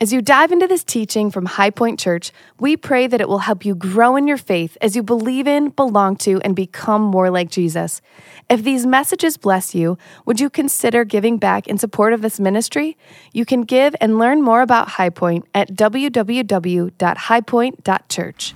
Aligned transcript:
As 0.00 0.12
you 0.12 0.22
dive 0.22 0.52
into 0.52 0.68
this 0.68 0.84
teaching 0.84 1.28
from 1.28 1.46
High 1.46 1.70
Point 1.70 1.98
Church, 1.98 2.30
we 2.60 2.76
pray 2.76 3.08
that 3.08 3.20
it 3.20 3.28
will 3.28 3.40
help 3.40 3.64
you 3.64 3.74
grow 3.74 4.14
in 4.14 4.28
your 4.28 4.36
faith 4.36 4.78
as 4.80 4.94
you 4.94 5.02
believe 5.02 5.48
in, 5.48 5.70
belong 5.70 6.14
to, 6.18 6.40
and 6.42 6.54
become 6.54 7.02
more 7.02 7.30
like 7.30 7.50
Jesus. 7.50 8.00
If 8.48 8.62
these 8.62 8.86
messages 8.86 9.36
bless 9.36 9.74
you, 9.74 9.98
would 10.24 10.38
you 10.38 10.50
consider 10.50 11.04
giving 11.04 11.36
back 11.36 11.66
in 11.66 11.78
support 11.78 12.12
of 12.12 12.22
this 12.22 12.38
ministry? 12.38 12.96
You 13.32 13.44
can 13.44 13.62
give 13.62 13.96
and 14.00 14.20
learn 14.20 14.40
more 14.40 14.62
about 14.62 14.90
High 14.90 15.10
Point 15.10 15.46
at 15.52 15.74
www.highpoint.church. 15.74 18.54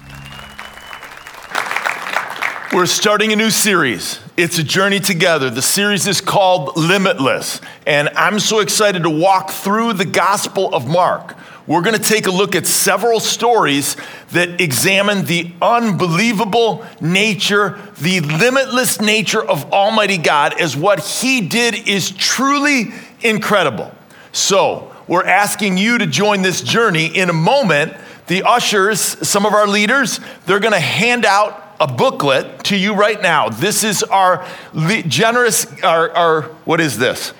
We're 2.72 2.86
starting 2.86 3.34
a 3.34 3.36
new 3.36 3.50
series. 3.50 4.18
It's 4.34 4.58
a 4.58 4.64
journey 4.64 4.98
together. 4.98 5.50
The 5.50 5.60
series 5.60 6.06
is 6.06 6.22
called 6.22 6.74
Limitless. 6.74 7.60
And 7.86 8.08
I'm 8.16 8.40
so 8.40 8.60
excited 8.60 9.02
to 9.02 9.10
walk 9.10 9.50
through 9.50 9.92
the 9.92 10.06
Gospel 10.06 10.74
of 10.74 10.88
Mark. 10.88 11.36
We're 11.66 11.82
going 11.82 11.98
to 11.98 12.02
take 12.02 12.26
a 12.26 12.30
look 12.30 12.56
at 12.56 12.66
several 12.66 13.20
stories 13.20 13.98
that 14.30 14.58
examine 14.58 15.26
the 15.26 15.52
unbelievable 15.60 16.86
nature, 16.98 17.78
the 18.00 18.20
limitless 18.20 19.02
nature 19.02 19.44
of 19.44 19.70
Almighty 19.70 20.16
God, 20.16 20.58
as 20.58 20.74
what 20.74 21.00
He 21.04 21.42
did 21.42 21.86
is 21.86 22.10
truly 22.10 22.94
incredible. 23.20 23.94
So, 24.32 24.96
we're 25.06 25.26
asking 25.26 25.76
you 25.76 25.98
to 25.98 26.06
join 26.06 26.40
this 26.40 26.62
journey. 26.62 27.08
In 27.08 27.28
a 27.28 27.34
moment, 27.34 27.92
the 28.28 28.44
ushers, 28.44 29.00
some 29.28 29.44
of 29.44 29.52
our 29.52 29.66
leaders, 29.66 30.20
they're 30.46 30.58
going 30.58 30.72
to 30.72 30.80
hand 30.80 31.26
out 31.26 31.61
a 31.82 31.86
booklet 31.88 32.62
to 32.62 32.76
you 32.76 32.94
right 32.94 33.20
now. 33.20 33.48
This 33.48 33.82
is 33.82 34.04
our 34.04 34.46
generous, 34.72 35.66
our, 35.82 36.10
our 36.12 36.42
what 36.64 36.80
is 36.80 36.96
this? 36.96 37.34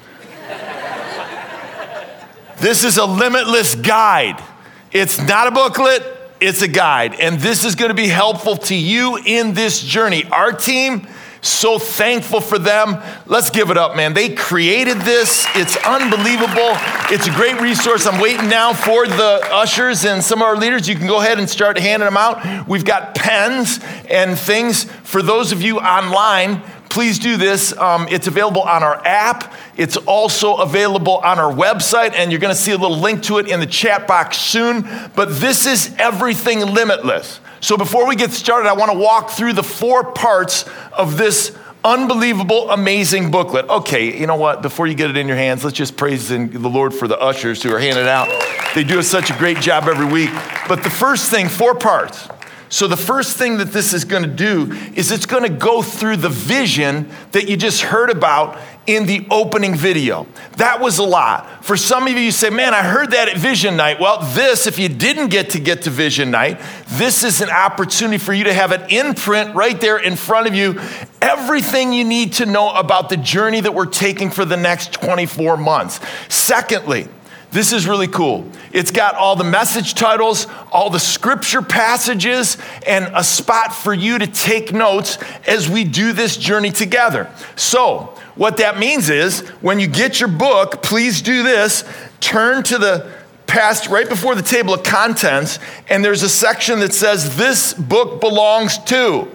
this 2.58 2.82
is 2.82 2.96
a 2.96 3.06
limitless 3.06 3.76
guide. 3.76 4.42
It's 4.90 5.20
not 5.20 5.46
a 5.46 5.52
booklet, 5.52 6.02
it's 6.40 6.60
a 6.60 6.66
guide. 6.66 7.14
And 7.20 7.38
this 7.38 7.64
is 7.64 7.76
going 7.76 7.90
to 7.90 7.94
be 7.94 8.08
helpful 8.08 8.56
to 8.56 8.74
you 8.74 9.16
in 9.24 9.54
this 9.54 9.80
journey. 9.80 10.24
Our 10.24 10.52
team, 10.52 11.06
so 11.42 11.78
thankful 11.78 12.40
for 12.40 12.58
them. 12.58 13.02
Let's 13.26 13.50
give 13.50 13.70
it 13.70 13.76
up, 13.76 13.96
man. 13.96 14.14
They 14.14 14.34
created 14.34 14.98
this. 14.98 15.44
It's 15.56 15.76
unbelievable. 15.84 16.72
It's 17.10 17.26
a 17.26 17.32
great 17.32 17.60
resource. 17.60 18.06
I'm 18.06 18.20
waiting 18.20 18.48
now 18.48 18.72
for 18.72 19.06
the 19.06 19.40
ushers 19.50 20.04
and 20.04 20.22
some 20.22 20.40
of 20.40 20.46
our 20.46 20.56
leaders. 20.56 20.88
You 20.88 20.94
can 20.94 21.08
go 21.08 21.20
ahead 21.20 21.38
and 21.38 21.50
start 21.50 21.78
handing 21.78 22.06
them 22.06 22.16
out. 22.16 22.68
We've 22.68 22.84
got 22.84 23.16
pens 23.16 23.80
and 24.08 24.38
things 24.38 24.84
for 25.02 25.20
those 25.20 25.50
of 25.50 25.62
you 25.62 25.80
online. 25.80 26.62
Please 26.92 27.18
do 27.18 27.38
this. 27.38 27.74
Um, 27.78 28.06
it's 28.10 28.26
available 28.26 28.60
on 28.60 28.82
our 28.82 28.96
app. 29.06 29.54
It's 29.78 29.96
also 29.96 30.56
available 30.56 31.16
on 31.24 31.38
our 31.38 31.50
website, 31.50 32.12
and 32.12 32.30
you're 32.30 32.38
going 32.38 32.54
to 32.54 32.60
see 32.60 32.72
a 32.72 32.76
little 32.76 32.98
link 32.98 33.22
to 33.22 33.38
it 33.38 33.48
in 33.48 33.60
the 33.60 33.66
chat 33.66 34.06
box 34.06 34.36
soon. 34.36 34.82
But 35.16 35.40
this 35.40 35.64
is 35.64 35.94
everything 35.98 36.60
limitless. 36.60 37.40
So 37.60 37.78
before 37.78 38.06
we 38.06 38.14
get 38.14 38.30
started, 38.30 38.68
I 38.68 38.74
want 38.74 38.92
to 38.92 38.98
walk 38.98 39.30
through 39.30 39.54
the 39.54 39.62
four 39.62 40.12
parts 40.12 40.66
of 40.92 41.16
this 41.16 41.56
unbelievable, 41.82 42.70
amazing 42.70 43.30
booklet. 43.30 43.70
Okay, 43.70 44.14
you 44.20 44.26
know 44.26 44.36
what? 44.36 44.60
Before 44.60 44.86
you 44.86 44.94
get 44.94 45.08
it 45.08 45.16
in 45.16 45.26
your 45.26 45.38
hands, 45.38 45.64
let's 45.64 45.78
just 45.78 45.96
praise 45.96 46.28
the 46.28 46.46
Lord 46.58 46.92
for 46.92 47.08
the 47.08 47.18
ushers 47.18 47.62
who 47.62 47.74
are 47.74 47.78
handing 47.78 48.06
out. 48.06 48.28
They 48.74 48.84
do 48.84 49.00
such 49.02 49.30
a 49.30 49.38
great 49.38 49.60
job 49.60 49.84
every 49.88 50.04
week. 50.04 50.30
But 50.68 50.82
the 50.82 50.90
first 50.90 51.30
thing, 51.30 51.48
four 51.48 51.74
parts. 51.74 52.28
So, 52.72 52.88
the 52.88 52.96
first 52.96 53.36
thing 53.36 53.58
that 53.58 53.70
this 53.70 53.92
is 53.92 54.06
going 54.06 54.22
to 54.22 54.30
do 54.30 54.72
is 54.94 55.12
it's 55.12 55.26
going 55.26 55.42
to 55.42 55.50
go 55.50 55.82
through 55.82 56.16
the 56.16 56.30
vision 56.30 57.10
that 57.32 57.46
you 57.46 57.58
just 57.58 57.82
heard 57.82 58.08
about 58.08 58.58
in 58.86 59.04
the 59.04 59.26
opening 59.30 59.76
video. 59.76 60.26
That 60.56 60.80
was 60.80 60.96
a 60.96 61.02
lot. 61.02 61.66
For 61.66 61.76
some 61.76 62.06
of 62.06 62.14
you, 62.14 62.18
you 62.18 62.30
say, 62.30 62.48
Man, 62.48 62.72
I 62.72 62.82
heard 62.82 63.10
that 63.10 63.28
at 63.28 63.36
Vision 63.36 63.76
Night. 63.76 64.00
Well, 64.00 64.20
this, 64.32 64.66
if 64.66 64.78
you 64.78 64.88
didn't 64.88 65.28
get 65.28 65.50
to 65.50 65.60
get 65.60 65.82
to 65.82 65.90
Vision 65.90 66.30
Night, 66.30 66.62
this 66.88 67.24
is 67.24 67.42
an 67.42 67.50
opportunity 67.50 68.16
for 68.16 68.32
you 68.32 68.44
to 68.44 68.54
have 68.54 68.72
an 68.72 68.88
imprint 68.88 69.54
right 69.54 69.78
there 69.78 69.98
in 69.98 70.16
front 70.16 70.46
of 70.46 70.54
you. 70.54 70.80
Everything 71.20 71.92
you 71.92 72.04
need 72.04 72.32
to 72.34 72.46
know 72.46 72.70
about 72.70 73.10
the 73.10 73.18
journey 73.18 73.60
that 73.60 73.74
we're 73.74 73.84
taking 73.84 74.30
for 74.30 74.46
the 74.46 74.56
next 74.56 74.94
24 74.94 75.58
months. 75.58 76.00
Secondly, 76.30 77.06
this 77.52 77.72
is 77.72 77.86
really 77.86 78.08
cool. 78.08 78.50
It's 78.72 78.90
got 78.90 79.14
all 79.14 79.36
the 79.36 79.44
message 79.44 79.94
titles, 79.94 80.46
all 80.72 80.88
the 80.88 80.98
scripture 80.98 81.60
passages, 81.60 82.56
and 82.86 83.10
a 83.14 83.22
spot 83.22 83.74
for 83.74 83.92
you 83.92 84.18
to 84.18 84.26
take 84.26 84.72
notes 84.72 85.18
as 85.46 85.68
we 85.68 85.84
do 85.84 86.12
this 86.14 86.38
journey 86.38 86.70
together. 86.70 87.30
So, 87.54 88.14
what 88.36 88.56
that 88.56 88.78
means 88.78 89.10
is 89.10 89.40
when 89.60 89.78
you 89.78 89.86
get 89.86 90.18
your 90.18 90.30
book, 90.30 90.82
please 90.82 91.20
do 91.20 91.42
this 91.42 91.84
turn 92.20 92.62
to 92.62 92.78
the 92.78 93.12
past 93.46 93.88
right 93.88 94.08
before 94.08 94.34
the 94.34 94.42
table 94.42 94.72
of 94.72 94.82
contents, 94.82 95.58
and 95.90 96.02
there's 96.02 96.22
a 96.22 96.28
section 96.30 96.80
that 96.80 96.94
says, 96.94 97.36
This 97.36 97.74
book 97.74 98.20
belongs 98.20 98.78
to. 98.84 99.28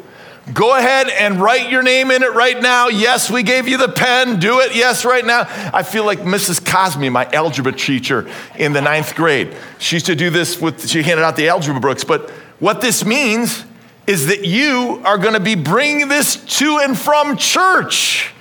Go 0.53 0.77
ahead 0.77 1.09
and 1.09 1.41
write 1.41 1.69
your 1.69 1.83
name 1.83 2.09
in 2.09 2.23
it 2.23 2.33
right 2.33 2.61
now. 2.61 2.87
Yes, 2.87 3.29
we 3.29 3.43
gave 3.43 3.67
you 3.67 3.77
the 3.77 3.89
pen. 3.89 4.39
Do 4.39 4.61
it. 4.61 4.73
Yes, 4.73 5.03
right 5.03 5.25
now. 5.25 5.41
I 5.73 5.83
feel 5.83 6.05
like 6.05 6.19
Mrs. 6.19 6.65
Cosme, 6.65 7.09
my 7.11 7.25
algebra 7.33 7.73
teacher 7.73 8.29
in 8.57 8.71
the 8.71 8.81
ninth 8.81 9.13
grade. 9.15 9.53
She 9.77 9.97
used 9.97 10.05
to 10.05 10.15
do 10.15 10.29
this 10.29 10.61
with, 10.61 10.87
she 10.87 11.03
handed 11.03 11.23
out 11.23 11.35
the 11.35 11.49
algebra 11.49 11.81
books. 11.81 12.05
But 12.05 12.29
what 12.59 12.79
this 12.79 13.03
means 13.03 13.65
is 14.07 14.27
that 14.27 14.45
you 14.45 15.01
are 15.03 15.17
going 15.17 15.33
to 15.33 15.41
be 15.41 15.55
bringing 15.55 16.07
this 16.07 16.37
to 16.59 16.77
and 16.77 16.97
from 16.97 17.35
church 17.35 18.31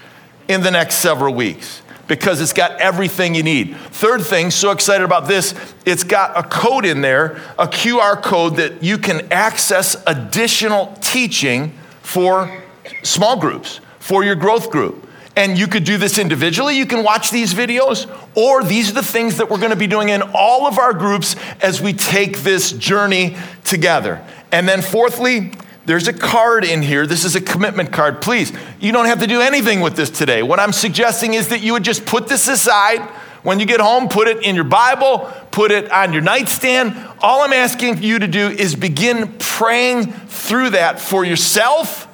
in 0.46 0.62
the 0.62 0.70
next 0.70 0.96
several 0.96 1.34
weeks 1.34 1.82
because 2.06 2.40
it's 2.40 2.52
got 2.52 2.80
everything 2.80 3.34
you 3.34 3.42
need. 3.42 3.76
Third 3.76 4.22
thing, 4.22 4.52
so 4.52 4.70
excited 4.70 5.02
about 5.02 5.26
this, 5.26 5.54
it's 5.84 6.04
got 6.04 6.38
a 6.38 6.48
code 6.48 6.84
in 6.84 7.00
there, 7.00 7.40
a 7.58 7.66
QR 7.66 8.22
code 8.22 8.56
that 8.56 8.80
you 8.80 8.96
can 8.96 9.26
access 9.32 9.96
additional 10.06 10.96
teaching 11.00 11.76
for 12.06 12.62
small 13.02 13.36
groups, 13.36 13.80
for 13.98 14.22
your 14.22 14.36
growth 14.36 14.70
group. 14.70 15.08
And 15.34 15.58
you 15.58 15.66
could 15.66 15.82
do 15.82 15.98
this 15.98 16.18
individually. 16.18 16.78
You 16.78 16.86
can 16.86 17.02
watch 17.02 17.32
these 17.32 17.52
videos, 17.52 18.08
or 18.36 18.62
these 18.62 18.90
are 18.90 18.94
the 18.94 19.02
things 19.02 19.38
that 19.38 19.50
we're 19.50 19.58
going 19.58 19.70
to 19.70 19.76
be 19.76 19.88
doing 19.88 20.10
in 20.10 20.22
all 20.32 20.68
of 20.68 20.78
our 20.78 20.94
groups 20.94 21.34
as 21.60 21.82
we 21.82 21.92
take 21.92 22.38
this 22.38 22.70
journey 22.70 23.36
together. 23.64 24.24
And 24.52 24.68
then, 24.68 24.82
fourthly, 24.82 25.52
there's 25.84 26.06
a 26.06 26.12
card 26.12 26.64
in 26.64 26.80
here. 26.80 27.08
This 27.08 27.24
is 27.24 27.34
a 27.34 27.40
commitment 27.40 27.92
card. 27.92 28.22
Please, 28.22 28.52
you 28.80 28.92
don't 28.92 29.06
have 29.06 29.18
to 29.18 29.26
do 29.26 29.40
anything 29.40 29.80
with 29.80 29.96
this 29.96 30.08
today. 30.08 30.44
What 30.44 30.60
I'm 30.60 30.72
suggesting 30.72 31.34
is 31.34 31.48
that 31.48 31.60
you 31.60 31.72
would 31.72 31.84
just 31.84 32.06
put 32.06 32.28
this 32.28 32.46
aside. 32.46 33.00
When 33.46 33.60
you 33.60 33.66
get 33.66 33.78
home, 33.78 34.08
put 34.08 34.26
it 34.26 34.42
in 34.42 34.56
your 34.56 34.64
Bible, 34.64 35.32
put 35.52 35.70
it 35.70 35.90
on 35.92 36.12
your 36.12 36.22
nightstand. 36.22 36.96
All 37.20 37.42
I'm 37.42 37.52
asking 37.52 38.02
you 38.02 38.18
to 38.18 38.26
do 38.26 38.48
is 38.48 38.74
begin 38.74 39.36
praying 39.38 40.06
through 40.10 40.70
that 40.70 40.98
for 40.98 41.24
yourself 41.24 42.08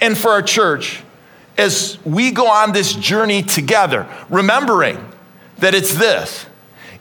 and 0.00 0.16
for 0.16 0.28
our 0.28 0.42
church 0.42 1.02
as 1.56 1.98
we 2.04 2.30
go 2.30 2.46
on 2.46 2.72
this 2.72 2.92
journey 2.94 3.42
together, 3.42 4.06
remembering 4.28 4.98
that 5.58 5.74
it's 5.74 5.94
this 5.94 6.44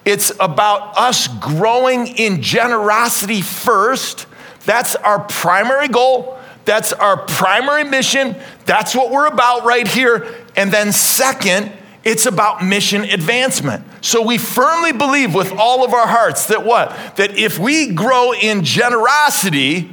it's 0.06 0.32
about 0.40 0.98
us 0.98 1.28
growing 1.28 2.08
in 2.08 2.42
generosity 2.42 3.42
first 3.42 4.28
that's 4.68 4.98
our 4.98 5.20
primary 5.20 5.88
goal. 5.88 6.38
That's 6.66 6.92
our 6.92 7.16
primary 7.16 7.86
mission. 7.86 8.36
That's 8.66 8.94
what 8.94 9.12
we're 9.12 9.28
about 9.28 9.64
right 9.64 9.88
here. 9.88 10.28
And 10.58 10.74
then, 10.74 10.92
second, 10.92 11.72
it's 12.08 12.26
about 12.26 12.64
mission 12.64 13.04
advancement. 13.04 13.86
So 14.02 14.22
we 14.22 14.38
firmly 14.38 14.94
believe 14.94 15.36
with 15.36 15.52
all 15.52 15.84
of 15.84 15.94
our 15.94 16.08
hearts 16.08 16.48
that 16.48 16.64
what? 16.64 16.90
That 17.18 17.38
if 17.38 17.60
we 17.60 17.92
grow 17.92 18.34
in 18.34 18.64
generosity, 18.64 19.92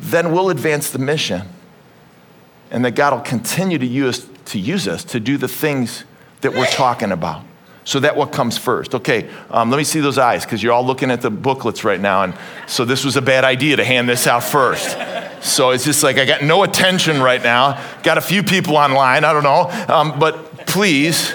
then 0.00 0.32
we'll 0.32 0.50
advance 0.50 0.90
the 0.90 0.98
mission. 0.98 1.42
And 2.72 2.84
that 2.84 2.92
God 2.92 3.12
will 3.12 3.20
continue 3.20 3.78
to 3.78 3.86
use, 3.86 4.28
to 4.46 4.58
use 4.58 4.88
us 4.88 5.04
to 5.04 5.20
do 5.20 5.38
the 5.38 5.48
things 5.48 6.04
that 6.40 6.52
we're 6.54 6.66
talking 6.66 7.12
about. 7.12 7.44
So 7.84 8.00
that 8.00 8.16
what 8.16 8.32
comes 8.32 8.58
first. 8.58 8.94
Okay, 8.94 9.28
um, 9.50 9.70
let 9.70 9.76
me 9.76 9.84
see 9.84 10.00
those 10.00 10.18
eyes 10.18 10.44
because 10.44 10.62
you're 10.62 10.72
all 10.72 10.86
looking 10.86 11.10
at 11.10 11.20
the 11.20 11.30
booklets 11.30 11.82
right 11.82 12.00
now, 12.00 12.22
and 12.22 12.34
so 12.68 12.84
this 12.84 13.04
was 13.04 13.16
a 13.16 13.22
bad 13.22 13.44
idea 13.44 13.76
to 13.76 13.84
hand 13.84 14.08
this 14.08 14.28
out 14.28 14.44
first. 14.44 14.96
So 15.44 15.70
it's 15.70 15.84
just 15.84 16.04
like 16.04 16.18
I 16.18 16.24
got 16.24 16.42
no 16.42 16.62
attention 16.62 17.20
right 17.20 17.42
now. 17.42 17.82
Got 18.04 18.18
a 18.18 18.20
few 18.20 18.44
people 18.44 18.76
online. 18.76 19.24
I 19.24 19.32
don't 19.32 19.42
know, 19.42 19.68
um, 19.92 20.20
but 20.20 20.51
please 20.72 21.34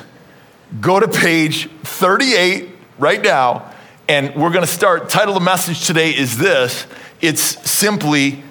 go 0.81 0.99
to 0.99 1.07
page 1.07 1.69
38 1.83 2.69
right 2.97 3.21
now, 3.21 3.71
and 4.09 4.33
we're 4.35 4.49
going 4.49 4.65
to 4.65 4.71
start. 4.71 5.11
Title 5.11 5.37
of 5.37 5.39
the 5.39 5.45
message 5.45 5.85
today 5.85 6.09
is 6.09 6.39
this. 6.39 6.87
It's 7.21 7.41
simply 7.69 8.43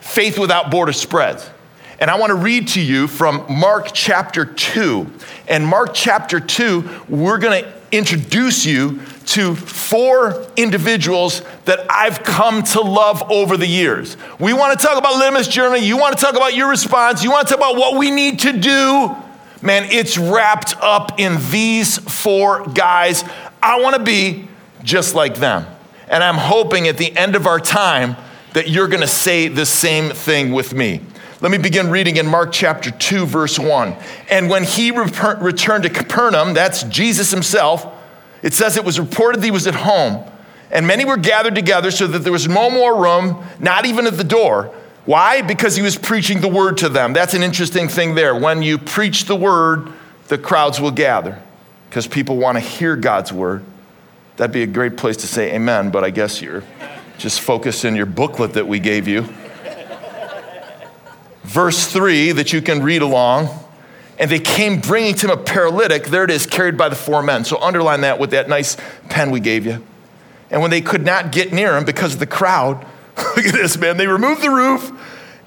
faith 0.00 0.38
without 0.38 0.70
border 0.70 0.92
spreads. 0.92 1.48
And 1.98 2.10
I 2.10 2.18
want 2.18 2.32
to 2.32 2.34
read 2.34 2.68
to 2.68 2.82
you 2.82 3.06
from 3.06 3.46
Mark 3.48 3.92
chapter 3.94 4.44
2. 4.44 5.10
And 5.48 5.66
Mark 5.66 5.92
chapter 5.94 6.38
2, 6.38 7.04
we're 7.08 7.38
going 7.38 7.64
to 7.64 7.72
introduce 7.90 8.66
you 8.66 9.00
to 9.28 9.54
four 9.54 10.46
individuals 10.54 11.40
that 11.64 11.90
I've 11.90 12.22
come 12.22 12.62
to 12.62 12.82
love 12.82 13.22
over 13.30 13.56
the 13.56 13.66
years. 13.66 14.18
We 14.38 14.52
want 14.52 14.78
to 14.78 14.86
talk 14.86 14.98
about 14.98 15.18
Limitless 15.18 15.48
Journey. 15.48 15.78
You 15.78 15.96
want 15.96 16.18
to 16.18 16.22
talk 16.22 16.36
about 16.36 16.54
your 16.54 16.68
response. 16.68 17.24
You 17.24 17.30
want 17.30 17.48
to 17.48 17.54
talk 17.54 17.58
about 17.58 17.80
what 17.80 17.98
we 17.98 18.10
need 18.10 18.40
to 18.40 18.52
do. 18.52 19.16
Man, 19.62 19.84
it's 19.90 20.16
wrapped 20.16 20.74
up 20.80 21.20
in 21.20 21.36
these 21.50 21.98
four 21.98 22.66
guys. 22.68 23.24
I 23.62 23.80
want 23.80 23.96
to 23.96 24.02
be 24.02 24.48
just 24.82 25.14
like 25.14 25.36
them. 25.36 25.66
And 26.08 26.24
I'm 26.24 26.36
hoping 26.36 26.88
at 26.88 26.96
the 26.96 27.14
end 27.16 27.36
of 27.36 27.46
our 27.46 27.60
time 27.60 28.16
that 28.54 28.68
you're 28.68 28.88
going 28.88 29.02
to 29.02 29.06
say 29.06 29.48
the 29.48 29.66
same 29.66 30.10
thing 30.10 30.52
with 30.52 30.72
me. 30.72 31.00
Let 31.42 31.52
me 31.52 31.58
begin 31.58 31.90
reading 31.90 32.16
in 32.16 32.26
Mark 32.26 32.52
chapter 32.52 32.90
2, 32.90 33.26
verse 33.26 33.58
1. 33.58 33.94
And 34.30 34.48
when 34.48 34.64
he 34.64 34.90
returned 34.90 35.84
to 35.84 35.90
Capernaum, 35.90 36.54
that's 36.54 36.82
Jesus 36.84 37.30
himself, 37.30 37.86
it 38.42 38.54
says 38.54 38.76
it 38.76 38.84
was 38.84 38.98
reported 38.98 39.40
that 39.40 39.44
he 39.44 39.50
was 39.50 39.66
at 39.66 39.74
home. 39.74 40.24
And 40.70 40.86
many 40.86 41.04
were 41.04 41.16
gathered 41.16 41.54
together 41.54 41.90
so 41.90 42.06
that 42.06 42.20
there 42.20 42.32
was 42.32 42.48
no 42.48 42.70
more 42.70 43.02
room, 43.02 43.44
not 43.58 43.84
even 43.84 44.06
at 44.06 44.16
the 44.16 44.24
door. 44.24 44.74
Why? 45.10 45.42
Because 45.42 45.74
he 45.74 45.82
was 45.82 45.98
preaching 45.98 46.40
the 46.40 46.46
word 46.46 46.76
to 46.78 46.88
them. 46.88 47.12
That's 47.12 47.34
an 47.34 47.42
interesting 47.42 47.88
thing 47.88 48.14
there. 48.14 48.32
When 48.32 48.62
you 48.62 48.78
preach 48.78 49.24
the 49.24 49.34
word, 49.34 49.92
the 50.28 50.38
crowds 50.38 50.80
will 50.80 50.92
gather 50.92 51.42
because 51.88 52.06
people 52.06 52.36
want 52.36 52.54
to 52.58 52.60
hear 52.60 52.94
God's 52.94 53.32
word. 53.32 53.64
That'd 54.36 54.52
be 54.52 54.62
a 54.62 54.68
great 54.68 54.96
place 54.96 55.16
to 55.16 55.26
say 55.26 55.52
amen, 55.52 55.90
but 55.90 56.04
I 56.04 56.10
guess 56.10 56.40
you're 56.40 56.62
just 57.18 57.40
focused 57.40 57.84
in 57.84 57.96
your 57.96 58.06
booklet 58.06 58.52
that 58.52 58.68
we 58.68 58.78
gave 58.78 59.08
you. 59.08 59.26
Verse 61.42 61.88
3 61.88 62.30
that 62.30 62.52
you 62.52 62.62
can 62.62 62.80
read 62.80 63.02
along. 63.02 63.48
And 64.16 64.30
they 64.30 64.38
came 64.38 64.80
bringing 64.80 65.16
to 65.16 65.32
him 65.32 65.36
a 65.36 65.42
paralytic. 65.42 66.04
There 66.04 66.22
it 66.22 66.30
is, 66.30 66.46
carried 66.46 66.78
by 66.78 66.88
the 66.88 66.94
four 66.94 67.20
men. 67.20 67.42
So 67.42 67.60
underline 67.60 68.02
that 68.02 68.20
with 68.20 68.30
that 68.30 68.48
nice 68.48 68.76
pen 69.08 69.32
we 69.32 69.40
gave 69.40 69.66
you. 69.66 69.84
And 70.52 70.62
when 70.62 70.70
they 70.70 70.80
could 70.80 71.04
not 71.04 71.32
get 71.32 71.52
near 71.52 71.76
him 71.76 71.84
because 71.84 72.14
of 72.14 72.20
the 72.20 72.28
crowd, 72.28 72.86
look 73.36 73.44
at 73.44 73.54
this, 73.54 73.76
man. 73.76 73.96
They 73.96 74.06
removed 74.06 74.42
the 74.42 74.50
roof 74.50 74.92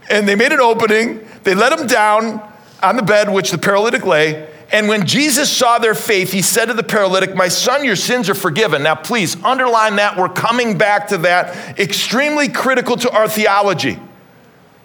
and 0.09 0.27
they 0.27 0.35
made 0.35 0.51
an 0.51 0.59
opening. 0.59 1.27
They 1.44 1.55
let 1.55 1.77
him 1.77 1.88
down 1.88 2.41
on 2.81 2.95
the 2.95 3.03
bed 3.03 3.31
which 3.31 3.51
the 3.51 3.57
paralytic 3.57 4.05
lay. 4.05 4.50
And 4.71 4.88
when 4.88 5.05
Jesus 5.05 5.51
saw 5.51 5.77
their 5.77 5.94
faith, 5.94 6.31
he 6.31 6.41
said 6.41 6.65
to 6.65 6.73
the 6.73 6.83
paralytic, 6.83 7.35
My 7.35 7.47
son, 7.47 7.85
your 7.85 7.95
sins 7.95 8.27
are 8.29 8.35
forgiven. 8.35 8.81
Now, 8.81 8.95
please 8.95 9.41
underline 9.44 9.97
that. 9.97 10.17
We're 10.17 10.29
coming 10.29 10.77
back 10.77 11.09
to 11.09 11.19
that. 11.19 11.79
Extremely 11.79 12.50
critical 12.50 12.97
to 12.97 13.11
our 13.11 13.27
theology. 13.27 14.00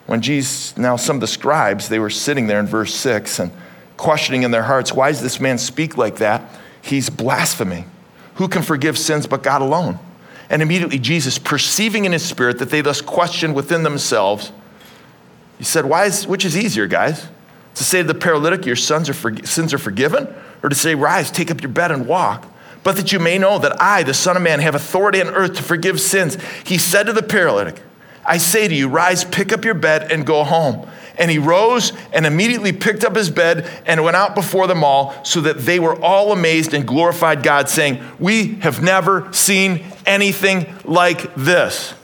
When 0.06 0.20
Jesus, 0.20 0.76
now 0.76 0.96
some 0.96 1.16
of 1.16 1.20
the 1.20 1.26
scribes, 1.26 1.88
they 1.88 1.98
were 1.98 2.10
sitting 2.10 2.46
there 2.46 2.60
in 2.60 2.66
verse 2.66 2.94
6 2.94 3.38
and 3.40 3.52
questioning 3.96 4.42
in 4.42 4.50
their 4.50 4.62
hearts, 4.62 4.92
Why 4.92 5.10
does 5.10 5.22
this 5.22 5.40
man 5.40 5.56
speak 5.56 5.96
like 5.96 6.16
that? 6.16 6.42
He's 6.82 7.08
blaspheming. 7.08 7.90
Who 8.34 8.46
can 8.46 8.62
forgive 8.62 8.98
sins 8.98 9.26
but 9.26 9.42
God 9.42 9.62
alone? 9.62 9.98
And 10.50 10.62
immediately 10.62 10.98
Jesus, 10.98 11.38
perceiving 11.38 12.04
in 12.04 12.12
his 12.12 12.24
spirit 12.24 12.58
that 12.58 12.70
they 12.70 12.80
thus 12.80 13.00
questioned 13.00 13.54
within 13.54 13.82
themselves, 13.82 14.52
he 15.58 15.64
said, 15.64 15.84
Why 15.84 16.06
is, 16.06 16.26
which 16.26 16.44
is 16.44 16.56
easier, 16.56 16.86
guys? 16.86 17.28
To 17.74 17.84
say 17.84 18.02
to 18.02 18.08
the 18.08 18.14
paralytic, 18.14 18.64
Your 18.64 18.76
sons 18.76 19.08
are 19.08 19.14
for, 19.14 19.36
sins 19.44 19.74
are 19.74 19.78
forgiven? 19.78 20.32
Or 20.62 20.68
to 20.68 20.74
say, 20.74 20.94
Rise, 20.94 21.30
take 21.30 21.50
up 21.50 21.60
your 21.60 21.70
bed 21.70 21.90
and 21.90 22.06
walk? 22.06 22.46
But 22.84 22.96
that 22.96 23.12
you 23.12 23.18
may 23.18 23.38
know 23.38 23.58
that 23.58 23.80
I, 23.82 24.04
the 24.04 24.14
Son 24.14 24.36
of 24.36 24.42
Man, 24.42 24.60
have 24.60 24.74
authority 24.74 25.20
on 25.20 25.28
earth 25.28 25.54
to 25.56 25.62
forgive 25.62 26.00
sins. 26.00 26.38
He 26.64 26.78
said 26.78 27.04
to 27.04 27.12
the 27.12 27.22
paralytic, 27.22 27.82
I 28.24 28.38
say 28.38 28.68
to 28.68 28.74
you, 28.74 28.88
Rise, 28.88 29.24
pick 29.24 29.52
up 29.52 29.64
your 29.64 29.74
bed, 29.74 30.12
and 30.12 30.24
go 30.24 30.44
home. 30.44 30.88
And 31.18 31.30
he 31.30 31.38
rose 31.38 31.92
and 32.12 32.24
immediately 32.24 32.72
picked 32.72 33.02
up 33.02 33.16
his 33.16 33.28
bed 33.28 33.68
and 33.84 34.04
went 34.04 34.16
out 34.16 34.36
before 34.36 34.68
them 34.68 34.84
all, 34.84 35.22
so 35.24 35.40
that 35.40 35.58
they 35.58 35.80
were 35.80 36.00
all 36.00 36.32
amazed 36.32 36.74
and 36.74 36.86
glorified 36.86 37.42
God, 37.42 37.68
saying, 37.68 38.00
We 38.20 38.54
have 38.56 38.80
never 38.82 39.32
seen 39.32 39.84
anything 40.06 40.72
like 40.84 41.34
this. 41.34 41.94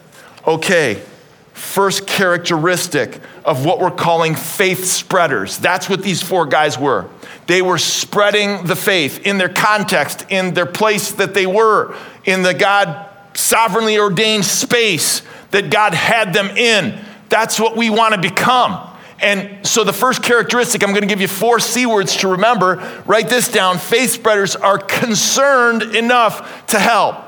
Okay, 0.45 1.01
first 1.65 2.07
characteristic 2.07 3.19
of 3.43 3.65
what 3.65 3.79
we're 3.79 3.91
calling 3.91 4.35
faith 4.35 4.85
spreaders. 4.85 5.57
That's 5.57 5.89
what 5.89 6.03
these 6.03 6.21
four 6.21 6.45
guys 6.45 6.77
were. 6.79 7.09
They 7.47 7.61
were 7.61 7.77
spreading 7.77 8.65
the 8.65 8.75
faith 8.75 9.25
in 9.25 9.37
their 9.37 9.49
context, 9.49 10.25
in 10.29 10.53
their 10.53 10.65
place 10.65 11.11
that 11.13 11.33
they 11.33 11.45
were, 11.45 11.95
in 12.23 12.43
the 12.43 12.53
God 12.53 13.09
sovereignly 13.33 13.97
ordained 13.97 14.45
space 14.45 15.21
that 15.51 15.69
God 15.69 15.93
had 15.93 16.33
them 16.33 16.47
in. 16.55 16.99
That's 17.29 17.59
what 17.59 17.75
we 17.75 17.89
want 17.89 18.13
to 18.13 18.21
become. 18.21 18.91
And 19.19 19.65
so, 19.65 19.83
the 19.83 19.93
first 19.93 20.23
characteristic, 20.23 20.83
I'm 20.83 20.89
going 20.91 21.01
to 21.01 21.07
give 21.07 21.21
you 21.21 21.27
four 21.27 21.59
C 21.59 21.85
words 21.85 22.17
to 22.17 22.29
remember. 22.29 23.03
Write 23.05 23.29
this 23.29 23.47
down. 23.47 23.77
Faith 23.77 24.11
spreaders 24.11 24.55
are 24.55 24.77
concerned 24.77 25.83
enough 25.95 26.67
to 26.67 26.79
help. 26.79 27.24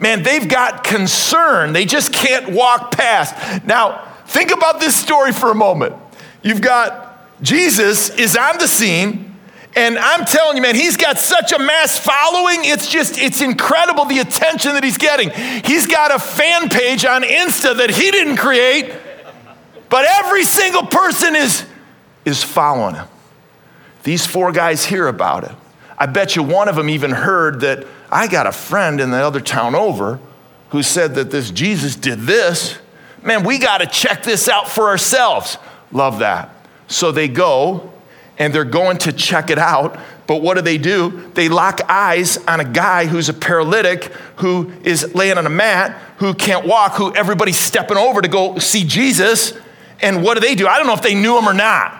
Man, 0.00 0.22
they've 0.22 0.48
got 0.48 0.82
concern. 0.82 1.72
They 1.72 1.84
just 1.84 2.12
can't 2.12 2.52
walk 2.52 2.90
past. 2.92 3.64
Now, 3.66 4.06
think 4.26 4.50
about 4.50 4.80
this 4.80 4.96
story 4.96 5.32
for 5.32 5.50
a 5.50 5.54
moment. 5.54 5.94
You've 6.42 6.62
got 6.62 7.10
Jesus 7.42 8.10
is 8.10 8.36
on 8.36 8.58
the 8.58 8.66
scene. 8.66 9.26
And 9.76 9.98
I'm 9.98 10.24
telling 10.24 10.56
you, 10.56 10.62
man, 10.62 10.74
he's 10.74 10.96
got 10.96 11.18
such 11.18 11.52
a 11.52 11.58
mass 11.58 11.96
following. 11.98 12.64
It's 12.64 12.90
just, 12.90 13.20
it's 13.20 13.40
incredible 13.40 14.04
the 14.04 14.18
attention 14.18 14.74
that 14.74 14.82
he's 14.82 14.98
getting. 14.98 15.30
He's 15.64 15.86
got 15.86 16.12
a 16.12 16.18
fan 16.18 16.68
page 16.68 17.04
on 17.04 17.22
Insta 17.22 17.76
that 17.76 17.90
he 17.90 18.10
didn't 18.10 18.36
create. 18.36 18.92
But 19.88 20.06
every 20.06 20.44
single 20.44 20.86
person 20.86 21.36
is, 21.36 21.64
is 22.24 22.42
following 22.42 22.96
him. 22.96 23.06
These 24.02 24.26
four 24.26 24.50
guys 24.50 24.84
hear 24.84 25.06
about 25.06 25.44
it. 25.44 25.52
I 25.96 26.06
bet 26.06 26.34
you 26.34 26.42
one 26.42 26.68
of 26.68 26.74
them 26.74 26.88
even 26.88 27.12
heard 27.12 27.60
that 27.60 27.86
I 28.10 28.26
got 28.26 28.46
a 28.46 28.52
friend 28.52 29.00
in 29.00 29.10
the 29.10 29.18
other 29.18 29.40
town 29.40 29.74
over 29.74 30.18
who 30.70 30.82
said 30.82 31.14
that 31.14 31.30
this 31.30 31.50
Jesus 31.50 31.96
did 31.96 32.20
this. 32.20 32.78
Man, 33.22 33.44
we 33.44 33.58
got 33.58 33.78
to 33.78 33.86
check 33.86 34.22
this 34.22 34.48
out 34.48 34.68
for 34.68 34.88
ourselves. 34.88 35.58
Love 35.92 36.20
that. 36.20 36.54
So 36.88 37.12
they 37.12 37.28
go 37.28 37.92
and 38.38 38.54
they're 38.54 38.64
going 38.64 38.98
to 38.98 39.12
check 39.12 39.50
it 39.50 39.58
out. 39.58 39.98
But 40.26 40.42
what 40.42 40.54
do 40.54 40.62
they 40.62 40.78
do? 40.78 41.30
They 41.34 41.48
lock 41.48 41.80
eyes 41.88 42.38
on 42.46 42.60
a 42.60 42.64
guy 42.64 43.06
who's 43.06 43.28
a 43.28 43.34
paralytic, 43.34 44.04
who 44.36 44.72
is 44.84 45.14
laying 45.14 45.38
on 45.38 45.46
a 45.46 45.50
mat, 45.50 46.00
who 46.18 46.34
can't 46.34 46.66
walk, 46.66 46.94
who 46.94 47.14
everybody's 47.14 47.58
stepping 47.58 47.96
over 47.96 48.22
to 48.22 48.28
go 48.28 48.58
see 48.58 48.84
Jesus. 48.84 49.52
And 50.00 50.22
what 50.22 50.34
do 50.34 50.40
they 50.40 50.54
do? 50.54 50.66
I 50.66 50.78
don't 50.78 50.86
know 50.86 50.94
if 50.94 51.02
they 51.02 51.14
knew 51.14 51.36
him 51.36 51.48
or 51.48 51.52
not, 51.52 51.99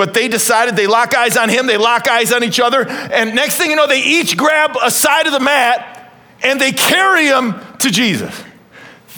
but 0.00 0.14
they 0.14 0.28
decided 0.28 0.76
they 0.76 0.86
lock 0.86 1.14
eyes 1.14 1.36
on 1.36 1.50
him, 1.50 1.66
they 1.66 1.76
lock 1.76 2.08
eyes 2.08 2.32
on 2.32 2.42
each 2.42 2.58
other, 2.58 2.88
and 2.88 3.34
next 3.34 3.58
thing 3.58 3.68
you 3.68 3.76
know, 3.76 3.86
they 3.86 4.02
each 4.02 4.34
grab 4.34 4.74
a 4.82 4.90
side 4.90 5.26
of 5.26 5.32
the 5.34 5.40
mat 5.40 6.10
and 6.42 6.58
they 6.58 6.72
carry 6.72 7.26
him 7.26 7.52
to 7.80 7.90
Jesus. 7.90 8.42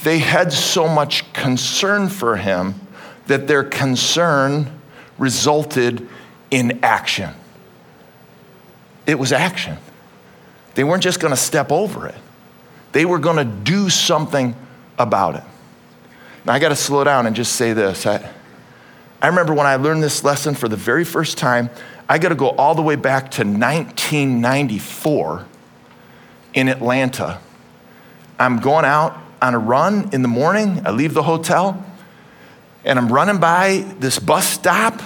They 0.02 0.18
had 0.18 0.52
so 0.52 0.88
much 0.88 1.32
concern 1.32 2.08
for 2.08 2.34
him 2.34 2.80
that 3.28 3.46
their 3.46 3.62
concern 3.62 4.76
resulted 5.18 6.08
in 6.50 6.80
action. 6.82 7.30
It 9.06 9.20
was 9.20 9.32
action. 9.32 9.78
They 10.74 10.82
weren't 10.82 11.04
just 11.04 11.20
going 11.20 11.32
to 11.32 11.40
step 11.40 11.70
over 11.70 12.08
it, 12.08 12.18
they 12.90 13.04
were 13.04 13.20
going 13.20 13.36
to 13.36 13.44
do 13.44 13.88
something 13.88 14.56
about 14.98 15.36
it. 15.36 15.44
Now, 16.44 16.54
I 16.54 16.58
got 16.58 16.70
to 16.70 16.76
slow 16.76 17.04
down 17.04 17.28
and 17.28 17.36
just 17.36 17.52
say 17.52 17.72
this. 17.72 18.04
I, 18.04 18.32
I 19.22 19.28
remember 19.28 19.54
when 19.54 19.66
I 19.66 19.76
learned 19.76 20.02
this 20.02 20.24
lesson 20.24 20.56
for 20.56 20.68
the 20.68 20.76
very 20.76 21.04
first 21.04 21.38
time, 21.38 21.70
I 22.08 22.18
got 22.18 22.30
to 22.30 22.34
go 22.34 22.50
all 22.50 22.74
the 22.74 22.82
way 22.82 22.96
back 22.96 23.30
to 23.32 23.44
1994 23.44 25.46
in 26.54 26.68
Atlanta. 26.68 27.38
I'm 28.36 28.58
going 28.58 28.84
out 28.84 29.16
on 29.40 29.54
a 29.54 29.60
run 29.60 30.10
in 30.12 30.22
the 30.22 30.28
morning. 30.28 30.82
I 30.84 30.90
leave 30.90 31.14
the 31.14 31.22
hotel 31.22 31.86
and 32.84 32.98
I'm 32.98 33.12
running 33.12 33.38
by 33.38 33.86
this 34.00 34.18
bus 34.18 34.48
stop. 34.48 35.00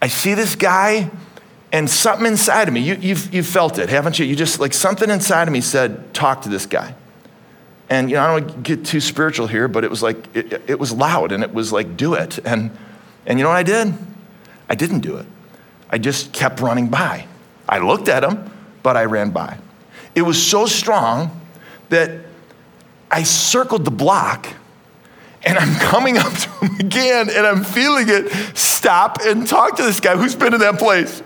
I 0.00 0.06
see 0.06 0.34
this 0.34 0.54
guy 0.54 1.10
and 1.72 1.90
something 1.90 2.26
inside 2.26 2.68
of 2.68 2.74
me, 2.74 2.80
you, 2.80 2.94
you've, 2.94 3.34
you've 3.34 3.46
felt 3.46 3.78
it, 3.78 3.88
haven't 3.88 4.20
you? 4.20 4.24
You 4.24 4.36
just 4.36 4.60
like 4.60 4.72
something 4.72 5.10
inside 5.10 5.48
of 5.48 5.52
me 5.52 5.62
said, 5.62 6.14
talk 6.14 6.42
to 6.42 6.48
this 6.48 6.66
guy. 6.66 6.94
And 7.88 8.08
you 8.08 8.16
know, 8.16 8.22
I 8.22 8.38
don't 8.38 8.62
get 8.62 8.84
too 8.84 9.00
spiritual 9.00 9.48
here, 9.48 9.66
but 9.66 9.82
it 9.82 9.90
was 9.90 10.00
like 10.00 10.36
it, 10.36 10.62
it 10.68 10.78
was 10.78 10.92
loud 10.92 11.32
and 11.32 11.42
it 11.42 11.52
was 11.52 11.72
like, 11.72 11.96
do 11.96 12.14
it. 12.14 12.38
And 12.44 12.70
and 13.26 13.38
you 13.38 13.42
know 13.42 13.50
what 13.50 13.56
I 13.56 13.62
did? 13.62 13.94
I 14.68 14.74
didn't 14.74 15.00
do 15.00 15.16
it. 15.16 15.26
I 15.90 15.98
just 15.98 16.32
kept 16.32 16.60
running 16.60 16.88
by. 16.88 17.26
I 17.68 17.78
looked 17.78 18.08
at 18.08 18.24
him, 18.24 18.50
but 18.82 18.96
I 18.96 19.04
ran 19.04 19.30
by. 19.30 19.58
It 20.14 20.22
was 20.22 20.42
so 20.42 20.66
strong 20.66 21.40
that 21.90 22.10
I 23.10 23.22
circled 23.22 23.84
the 23.84 23.90
block 23.90 24.46
and 25.44 25.58
I'm 25.58 25.74
coming 25.80 26.18
up 26.18 26.32
to 26.32 26.48
him 26.66 26.80
again 26.80 27.28
and 27.30 27.46
I'm 27.46 27.64
feeling 27.64 28.06
it 28.08 28.32
stop 28.56 29.18
and 29.22 29.46
talk 29.46 29.76
to 29.76 29.82
this 29.82 30.00
guy 30.00 30.16
who's 30.16 30.34
been 30.34 30.54
in 30.54 30.60
that 30.60 30.78
place. 30.78 31.22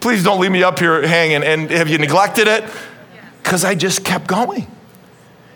Please 0.00 0.22
don't 0.22 0.40
leave 0.40 0.52
me 0.52 0.62
up 0.62 0.78
here 0.78 1.06
hanging. 1.06 1.42
And 1.42 1.70
have 1.70 1.88
you 1.88 1.98
neglected 1.98 2.46
it? 2.46 2.64
Because 3.42 3.64
I 3.64 3.74
just 3.74 4.04
kept 4.04 4.28
going. 4.28 4.66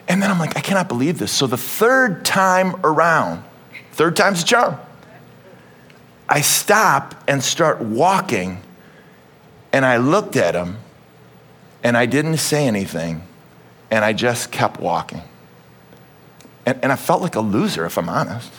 And 0.09 0.21
then 0.23 0.31
I'm 0.31 0.39
like, 0.39 0.57
I 0.57 0.61
cannot 0.61 0.89
believe 0.89 1.19
this. 1.19 1.31
So 1.31 1.47
the 1.47 1.57
third 1.57 2.25
time 2.25 2.75
around, 2.85 3.45
third 3.93 4.17
time's 4.17 4.43
a 4.43 4.45
charm, 4.45 4.77
I 6.33 6.41
stop 6.41 7.15
and 7.29 7.45
start 7.45 7.83
walking. 7.83 8.62
And 9.71 9.85
I 9.85 9.99
looked 9.99 10.35
at 10.35 10.55
him 10.55 10.79
and 11.85 11.95
I 11.95 12.07
didn't 12.07 12.39
say 12.39 12.67
anything. 12.67 13.23
And 13.91 14.03
I 14.03 14.15
just 14.15 14.51
kept 14.51 14.81
walking. 14.81 15.21
And, 16.65 16.83
and 16.83 16.91
I 16.91 16.97
felt 16.97 17.21
like 17.21 17.37
a 17.37 17.43
loser, 17.43 17.85
if 17.85 17.99
I'm 17.99 18.09
honest. 18.09 18.51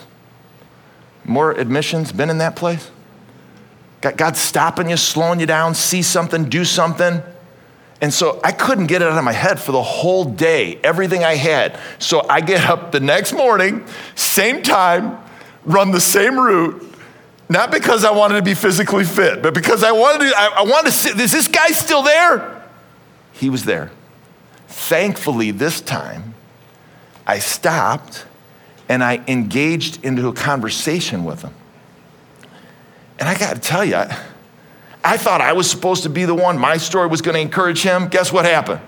More 1.24 1.50
admissions, 1.50 2.12
been 2.12 2.30
in 2.30 2.38
that 2.38 2.54
place? 2.54 2.92
God 4.00 4.36
stopping 4.36 4.90
you, 4.90 4.96
slowing 4.96 5.40
you 5.40 5.46
down, 5.46 5.74
see 5.74 6.02
something, 6.02 6.48
do 6.48 6.64
something. 6.64 7.24
And 8.00 8.14
so 8.14 8.38
I 8.44 8.52
couldn't 8.52 8.86
get 8.86 9.02
it 9.02 9.08
out 9.08 9.18
of 9.18 9.24
my 9.24 9.32
head 9.32 9.58
for 9.58 9.72
the 9.72 9.82
whole 9.82 10.24
day, 10.24 10.78
everything 10.84 11.24
I 11.24 11.34
had. 11.34 11.76
So 11.98 12.24
I 12.28 12.40
get 12.40 12.68
up 12.70 12.92
the 12.92 13.00
next 13.00 13.32
morning, 13.32 13.84
same 14.14 14.62
time, 14.62 15.18
run 15.64 15.90
the 15.90 16.00
same 16.00 16.38
route, 16.38 16.93
not 17.54 17.70
because 17.70 18.04
I 18.04 18.10
wanted 18.10 18.34
to 18.34 18.42
be 18.42 18.52
physically 18.52 19.04
fit, 19.04 19.40
but 19.40 19.54
because 19.54 19.82
I 19.84 19.92
wanted 19.92 20.28
to, 20.28 20.36
I, 20.36 20.46
I 20.58 20.62
wanted 20.62 20.88
to 20.88 20.92
see, 20.92 21.22
is 21.22 21.30
this 21.30 21.48
guy 21.48 21.68
still 21.68 22.02
there? 22.02 22.62
He 23.32 23.48
was 23.48 23.64
there. 23.64 23.90
Thankfully, 24.66 25.52
this 25.52 25.80
time, 25.80 26.34
I 27.26 27.38
stopped 27.38 28.26
and 28.88 29.02
I 29.02 29.22
engaged 29.28 30.04
into 30.04 30.28
a 30.28 30.32
conversation 30.32 31.24
with 31.24 31.42
him. 31.42 31.54
And 33.20 33.28
I 33.28 33.38
got 33.38 33.54
to 33.54 33.60
tell 33.60 33.84
you, 33.84 33.96
I, 33.96 34.20
I 35.04 35.16
thought 35.16 35.40
I 35.40 35.52
was 35.52 35.70
supposed 35.70 36.02
to 36.02 36.08
be 36.08 36.24
the 36.24 36.34
one, 36.34 36.58
my 36.58 36.76
story 36.76 37.06
was 37.06 37.22
going 37.22 37.36
to 37.36 37.40
encourage 37.40 37.82
him. 37.82 38.08
Guess 38.08 38.32
what 38.32 38.44
happened? 38.44 38.80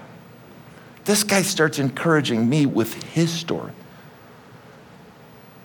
This 1.05 1.23
guy 1.23 1.43
starts 1.43 1.79
encouraging 1.79 2.49
me 2.49 2.67
with 2.67 3.01
his 3.05 3.31
story. 3.31 3.73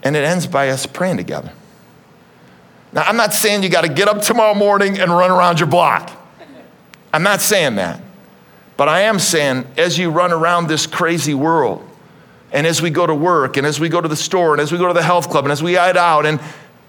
And 0.03 0.15
it 0.15 0.23
ends 0.23 0.45
by 0.45 0.69
us 0.69 0.85
praying 0.85 1.17
together. 1.17 1.51
Now, 2.93 3.03
I'm 3.03 3.15
not 3.15 3.33
saying 3.33 3.63
you 3.63 3.69
got 3.69 3.81
to 3.81 3.89
get 3.89 4.07
up 4.07 4.21
tomorrow 4.21 4.53
morning 4.53 4.99
and 4.99 5.11
run 5.11 5.31
around 5.31 5.59
your 5.59 5.69
block. 5.69 6.11
I'm 7.13 7.23
not 7.23 7.41
saying 7.41 7.75
that. 7.75 8.01
But 8.77 8.89
I 8.89 9.01
am 9.01 9.19
saying, 9.19 9.67
as 9.77 9.97
you 9.97 10.09
run 10.09 10.31
around 10.31 10.67
this 10.67 10.87
crazy 10.87 11.33
world, 11.33 11.87
and 12.51 12.67
as 12.67 12.81
we 12.81 12.89
go 12.89 13.05
to 13.07 13.15
work, 13.15 13.55
and 13.55 13.65
as 13.65 13.79
we 13.79 13.89
go 13.89 14.01
to 14.01 14.07
the 14.07 14.15
store, 14.15 14.53
and 14.53 14.61
as 14.61 14.71
we 14.71 14.77
go 14.77 14.87
to 14.87 14.93
the 14.93 15.03
health 15.03 15.29
club, 15.29 15.45
and 15.45 15.51
as 15.51 15.63
we 15.63 15.73
eat 15.73 15.97
out, 15.97 16.25
and 16.25 16.39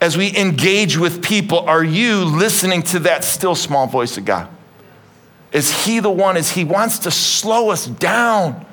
as 0.00 0.16
we 0.16 0.36
engage 0.36 0.96
with 0.96 1.22
people, 1.22 1.60
are 1.60 1.84
you 1.84 2.24
listening 2.24 2.82
to 2.82 2.98
that 3.00 3.22
still 3.22 3.54
small 3.54 3.86
voice 3.86 4.16
of 4.16 4.24
God? 4.24 4.48
Is 5.52 5.84
He 5.84 6.00
the 6.00 6.10
one, 6.10 6.36
is 6.36 6.50
He 6.50 6.64
wants 6.64 7.00
to 7.00 7.10
slow 7.10 7.70
us 7.70 7.86
down, 7.86 8.66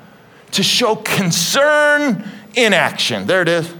to 0.52 0.62
show 0.64 0.96
concern 0.96 2.28
in 2.56 2.72
action? 2.72 3.26
There 3.26 3.42
it 3.42 3.48
is. 3.48 3.72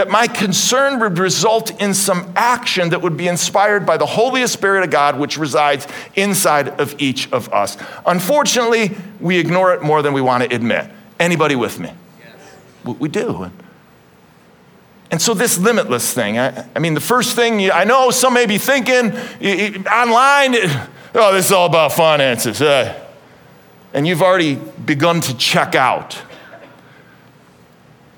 That 0.00 0.08
my 0.08 0.28
concern 0.28 0.98
would 1.00 1.18
result 1.18 1.78
in 1.78 1.92
some 1.92 2.32
action 2.34 2.88
that 2.88 3.02
would 3.02 3.18
be 3.18 3.28
inspired 3.28 3.84
by 3.84 3.98
the 3.98 4.06
Holy 4.06 4.46
Spirit 4.46 4.82
of 4.82 4.88
God, 4.88 5.18
which 5.18 5.36
resides 5.36 5.86
inside 6.16 6.80
of 6.80 6.98
each 6.98 7.30
of 7.32 7.52
us. 7.52 7.76
Unfortunately, 8.06 8.92
we 9.20 9.36
ignore 9.36 9.74
it 9.74 9.82
more 9.82 10.00
than 10.00 10.14
we 10.14 10.22
want 10.22 10.42
to 10.42 10.56
admit. 10.56 10.90
Anybody 11.18 11.54
with 11.54 11.78
me? 11.78 11.92
Yes. 12.18 12.98
We 12.98 13.10
do. 13.10 13.50
And 15.10 15.20
so, 15.20 15.34
this 15.34 15.58
limitless 15.58 16.14
thing, 16.14 16.38
I, 16.38 16.66
I 16.74 16.78
mean, 16.78 16.94
the 16.94 17.00
first 17.02 17.36
thing 17.36 17.60
you, 17.60 17.70
I 17.70 17.84
know 17.84 18.10
some 18.10 18.32
may 18.32 18.46
be 18.46 18.56
thinking 18.56 19.14
online, 19.86 20.54
oh, 21.14 21.34
this 21.34 21.44
is 21.44 21.52
all 21.52 21.66
about 21.66 21.92
finances. 21.92 22.62
Uh, 22.62 23.06
and 23.92 24.06
you've 24.06 24.22
already 24.22 24.54
begun 24.54 25.20
to 25.20 25.36
check 25.36 25.74
out. 25.74 26.22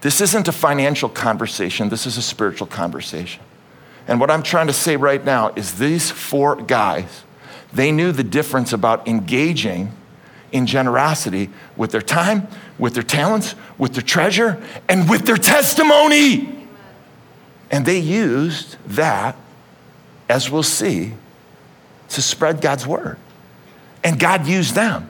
This 0.03 0.21
isn't 0.21 0.49
a 0.49 0.53
financial 0.53 1.09
conversation, 1.09 1.89
this 1.89 2.07
is 2.07 2.19
a 2.19 2.23
spiritual 2.23 2.67
conversation. 2.67 3.43
And 4.09 4.19
what 4.21 4.31
I'm 4.31 4.43
trying 4.43 4.67
to 4.67 4.73
say 4.73 4.97
right 4.97 5.25
now 5.25 5.53
is 5.55 5.79
these 5.79 6.11
four 6.11 6.57
guys, 6.57 7.23
they 7.73 7.93
knew 7.93 8.11
the 8.13 8.25
difference 8.25 8.73
about 8.73 9.07
engaging 9.07 9.93
in 10.51 10.67
generosity 10.67 11.51
with 11.77 11.93
their 11.93 12.03
time, 12.03 12.49
with 12.79 12.95
their 12.95 13.03
talents, 13.05 13.55
with 13.79 13.95
their 13.95 14.03
treasure, 14.03 14.63
and 14.89 15.09
with 15.09 15.25
their 15.25 15.37
testimony. 15.37 16.67
And 17.71 17.87
they 17.87 17.99
used 17.99 18.77
that, 18.89 19.37
as 20.29 20.51
we'll 20.51 20.65
see, 20.65 21.15
to 22.11 22.21
spread 22.21 22.61
God's 22.61 22.87
word. 22.87 23.19
And 24.03 24.19
God 24.19 24.47
used 24.49 24.75
them. 24.75 25.09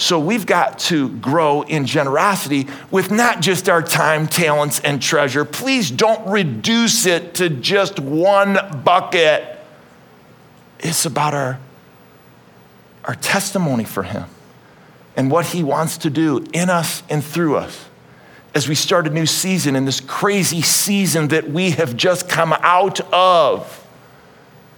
So 0.00 0.18
we've 0.18 0.46
got 0.46 0.78
to 0.78 1.10
grow 1.10 1.60
in 1.60 1.84
generosity 1.84 2.68
with 2.90 3.10
not 3.10 3.42
just 3.42 3.68
our 3.68 3.82
time, 3.82 4.26
talents, 4.26 4.80
and 4.80 5.00
treasure. 5.00 5.44
Please 5.44 5.90
don't 5.90 6.26
reduce 6.26 7.04
it 7.04 7.34
to 7.34 7.50
just 7.50 8.00
one 8.00 8.80
bucket. 8.82 9.58
It's 10.78 11.04
about 11.04 11.34
our, 11.34 11.60
our 13.04 13.14
testimony 13.14 13.84
for 13.84 14.02
Him 14.02 14.24
and 15.16 15.30
what 15.30 15.44
He 15.44 15.62
wants 15.62 15.98
to 15.98 16.08
do 16.08 16.46
in 16.54 16.70
us 16.70 17.02
and 17.10 17.22
through 17.22 17.56
us 17.56 17.84
as 18.54 18.66
we 18.70 18.74
start 18.74 19.06
a 19.06 19.10
new 19.10 19.26
season 19.26 19.76
in 19.76 19.84
this 19.84 20.00
crazy 20.00 20.62
season 20.62 21.28
that 21.28 21.50
we 21.50 21.72
have 21.72 21.94
just 21.94 22.26
come 22.26 22.54
out 22.60 23.02
of. 23.12 23.86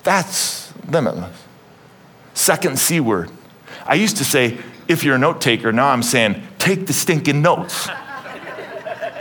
That's 0.02 0.72
limitless. 0.88 1.44
Second 2.34 2.76
C 2.80 2.98
word. 2.98 3.30
I 3.86 3.94
used 3.94 4.16
to 4.16 4.24
say, 4.24 4.58
if 4.92 5.04
you're 5.04 5.16
a 5.16 5.18
note 5.18 5.40
taker, 5.40 5.72
now 5.72 5.88
I'm 5.88 6.02
saying, 6.02 6.42
take 6.58 6.86
the 6.86 6.92
stinking 6.92 7.42
notes. 7.42 7.88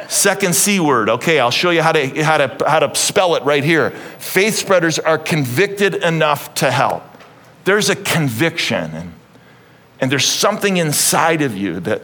Second 0.08 0.56
C 0.56 0.80
word, 0.80 1.10
okay, 1.10 1.40
I'll 1.40 1.52
show 1.52 1.70
you 1.70 1.82
how 1.82 1.94
to, 1.94 2.24
how, 2.24 2.38
to, 2.38 2.70
how 2.70 2.80
to 2.80 2.94
spell 2.96 3.36
it 3.36 3.44
right 3.44 3.64
here. 3.64 3.92
Faith 3.92 4.56
spreaders 4.56 5.00
are 5.00 5.18
convicted 5.18 5.96
enough 5.96 6.54
to 6.56 6.70
help. 6.70 7.04
There's 7.64 7.90
a 7.90 7.96
conviction, 7.96 8.92
and, 8.92 9.14
and 10.00 10.12
there's 10.12 10.26
something 10.26 10.78
inside 10.78 11.42
of 11.42 11.56
you 11.56 11.80
that 11.82 12.02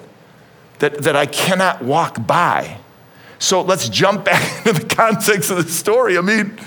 that, 0.80 1.00
that 1.04 1.16
I 1.16 1.26
cannot 1.26 1.84
walk 1.84 2.26
by. 2.26 2.78
So 3.40 3.62
let's 3.62 3.90
jump 3.90 4.26
back 4.26 4.66
into 4.66 4.80
the 4.80 4.96
context 4.96 5.52
of 5.52 5.58
the 5.58 5.72
story. 5.72 6.18
I 6.18 6.22
mean, 6.22 6.58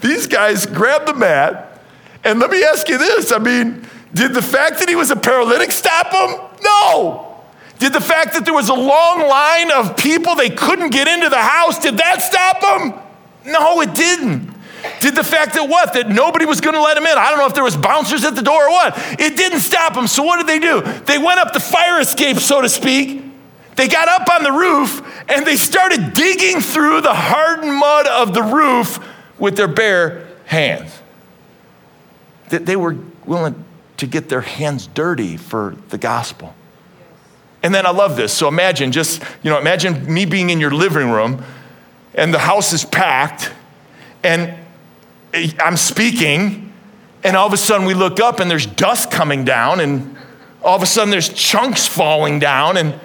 these 0.00 0.26
guys 0.26 0.66
grab 0.66 1.06
the 1.06 1.14
mat, 1.14 1.80
and 2.24 2.38
let 2.38 2.50
me 2.50 2.62
ask 2.64 2.88
you 2.88 2.98
this 2.98 3.32
I 3.32 3.38
mean, 3.38 3.86
did 4.14 4.34
the 4.34 4.42
fact 4.42 4.78
that 4.78 4.88
he 4.88 4.96
was 4.96 5.10
a 5.10 5.16
paralytic 5.16 5.70
stop 5.70 6.06
him? 6.12 6.40
No. 6.62 7.42
Did 7.78 7.92
the 7.92 8.00
fact 8.00 8.34
that 8.34 8.44
there 8.44 8.54
was 8.54 8.68
a 8.68 8.74
long 8.74 9.28
line 9.28 9.70
of 9.70 9.96
people 9.96 10.34
they 10.34 10.50
couldn't 10.50 10.90
get 10.90 11.06
into 11.06 11.28
the 11.28 11.38
house, 11.38 11.78
did 11.78 11.98
that 11.98 12.22
stop 12.22 12.60
them? 12.60 13.00
No, 13.52 13.80
it 13.80 13.94
didn't. 13.94 14.54
Did 15.00 15.14
the 15.14 15.24
fact 15.24 15.54
that 15.54 15.68
what? 15.68 15.92
That 15.94 16.08
nobody 16.08 16.44
was 16.44 16.60
going 16.60 16.74
to 16.74 16.82
let 16.82 16.96
him 16.96 17.04
in. 17.04 17.18
I 17.18 17.30
don't 17.30 17.38
know 17.38 17.46
if 17.46 17.54
there 17.54 17.64
was 17.64 17.76
bouncers 17.76 18.24
at 18.24 18.34
the 18.34 18.42
door 18.42 18.64
or 18.64 18.70
what. 18.70 18.94
It 19.18 19.36
didn't 19.36 19.60
stop 19.60 19.96
him. 19.96 20.06
So 20.06 20.22
what 20.22 20.38
did 20.38 20.46
they 20.46 20.58
do? 20.58 20.80
They 21.04 21.18
went 21.18 21.40
up 21.40 21.52
the 21.52 21.60
fire 21.60 22.00
escape, 22.00 22.38
so 22.38 22.60
to 22.60 22.68
speak, 22.68 23.22
they 23.76 23.86
got 23.86 24.08
up 24.08 24.28
on 24.28 24.42
the 24.42 24.52
roof 24.52 25.02
and 25.28 25.46
they 25.46 25.56
started 25.56 26.14
digging 26.14 26.60
through 26.60 27.02
the 27.02 27.14
hardened 27.14 27.74
mud 27.74 28.06
of 28.08 28.34
the 28.34 28.42
roof 28.42 28.98
with 29.38 29.56
their 29.56 29.68
bare 29.68 30.26
hands. 30.46 30.92
They 32.48 32.76
were 32.76 32.96
willing 33.24 33.64
to 33.98 34.06
get 34.06 34.28
their 34.28 34.40
hands 34.40 34.86
dirty 34.86 35.36
for 35.36 35.76
the 35.90 35.98
gospel. 35.98 36.54
And 37.62 37.74
then 37.74 37.86
I 37.86 37.90
love 37.90 38.16
this. 38.16 38.32
So 38.32 38.48
imagine 38.48 38.92
just, 38.92 39.22
you 39.42 39.50
know, 39.50 39.58
imagine 39.58 40.12
me 40.12 40.24
being 40.24 40.50
in 40.50 40.60
your 40.60 40.70
living 40.70 41.10
room 41.10 41.44
and 42.14 42.32
the 42.32 42.38
house 42.38 42.72
is 42.72 42.84
packed 42.84 43.52
and 44.22 44.54
I'm 45.58 45.76
speaking 45.76 46.72
and 47.24 47.36
all 47.36 47.46
of 47.46 47.52
a 47.52 47.56
sudden 47.56 47.86
we 47.86 47.94
look 47.94 48.20
up 48.20 48.40
and 48.40 48.50
there's 48.50 48.66
dust 48.66 49.10
coming 49.10 49.44
down 49.44 49.80
and 49.80 50.16
all 50.62 50.76
of 50.76 50.82
a 50.82 50.86
sudden 50.86 51.10
there's 51.10 51.28
chunks 51.28 51.86
falling 51.86 52.38
down 52.38 52.76
and 52.76 52.98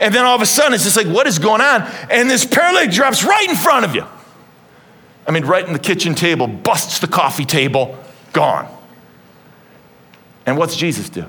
and 0.00 0.14
then 0.14 0.24
all 0.24 0.34
of 0.34 0.40
a 0.40 0.46
sudden, 0.46 0.72
it's 0.72 0.84
just 0.84 0.96
like, 0.96 1.06
what 1.06 1.26
is 1.26 1.38
going 1.38 1.60
on? 1.60 1.82
And 2.10 2.28
this 2.28 2.46
paralytic 2.46 2.90
drops 2.90 3.22
right 3.22 3.46
in 3.48 3.54
front 3.54 3.84
of 3.84 3.94
you. 3.94 4.06
I 5.28 5.30
mean, 5.30 5.44
right 5.44 5.64
in 5.64 5.74
the 5.74 5.78
kitchen 5.78 6.14
table, 6.14 6.46
busts 6.46 7.00
the 7.00 7.06
coffee 7.06 7.44
table, 7.44 8.02
gone. 8.32 8.66
And 10.46 10.56
what's 10.56 10.76
Jesus 10.76 11.08
do? 11.08 11.26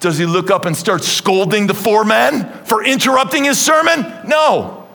Does 0.00 0.18
he 0.18 0.26
look 0.26 0.50
up 0.50 0.66
and 0.66 0.76
start 0.76 1.04
scolding 1.04 1.66
the 1.66 1.74
four 1.74 2.04
men 2.04 2.48
for 2.64 2.84
interrupting 2.84 3.44
his 3.44 3.60
sermon? 3.60 4.00
No. 4.26 4.88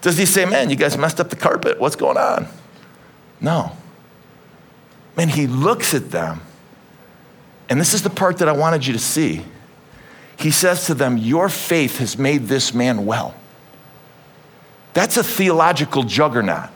Does 0.00 0.16
he 0.16 0.26
say, 0.26 0.44
man, 0.44 0.70
you 0.70 0.76
guys 0.76 0.96
messed 0.96 1.20
up 1.20 1.30
the 1.30 1.36
carpet? 1.36 1.80
What's 1.80 1.96
going 1.96 2.16
on? 2.16 2.46
No. 3.40 3.72
Man, 5.16 5.28
he 5.28 5.48
looks 5.48 5.92
at 5.94 6.10
them. 6.10 6.40
And 7.68 7.80
this 7.80 7.94
is 7.94 8.02
the 8.02 8.10
part 8.10 8.38
that 8.38 8.48
I 8.48 8.52
wanted 8.52 8.86
you 8.86 8.92
to 8.92 8.98
see 8.98 9.44
he 10.38 10.52
says 10.52 10.86
to 10.86 10.94
them, 10.94 11.16
Your 11.16 11.48
faith 11.48 11.98
has 11.98 12.16
made 12.16 12.46
this 12.46 12.72
man 12.72 13.04
well. 13.06 13.34
That's 14.94 15.16
a 15.16 15.24
theological 15.24 16.04
juggernaut 16.04 16.70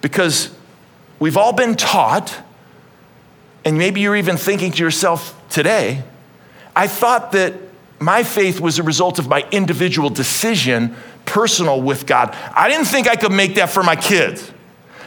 because 0.00 0.54
we've 1.18 1.36
all 1.36 1.52
been 1.52 1.74
taught, 1.74 2.38
and 3.64 3.78
maybe 3.78 4.00
you're 4.00 4.16
even 4.16 4.36
thinking 4.36 4.72
to 4.72 4.82
yourself 4.82 5.40
today, 5.48 6.02
I 6.76 6.86
thought 6.86 7.32
that 7.32 7.54
my 7.98 8.22
faith 8.22 8.60
was 8.60 8.78
a 8.78 8.82
result 8.82 9.18
of 9.18 9.28
my 9.28 9.46
individual 9.50 10.10
decision, 10.10 10.94
personal 11.24 11.80
with 11.80 12.06
God. 12.06 12.36
I 12.54 12.68
didn't 12.68 12.86
think 12.86 13.08
I 13.08 13.16
could 13.16 13.32
make 13.32 13.54
that 13.54 13.70
for 13.70 13.82
my 13.82 13.96
kids. 13.96 14.50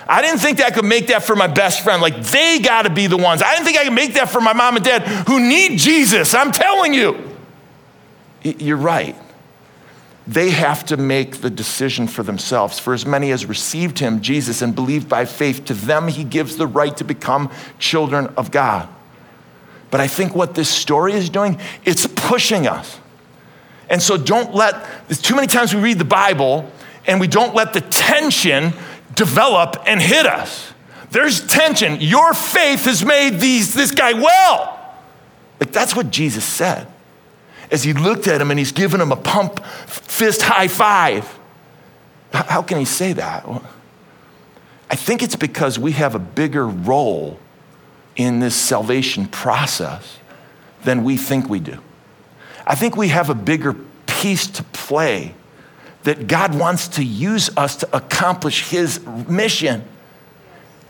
I 0.09 0.21
didn't 0.21 0.39
think 0.39 0.59
that 0.59 0.67
I 0.67 0.71
could 0.71 0.85
make 0.85 1.07
that 1.07 1.23
for 1.23 1.35
my 1.35 1.47
best 1.47 1.83
friend. 1.83 2.01
Like, 2.01 2.17
they 2.23 2.59
got 2.59 2.83
to 2.83 2.89
be 2.89 3.07
the 3.07 3.17
ones. 3.17 3.43
I 3.43 3.53
didn't 3.53 3.65
think 3.65 3.77
I 3.77 3.83
could 3.83 3.93
make 3.93 4.13
that 4.13 4.29
for 4.29 4.39
my 4.39 4.53
mom 4.53 4.77
and 4.77 4.85
dad 4.85 5.01
who 5.27 5.39
need 5.39 5.77
Jesus. 5.77 6.33
I'm 6.33 6.51
telling 6.51 6.93
you. 6.93 7.35
You're 8.43 8.77
right. 8.77 9.15
They 10.27 10.49
have 10.49 10.85
to 10.87 10.97
make 10.97 11.37
the 11.37 11.49
decision 11.49 12.07
for 12.07 12.21
themselves. 12.21 12.79
For 12.79 12.93
as 12.93 13.05
many 13.05 13.31
as 13.31 13.45
received 13.45 13.99
him, 13.99 14.21
Jesus, 14.21 14.61
and 14.61 14.75
believed 14.75 15.07
by 15.07 15.23
faith, 15.23 15.63
to 15.65 15.73
them 15.73 16.09
he 16.09 16.25
gives 16.25 16.57
the 16.57 16.67
right 16.67 16.95
to 16.97 17.05
become 17.05 17.49
children 17.79 18.27
of 18.35 18.51
God. 18.51 18.89
But 19.89 20.01
I 20.01 20.07
think 20.07 20.35
what 20.35 20.53
this 20.53 20.69
story 20.69 21.13
is 21.13 21.29
doing, 21.29 21.57
it's 21.85 22.05
pushing 22.07 22.67
us. 22.67 22.99
And 23.89 24.01
so 24.01 24.17
don't 24.17 24.53
let, 24.53 24.85
there's 25.07 25.21
too 25.21 25.35
many 25.35 25.47
times 25.47 25.73
we 25.73 25.81
read 25.81 25.97
the 25.97 26.03
Bible 26.03 26.69
and 27.05 27.21
we 27.21 27.27
don't 27.27 27.55
let 27.55 27.71
the 27.71 27.79
tension 27.79 28.73
develop 29.15 29.77
and 29.85 30.01
hit 30.01 30.25
us. 30.25 30.73
There's 31.11 31.47
tension. 31.47 32.01
Your 32.01 32.33
faith 32.33 32.83
has 32.83 33.05
made 33.05 33.39
these, 33.39 33.73
this 33.73 33.91
guy 33.91 34.11
well. 34.11 34.77
Like 35.61 35.71
that's 35.71 35.95
what 35.95 36.11
Jesus 36.11 36.43
said. 36.43 36.85
As 37.69 37.83
he 37.83 37.93
looked 37.93 38.27
at 38.27 38.39
him 38.41 38.49
and 38.51 38.59
he's 38.59 38.71
giving 38.71 39.01
him 39.01 39.11
a 39.11 39.17
pump 39.17 39.63
fist 39.65 40.41
high 40.41 40.67
five. 40.67 41.37
How 42.31 42.61
can 42.61 42.77
he 42.77 42.85
say 42.85 43.13
that? 43.13 43.45
I 44.89 44.95
think 44.95 45.21
it's 45.21 45.35
because 45.35 45.77
we 45.77 45.93
have 45.93 46.15
a 46.15 46.19
bigger 46.19 46.67
role 46.67 47.39
in 48.15 48.39
this 48.39 48.55
salvation 48.55 49.27
process 49.27 50.17
than 50.83 51.03
we 51.03 51.17
think 51.17 51.49
we 51.49 51.59
do. 51.59 51.77
I 52.65 52.75
think 52.75 52.95
we 52.95 53.09
have 53.09 53.29
a 53.29 53.35
bigger 53.35 53.75
piece 54.05 54.47
to 54.47 54.63
play 54.63 55.35
that 56.03 56.27
God 56.27 56.57
wants 56.57 56.87
to 56.89 57.03
use 57.03 57.49
us 57.57 57.75
to 57.77 57.95
accomplish 57.95 58.69
his 58.69 59.05
mission 59.05 59.83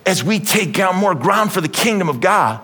as 0.06 0.24
we 0.24 0.40
take 0.40 0.74
down 0.74 0.96
more 0.96 1.16
ground 1.16 1.52
for 1.52 1.60
the 1.60 1.68
kingdom 1.68 2.08
of 2.08 2.22
God, 2.22 2.62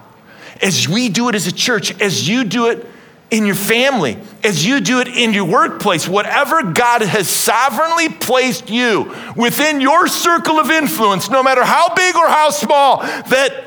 as 0.62 0.88
we 0.88 1.10
do 1.10 1.29
it 1.29 1.36
as 1.36 1.48
a 1.48 1.51
church, 1.51 2.00
as 2.00 2.27
you 2.27 2.43
do 2.43 2.67
it 2.67 2.86
in 3.34 3.48
your 3.48 3.56
family, 3.56 4.16
as 4.44 4.63
you 4.63 4.80
do 4.80 5.00
it 5.00 5.08
in 5.08 5.34
your 5.34 5.46
workplace, 5.46 6.08
whatever 6.08 6.62
God 6.72 7.02
has 7.02 7.28
sovereignly 7.28 8.10
placed 8.10 8.70
you 8.70 9.12
within 9.36 9.82
your 9.82 10.08
circle 10.08 10.60
of 10.60 10.70
influence, 10.70 11.32
no 11.32 11.42
matter 11.42 11.63
how 11.63 11.92
big 11.96 12.16
or 12.16 12.28
how 12.28 12.52
small, 12.52 13.02
that, 13.02 13.63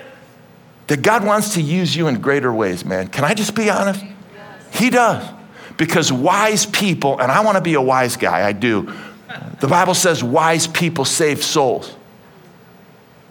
that 0.87 1.03
God 1.03 1.25
wants 1.25 1.55
to 1.55 1.61
use 1.61 1.97
you 1.97 2.07
in 2.07 2.21
greater 2.21 2.53
ways, 2.53 2.85
man. 2.85 3.09
Can 3.09 3.25
I 3.25 3.35
just 3.35 3.57
be 3.57 3.69
honest? 3.69 4.05
He 4.73 4.89
does. 4.89 5.29
Because 5.77 6.13
wise 6.13 6.65
people, 6.65 7.19
and 7.19 7.33
I 7.33 7.45
want 7.45 7.57
to 7.57 7.63
be 7.63 7.75
a 7.75 7.83
wise 7.83 8.17
guy, 8.17 8.47
I 8.47 8.53
do. 8.53 8.93
The 9.59 9.67
Bible 9.67 9.95
says 9.95 10.23
wise 10.23 10.69
people 10.69 11.05
save 11.05 11.43
souls. 11.43 11.93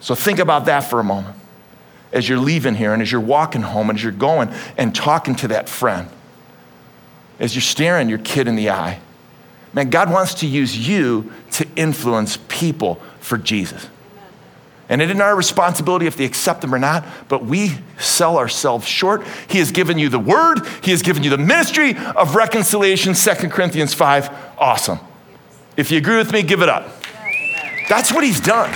So 0.02 0.16
think 0.16 0.40
about 0.40 0.66
that 0.66 0.82
for 0.82 1.00
a 1.00 1.04
moment 1.04 1.38
as 2.12 2.28
you're 2.28 2.40
leaving 2.40 2.76
here 2.76 2.92
and 2.92 3.02
as 3.02 3.10
you're 3.10 3.22
walking 3.22 3.62
home 3.62 3.90
and 3.90 3.98
as 3.98 4.04
you're 4.04 4.12
going 4.12 4.54
and 4.78 4.94
talking 4.94 5.36
to 5.36 5.48
that 5.48 5.70
friend 5.70 6.10
as 7.40 7.56
you're 7.56 7.62
staring 7.62 8.10
your 8.10 8.20
kid 8.20 8.48
in 8.48 8.56
the 8.56 8.70
eye. 8.70 9.00
Man, 9.74 9.90
God 9.90 10.12
wants 10.12 10.36
to 10.36 10.48
use 10.48 10.88
you 10.88 11.32
to 11.52 11.68
influence 11.76 12.38
people 12.48 12.96
for 13.20 13.38
Jesus. 13.38 13.88
And 14.88 15.02
it 15.02 15.10
isn't 15.10 15.22
our 15.22 15.36
responsibility 15.36 16.06
if 16.06 16.16
they 16.16 16.26
accept 16.26 16.62
them 16.62 16.74
or 16.74 16.80
not, 16.80 17.04
but 17.28 17.44
we 17.44 17.78
sell 17.98 18.38
ourselves 18.38 18.88
short. 18.88 19.26
He 19.48 19.58
has 19.58 19.72
given 19.72 19.98
you 19.98 20.10
the 20.10 20.20
word, 20.20 20.60
He 20.82 20.92
has 20.92 21.02
given 21.02 21.24
you 21.24 21.30
the 21.30 21.38
ministry 21.38 21.98
of 21.98 22.36
reconciliation, 22.36 23.16
2 23.16 23.50
Corinthians 23.50 23.94
5. 23.94 24.30
Awesome. 24.58 25.00
If 25.76 25.92
you 25.92 25.98
agree 25.98 26.18
with 26.18 26.32
me, 26.32 26.44
give 26.44 26.62
it 26.62 26.70
up. 26.70 26.88
That's 27.90 28.14
what 28.14 28.24
He's 28.24 28.40
done. 28.40 28.74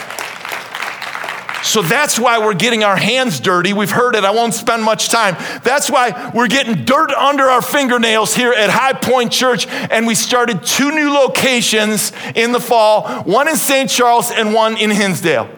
So 1.63 1.81
that's 1.81 2.19
why 2.19 2.39
we're 2.39 2.53
getting 2.53 2.83
our 2.83 2.95
hands 2.95 3.39
dirty. 3.39 3.73
We've 3.73 3.91
heard 3.91 4.15
it. 4.15 4.23
I 4.23 4.31
won't 4.31 4.53
spend 4.53 4.83
much 4.83 5.09
time. 5.09 5.35
That's 5.63 5.89
why 5.89 6.31
we're 6.33 6.47
getting 6.47 6.85
dirt 6.85 7.11
under 7.11 7.45
our 7.45 7.61
fingernails 7.61 8.33
here 8.33 8.53
at 8.53 8.69
High 8.69 8.93
Point 8.93 9.31
Church. 9.31 9.67
And 9.67 10.07
we 10.07 10.15
started 10.15 10.63
two 10.63 10.91
new 10.91 11.11
locations 11.11 12.11
in 12.35 12.51
the 12.51 12.59
fall 12.59 13.23
one 13.23 13.47
in 13.47 13.55
St. 13.55 13.89
Charles 13.89 14.31
and 14.31 14.53
one 14.53 14.77
in 14.77 14.89
Hinsdale. 14.89 15.49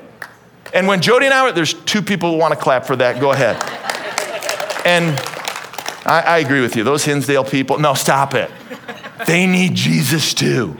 And 0.73 0.87
when 0.87 1.01
Jody 1.01 1.25
and 1.25 1.33
I 1.33 1.43
were, 1.43 1.51
there's 1.51 1.73
two 1.73 2.01
people 2.01 2.31
who 2.31 2.37
want 2.37 2.53
to 2.53 2.59
clap 2.59 2.85
for 2.85 2.95
that. 2.95 3.19
Go 3.19 3.31
ahead. 3.31 3.57
And 4.85 5.17
I, 6.05 6.21
I 6.21 6.37
agree 6.39 6.61
with 6.61 6.75
you. 6.75 6.83
Those 6.83 7.05
Hinsdale 7.05 7.43
people, 7.43 7.77
no, 7.77 7.93
stop 7.93 8.33
it. 8.33 8.49
They 9.27 9.45
need 9.45 9.75
Jesus 9.75 10.33
too. 10.33 10.77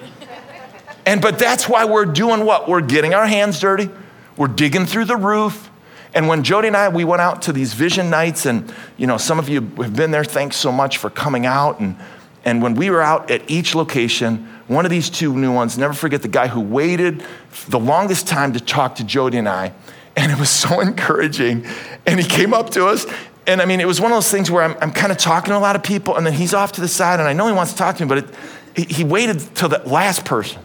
And 1.05 1.21
but 1.21 1.39
that's 1.39 1.67
why 1.67 1.85
we're 1.85 2.05
doing 2.05 2.45
what? 2.45 2.67
We're 2.69 2.81
getting 2.81 3.13
our 3.13 3.25
hands 3.25 3.59
dirty. 3.59 3.89
We're 4.37 4.47
digging 4.47 4.85
through 4.85 5.05
the 5.05 5.17
roof. 5.17 5.69
And 6.13 6.27
when 6.27 6.43
Jody 6.43 6.67
and 6.67 6.77
I, 6.77 6.89
we 6.89 7.03
went 7.03 7.21
out 7.21 7.41
to 7.43 7.53
these 7.53 7.73
vision 7.73 8.09
nights, 8.09 8.45
and 8.45 8.73
you 8.97 9.07
know, 9.07 9.17
some 9.17 9.39
of 9.39 9.47
you 9.47 9.61
have 9.77 9.95
been 9.95 10.11
there. 10.11 10.23
Thanks 10.23 10.57
so 10.57 10.71
much 10.71 10.97
for 10.97 11.09
coming 11.09 11.45
out. 11.45 11.79
And, 11.79 11.95
and 12.43 12.61
when 12.61 12.75
we 12.75 12.89
were 12.89 13.01
out 13.01 13.31
at 13.31 13.49
each 13.49 13.75
location, 13.75 14.47
one 14.67 14.85
of 14.85 14.91
these 14.91 15.09
two 15.09 15.35
new 15.35 15.53
ones, 15.53 15.77
never 15.77 15.93
forget 15.93 16.21
the 16.21 16.27
guy 16.27 16.47
who 16.47 16.61
waited 16.61 17.23
the 17.67 17.79
longest 17.79 18.27
time 18.27 18.53
to 18.53 18.59
talk 18.59 18.95
to 18.95 19.03
Jody 19.03 19.37
and 19.37 19.47
I. 19.47 19.73
And 20.15 20.31
it 20.31 20.39
was 20.39 20.49
so 20.49 20.79
encouraging. 20.79 21.65
And 22.05 22.19
he 22.19 22.27
came 22.27 22.53
up 22.53 22.71
to 22.71 22.87
us. 22.87 23.05
And 23.47 23.61
I 23.61 23.65
mean, 23.65 23.79
it 23.79 23.87
was 23.87 23.99
one 23.99 24.11
of 24.11 24.15
those 24.15 24.29
things 24.29 24.51
where 24.51 24.63
I'm, 24.63 24.75
I'm 24.81 24.91
kind 24.91 25.11
of 25.11 25.17
talking 25.17 25.51
to 25.51 25.57
a 25.57 25.59
lot 25.59 25.75
of 25.75 25.83
people, 25.83 26.15
and 26.15 26.25
then 26.25 26.33
he's 26.33 26.53
off 26.53 26.73
to 26.73 26.81
the 26.81 26.87
side, 26.87 27.19
and 27.19 27.27
I 27.27 27.33
know 27.33 27.47
he 27.47 27.53
wants 27.53 27.71
to 27.71 27.77
talk 27.77 27.97
to 27.97 28.05
me, 28.05 28.07
but 28.07 28.17
it, 28.19 28.35
he, 28.75 28.93
he 28.95 29.03
waited 29.03 29.39
till 29.55 29.67
the 29.67 29.79
last 29.79 30.25
person. 30.25 30.61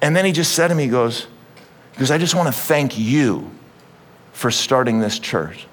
And 0.00 0.14
then 0.14 0.24
he 0.24 0.32
just 0.32 0.52
said 0.52 0.68
to 0.68 0.74
me, 0.74 0.84
he 0.84 0.88
goes, 0.88 1.26
because 1.92 2.10
I 2.10 2.18
just 2.18 2.34
want 2.34 2.48
to 2.48 2.52
thank 2.52 2.98
you 2.98 3.50
for 4.32 4.50
starting 4.50 5.00
this 5.00 5.18
church. 5.18 5.66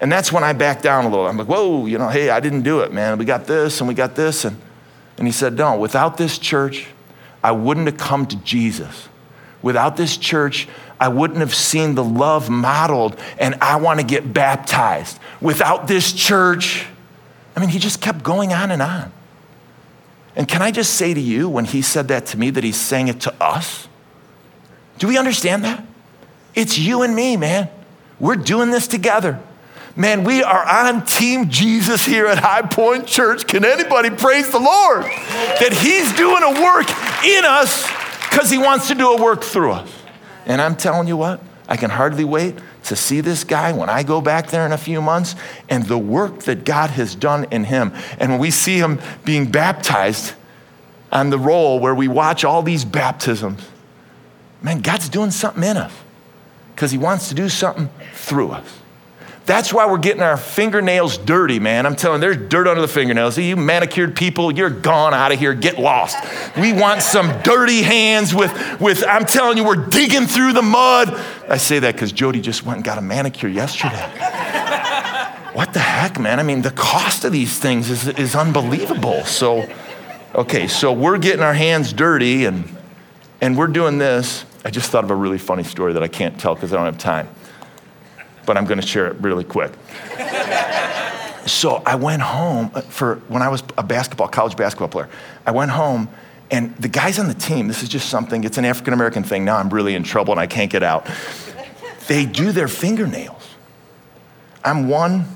And 0.00 0.10
that's 0.10 0.32
when 0.32 0.44
I 0.44 0.52
backed 0.52 0.82
down 0.82 1.04
a 1.04 1.08
little. 1.08 1.26
I'm 1.26 1.36
like, 1.36 1.46
whoa, 1.46 1.86
you 1.86 1.98
know, 1.98 2.08
hey, 2.08 2.28
I 2.28 2.40
didn't 2.40 2.62
do 2.62 2.80
it, 2.80 2.92
man. 2.92 3.16
We 3.16 3.24
got 3.24 3.46
this 3.46 3.80
and 3.80 3.88
we 3.88 3.94
got 3.94 4.14
this. 4.14 4.44
And, 4.44 4.56
and 5.16 5.26
he 5.26 5.32
said, 5.32 5.56
no, 5.56 5.78
without 5.78 6.16
this 6.16 6.38
church, 6.38 6.88
I 7.42 7.52
wouldn't 7.52 7.86
have 7.86 7.96
come 7.96 8.26
to 8.26 8.36
Jesus. 8.36 9.08
Without 9.62 9.96
this 9.96 10.16
church, 10.16 10.68
I 11.00 11.08
wouldn't 11.08 11.40
have 11.40 11.54
seen 11.54 11.94
the 11.94 12.04
love 12.04 12.48
modeled, 12.48 13.18
and 13.38 13.56
I 13.60 13.76
want 13.76 14.00
to 14.00 14.06
get 14.06 14.32
baptized. 14.32 15.18
Without 15.40 15.88
this 15.88 16.12
church, 16.12 16.86
I 17.56 17.60
mean, 17.60 17.68
he 17.68 17.78
just 17.78 18.00
kept 18.00 18.22
going 18.22 18.52
on 18.52 18.70
and 18.70 18.80
on. 18.80 19.12
And 20.36 20.48
can 20.48 20.62
I 20.62 20.70
just 20.70 20.94
say 20.94 21.14
to 21.14 21.20
you, 21.20 21.48
when 21.48 21.64
he 21.64 21.82
said 21.82 22.08
that 22.08 22.26
to 22.26 22.38
me, 22.38 22.50
that 22.50 22.64
he's 22.64 22.76
saying 22.76 23.08
it 23.08 23.20
to 23.22 23.34
us? 23.42 23.88
Do 24.98 25.08
we 25.08 25.18
understand 25.18 25.64
that? 25.64 25.84
It's 26.54 26.78
you 26.78 27.02
and 27.02 27.14
me, 27.14 27.36
man. 27.36 27.68
We're 28.20 28.36
doing 28.36 28.70
this 28.70 28.86
together. 28.86 29.40
Man, 29.96 30.24
we 30.24 30.42
are 30.42 30.66
on 30.66 31.04
Team 31.04 31.50
Jesus 31.50 32.04
here 32.04 32.26
at 32.26 32.38
High 32.38 32.62
Point 32.62 33.06
Church. 33.06 33.46
Can 33.46 33.64
anybody 33.64 34.10
praise 34.10 34.50
the 34.50 34.58
Lord 34.58 35.04
that 35.04 35.72
He's 35.72 36.12
doing 36.14 36.42
a 36.42 36.62
work 36.62 36.88
in 37.24 37.44
us 37.44 37.86
because 38.28 38.50
He 38.50 38.58
wants 38.58 38.88
to 38.88 38.94
do 38.94 39.12
a 39.12 39.22
work 39.22 39.42
through 39.42 39.72
us? 39.72 39.90
And 40.46 40.60
I'm 40.60 40.76
telling 40.76 41.06
you 41.06 41.16
what, 41.16 41.40
I 41.68 41.76
can 41.76 41.90
hardly 41.90 42.24
wait 42.24 42.56
to 42.84 42.96
see 42.96 43.20
this 43.20 43.44
guy 43.44 43.72
when 43.72 43.88
I 43.88 44.02
go 44.02 44.20
back 44.20 44.48
there 44.48 44.66
in 44.66 44.72
a 44.72 44.78
few 44.78 45.00
months 45.00 45.36
and 45.68 45.84
the 45.84 45.98
work 45.98 46.40
that 46.40 46.64
God 46.64 46.90
has 46.90 47.14
done 47.14 47.46
in 47.50 47.64
him. 47.64 47.92
And 48.18 48.32
when 48.32 48.40
we 48.40 48.50
see 48.50 48.78
him 48.78 49.00
being 49.24 49.50
baptized 49.50 50.34
on 51.10 51.30
the 51.30 51.38
roll 51.38 51.80
where 51.80 51.94
we 51.94 52.08
watch 52.08 52.44
all 52.44 52.62
these 52.62 52.84
baptisms, 52.84 53.62
man, 54.64 54.80
God's 54.80 55.08
doing 55.08 55.30
something 55.30 55.62
in 55.62 55.76
us 55.76 55.92
because 56.74 56.90
He 56.90 56.98
wants 56.98 57.28
to 57.28 57.34
do 57.34 57.48
something 57.48 57.88
through 58.14 58.50
us. 58.50 58.80
That's 59.46 59.74
why 59.74 59.86
we're 59.86 59.98
getting 59.98 60.22
our 60.22 60.38
fingernails 60.38 61.18
dirty, 61.18 61.58
man. 61.58 61.84
I'm 61.84 61.96
telling 61.96 62.22
you, 62.22 62.32
there's 62.32 62.48
dirt 62.48 62.66
under 62.66 62.80
the 62.80 62.88
fingernails. 62.88 63.36
You 63.36 63.56
manicured 63.56 64.16
people, 64.16 64.50
you're 64.50 64.70
gone 64.70 65.12
out 65.12 65.32
of 65.32 65.38
here. 65.38 65.52
Get 65.52 65.78
lost. 65.78 66.16
We 66.56 66.72
want 66.72 67.02
some 67.02 67.42
dirty 67.42 67.82
hands 67.82 68.34
with, 68.34 68.50
with 68.80 69.04
I'm 69.06 69.26
telling 69.26 69.58
you, 69.58 69.64
we're 69.64 69.86
digging 69.86 70.26
through 70.26 70.54
the 70.54 70.62
mud. 70.62 71.20
I 71.46 71.58
say 71.58 71.78
that 71.80 71.94
because 71.94 72.10
Jody 72.10 72.40
just 72.40 72.64
went 72.64 72.76
and 72.76 72.84
got 72.84 72.96
a 72.96 73.02
manicure 73.02 73.50
yesterday. 73.50 74.00
what 75.52 75.74
the 75.74 75.80
heck, 75.80 76.18
man? 76.18 76.40
I 76.40 76.42
mean, 76.42 76.62
the 76.62 76.70
cost 76.70 77.24
of 77.24 77.32
these 77.32 77.58
things 77.58 77.90
is, 77.90 78.08
is 78.08 78.34
unbelievable. 78.34 79.24
So, 79.24 79.68
okay, 80.34 80.68
so 80.68 80.90
we're 80.90 81.18
getting 81.18 81.42
our 81.42 81.54
hands 81.54 81.92
dirty 81.92 82.46
and, 82.46 82.74
and 83.42 83.58
we're 83.58 83.66
doing 83.66 83.98
this. 83.98 84.46
I 84.64 84.70
just 84.70 84.90
thought 84.90 85.04
of 85.04 85.10
a 85.10 85.14
really 85.14 85.38
funny 85.38 85.62
story 85.62 85.92
that 85.92 86.02
I 86.02 86.08
can't 86.08 86.40
tell 86.40 86.54
because 86.54 86.72
I 86.72 86.76
don't 86.76 86.86
have 86.86 86.98
time, 86.98 87.28
but 88.46 88.56
I'm 88.56 88.64
going 88.64 88.80
to 88.80 88.86
share 88.86 89.06
it 89.06 89.16
really 89.20 89.44
quick. 89.44 89.72
so 91.46 91.82
I 91.84 91.96
went 91.96 92.22
home 92.22 92.70
uh, 92.74 92.80
for 92.80 93.16
when 93.28 93.42
I 93.42 93.48
was 93.48 93.62
a 93.76 93.82
basketball, 93.82 94.28
college 94.28 94.56
basketball 94.56 94.88
player. 94.88 95.10
I 95.46 95.50
went 95.50 95.70
home 95.70 96.08
and 96.50 96.74
the 96.76 96.88
guys 96.88 97.18
on 97.18 97.28
the 97.28 97.34
team, 97.34 97.68
this 97.68 97.82
is 97.82 97.88
just 97.88 98.08
something, 98.08 98.44
it's 98.44 98.56
an 98.56 98.64
African 98.64 98.94
American 98.94 99.22
thing. 99.22 99.44
Now 99.44 99.58
I'm 99.58 99.68
really 99.68 99.94
in 99.94 100.02
trouble 100.02 100.32
and 100.32 100.40
I 100.40 100.46
can't 100.46 100.70
get 100.70 100.82
out. 100.82 101.08
They 102.06 102.24
do 102.24 102.52
their 102.52 102.68
fingernails. 102.68 103.48
I'm 104.64 104.88
one, 104.88 105.26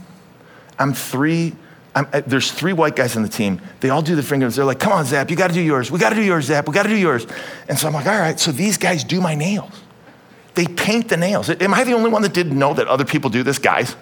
I'm 0.78 0.94
three, 0.94 1.54
I'm, 1.98 2.06
uh, 2.12 2.22
there's 2.24 2.52
three 2.52 2.72
white 2.72 2.94
guys 2.94 3.16
on 3.16 3.22
the 3.22 3.28
team. 3.28 3.61
They 3.80 3.90
all 3.90 4.02
do 4.02 4.14
the 4.14 4.22
fingers. 4.22 4.54
They're 4.54 4.64
like, 4.64 4.78
come 4.78 4.92
on, 4.92 5.04
Zap, 5.04 5.30
you 5.30 5.37
got 5.37 5.48
to 5.48 5.54
do 5.54 5.61
yours. 5.61 5.90
We 5.90 5.98
got 5.98 6.11
to 6.11 6.14
do 6.14 6.22
yours, 6.22 6.44
Zap. 6.44 6.68
We 6.68 6.72
got 6.72 6.84
to 6.84 6.88
do 6.88 6.96
yours. 6.96 7.26
And 7.68 7.76
so 7.76 7.88
I'm 7.88 7.92
like, 7.92 8.06
all 8.06 8.18
right. 8.18 8.38
So 8.38 8.52
these 8.52 8.78
guys 8.78 9.02
do 9.02 9.20
my 9.20 9.34
nails. 9.34 9.72
They 10.54 10.66
paint 10.66 11.08
the 11.08 11.16
nails. 11.16 11.50
Am 11.50 11.74
I 11.74 11.82
the 11.82 11.94
only 11.94 12.11
one 12.11 12.22
that 12.22 12.32
didn't 12.32 12.56
know 12.56 12.72
that 12.74 12.87
other 12.87 13.04
people 13.04 13.30
do 13.30 13.42
this, 13.42 13.58
guys? 13.58 13.96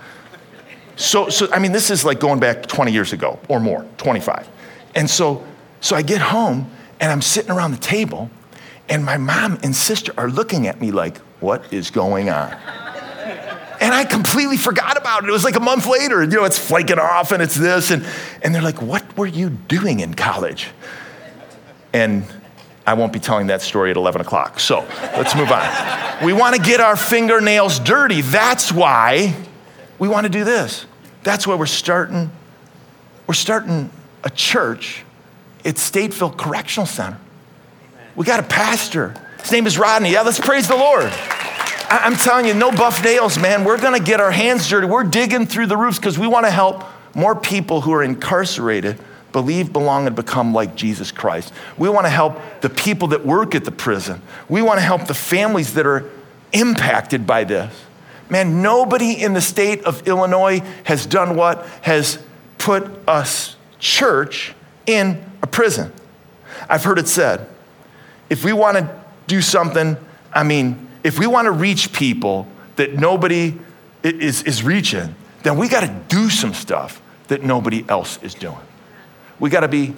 So, 0.96 1.30
so 1.30 1.50
I 1.52 1.59
mean, 1.59 1.72
this 1.72 1.90
is 1.90 2.04
like 2.04 2.20
going 2.20 2.38
back 2.38 2.66
20 2.66 2.92
years 2.92 3.12
ago 3.14 3.38
or 3.48 3.61
more, 3.61 3.87
25. 3.96 4.46
And 4.94 5.09
so, 5.09 5.46
so 5.80 5.96
I 5.96 6.02
get 6.02 6.20
home 6.20 6.70
and 7.00 7.11
I'm 7.11 7.22
sitting 7.22 7.50
around 7.50 7.72
the 7.72 7.78
table, 7.78 8.30
and 8.88 9.04
my 9.04 9.18
mom 9.18 9.59
and 9.62 9.76
sister 9.76 10.12
are 10.16 10.30
looking 10.30 10.66
at 10.66 10.80
me 10.80 10.90
like, 10.90 11.18
what 11.40 11.72
is 11.72 11.90
going 11.90 12.30
on? 12.30 12.56
And 13.80 13.94
I 13.94 14.04
completely 14.04 14.56
forgot 14.56 14.96
about 14.96 15.24
it. 15.24 15.28
It 15.28 15.32
was 15.32 15.44
like 15.44 15.56
a 15.56 15.60
month 15.60 15.86
later. 15.86 16.22
You 16.22 16.30
know, 16.30 16.44
it's 16.44 16.58
flaking 16.58 16.98
off 16.98 17.32
and 17.32 17.42
it's 17.42 17.54
this. 17.54 17.90
And, 17.90 18.06
and 18.42 18.54
they're 18.54 18.62
like, 18.62 18.80
What 18.82 19.16
were 19.16 19.26
you 19.26 19.50
doing 19.50 20.00
in 20.00 20.14
college? 20.14 20.68
And 21.92 22.24
I 22.86 22.94
won't 22.94 23.12
be 23.12 23.18
telling 23.18 23.48
that 23.48 23.62
story 23.62 23.90
at 23.90 23.96
11 23.96 24.20
o'clock. 24.20 24.60
So 24.60 24.80
let's 25.16 25.34
move 25.34 25.50
on. 25.50 26.24
We 26.24 26.32
want 26.32 26.54
to 26.54 26.62
get 26.62 26.80
our 26.80 26.96
fingernails 26.96 27.80
dirty. 27.80 28.20
That's 28.20 28.70
why 28.70 29.34
we 29.98 30.08
want 30.08 30.24
to 30.24 30.30
do 30.30 30.44
this. 30.44 30.86
That's 31.24 31.46
why 31.46 31.56
we're 31.56 31.66
starting. 31.66 32.30
We're 33.26 33.34
starting 33.34 33.90
a 34.22 34.30
church 34.30 35.04
at 35.64 35.74
Stateville 35.74 36.36
Correctional 36.36 36.86
Center. 36.86 37.18
We 38.14 38.24
got 38.24 38.40
a 38.40 38.44
pastor. 38.44 39.14
His 39.40 39.50
name 39.50 39.66
is 39.66 39.78
Rodney. 39.78 40.12
Yeah, 40.12 40.22
let's 40.22 40.40
praise 40.40 40.68
the 40.68 40.76
Lord. 40.76 41.12
I'm 41.88 42.16
telling 42.16 42.46
you, 42.46 42.55
no 42.55 42.70
buff 42.70 43.03
nails, 43.05 43.38
man. 43.38 43.64
We're 43.64 43.81
going 43.81 43.99
to 43.99 44.05
get 44.05 44.20
our 44.20 44.31
hands 44.31 44.68
dirty. 44.68 44.87
We're 44.87 45.05
digging 45.05 45.46
through 45.46 45.66
the 45.66 45.77
roofs 45.77 45.99
because 45.99 46.18
we 46.18 46.27
want 46.27 46.46
to 46.46 46.51
help 46.51 46.85
more 47.14 47.35
people 47.35 47.81
who 47.81 47.92
are 47.92 48.03
incarcerated 48.03 48.99
believe, 49.33 49.72
belong, 49.72 50.07
and 50.07 50.16
become 50.16 50.55
like 50.55 50.75
Jesus 50.75 51.12
Christ. 51.12 51.53
We 51.77 51.88
want 51.88 52.07
to 52.07 52.11
help 52.11 52.40
the 52.62 52.70
people 52.70 53.09
that 53.09 53.27
work 53.27 53.55
at 53.55 53.64
the 53.64 53.70
prison. 53.70 54.22
We 54.49 54.62
want 54.62 54.79
to 54.79 54.83
help 54.83 55.07
the 55.07 55.14
families 55.14 55.75
that 55.75 55.87
are 55.87 56.11
impacted 56.53 57.27
by 57.27 57.44
this. 57.44 57.85
Man, 58.31 58.62
nobody 58.62 59.22
in 59.22 59.35
the 59.35 59.40
state 59.40 59.85
of 59.85 60.09
Illinois 60.09 60.61
has 60.85 61.07
done 61.07 61.37
what 61.37 61.66
has 61.83 62.18
put 62.59 62.90
us 63.07 63.57
church 63.79 64.55
in 64.87 65.22
a 65.42 65.46
prison. 65.46 65.92
I've 66.68 66.85
heard 66.85 66.99
it 66.99 67.07
said 67.07 67.46
if 68.31 68.42
we 68.44 68.53
want 68.53 68.79
to 68.79 69.05
do 69.27 69.40
something, 69.40 69.96
I 70.33 70.42
mean, 70.42 70.86
if 71.07 71.21
we 71.21 71.29
want 71.29 71.47
to 71.47 71.53
reach 71.53 71.92
people 71.92 72.49
that 72.75 72.95
nobody 72.95 73.57
is, 74.03 74.42
is 74.42 74.64
reaching, 74.64 75.14
then 75.45 75.57
we 75.57 75.69
got 75.69 75.83
to 75.83 76.03
do 76.09 76.29
some 76.29 76.53
stuff 76.53 77.01
that 77.29 77.45
nobody 77.45 77.85
else 77.88 78.21
is 78.25 78.35
doing. 78.35 78.59
We 79.38 79.49
got 79.49 79.61
to 79.61 79.69
be 79.69 79.95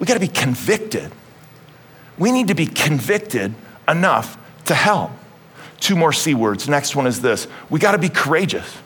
we 0.00 0.06
got 0.06 0.14
to 0.14 0.20
be 0.20 0.28
convicted. 0.28 1.12
We 2.18 2.32
need 2.32 2.48
to 2.48 2.54
be 2.54 2.66
convicted 2.66 3.54
enough 3.88 4.36
to 4.66 4.74
help. 4.74 5.12
Two 5.78 5.94
more 5.94 6.12
C 6.12 6.34
words. 6.34 6.68
Next 6.68 6.96
one 6.96 7.06
is 7.06 7.22
this. 7.22 7.46
We 7.70 7.78
got 7.78 7.92
to 7.92 7.98
be 7.98 8.08
courageous. 8.08 8.76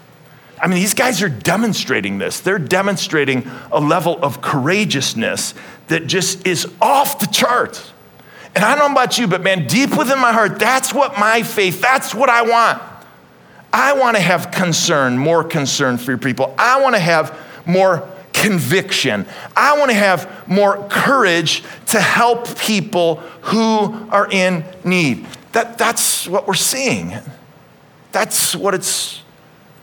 I 0.60 0.68
mean, 0.68 0.78
these 0.78 0.94
guys 0.94 1.22
are 1.22 1.30
demonstrating 1.30 2.18
this. 2.18 2.40
They're 2.40 2.58
demonstrating 2.58 3.50
a 3.72 3.80
level 3.80 4.22
of 4.22 4.42
courageousness 4.42 5.54
that 5.88 6.06
just 6.06 6.46
is 6.46 6.70
off 6.80 7.18
the 7.18 7.26
charts. 7.26 7.92
And 8.54 8.64
I 8.64 8.74
don't 8.74 8.88
know 8.88 9.00
about 9.00 9.18
you, 9.18 9.26
but 9.26 9.42
man, 9.42 9.66
deep 9.66 9.96
within 9.96 10.18
my 10.18 10.32
heart, 10.32 10.58
that's 10.58 10.92
what 10.92 11.18
my 11.18 11.42
faith, 11.42 11.80
that's 11.80 12.14
what 12.14 12.28
I 12.28 12.42
want. 12.42 12.82
I 13.72 13.92
want 13.92 14.16
to 14.16 14.22
have 14.22 14.50
concern, 14.50 15.16
more 15.16 15.44
concern 15.44 15.98
for 15.98 16.10
your 16.10 16.18
people. 16.18 16.54
I 16.58 16.80
want 16.80 16.96
to 16.96 17.00
have 17.00 17.38
more 17.64 18.08
conviction. 18.32 19.26
I 19.56 19.78
want 19.78 19.90
to 19.90 19.96
have 19.96 20.48
more 20.48 20.88
courage 20.88 21.62
to 21.88 22.00
help 22.00 22.58
people 22.58 23.16
who 23.42 24.08
are 24.10 24.28
in 24.30 24.64
need. 24.84 25.26
That, 25.52 25.78
that's 25.78 26.26
what 26.26 26.48
we're 26.48 26.54
seeing. 26.54 27.14
That's 28.12 28.56
what 28.56 28.74
it's 28.74 29.22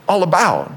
all 0.08 0.24
about. 0.24 0.72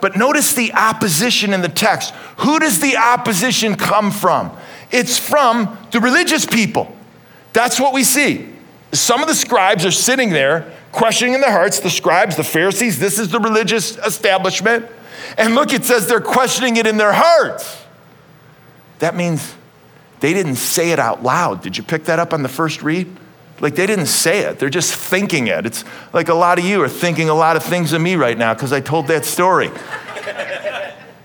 But 0.00 0.16
notice 0.16 0.54
the 0.54 0.72
opposition 0.72 1.52
in 1.52 1.60
the 1.60 1.68
text. 1.68 2.14
Who 2.38 2.58
does 2.58 2.80
the 2.80 2.96
opposition 2.96 3.74
come 3.74 4.10
from? 4.10 4.56
It's 4.90 5.18
from 5.18 5.76
the 5.90 6.00
religious 6.00 6.46
people. 6.46 6.96
That's 7.52 7.80
what 7.80 7.92
we 7.92 8.04
see. 8.04 8.52
Some 8.92 9.22
of 9.22 9.28
the 9.28 9.34
scribes 9.34 9.84
are 9.84 9.90
sitting 9.90 10.30
there 10.30 10.72
questioning 10.92 11.34
in 11.34 11.40
their 11.40 11.52
hearts, 11.52 11.80
the 11.80 11.90
scribes, 11.90 12.36
the 12.36 12.44
Pharisees, 12.44 12.98
this 12.98 13.18
is 13.18 13.28
the 13.30 13.38
religious 13.38 13.96
establishment. 13.98 14.86
And 15.36 15.54
look, 15.54 15.72
it 15.72 15.84
says 15.84 16.08
they're 16.08 16.20
questioning 16.20 16.76
it 16.76 16.86
in 16.86 16.96
their 16.96 17.12
hearts. 17.12 17.84
That 18.98 19.14
means 19.14 19.54
they 20.20 20.32
didn't 20.34 20.56
say 20.56 20.90
it 20.90 20.98
out 20.98 21.22
loud. 21.22 21.62
Did 21.62 21.76
you 21.76 21.82
pick 21.82 22.04
that 22.04 22.18
up 22.18 22.32
on 22.32 22.42
the 22.42 22.48
first 22.48 22.82
read? 22.82 23.08
Like 23.60 23.74
they 23.74 23.86
didn't 23.86 24.06
say 24.06 24.40
it, 24.40 24.58
they're 24.58 24.70
just 24.70 24.94
thinking 24.94 25.48
it. 25.48 25.66
It's 25.66 25.84
like 26.12 26.28
a 26.28 26.34
lot 26.34 26.58
of 26.58 26.64
you 26.64 26.82
are 26.82 26.88
thinking 26.88 27.28
a 27.28 27.34
lot 27.34 27.56
of 27.56 27.62
things 27.62 27.92
of 27.92 28.00
me 28.00 28.16
right 28.16 28.36
now 28.36 28.54
because 28.54 28.72
I 28.72 28.80
told 28.80 29.08
that 29.08 29.24
story. 29.24 29.70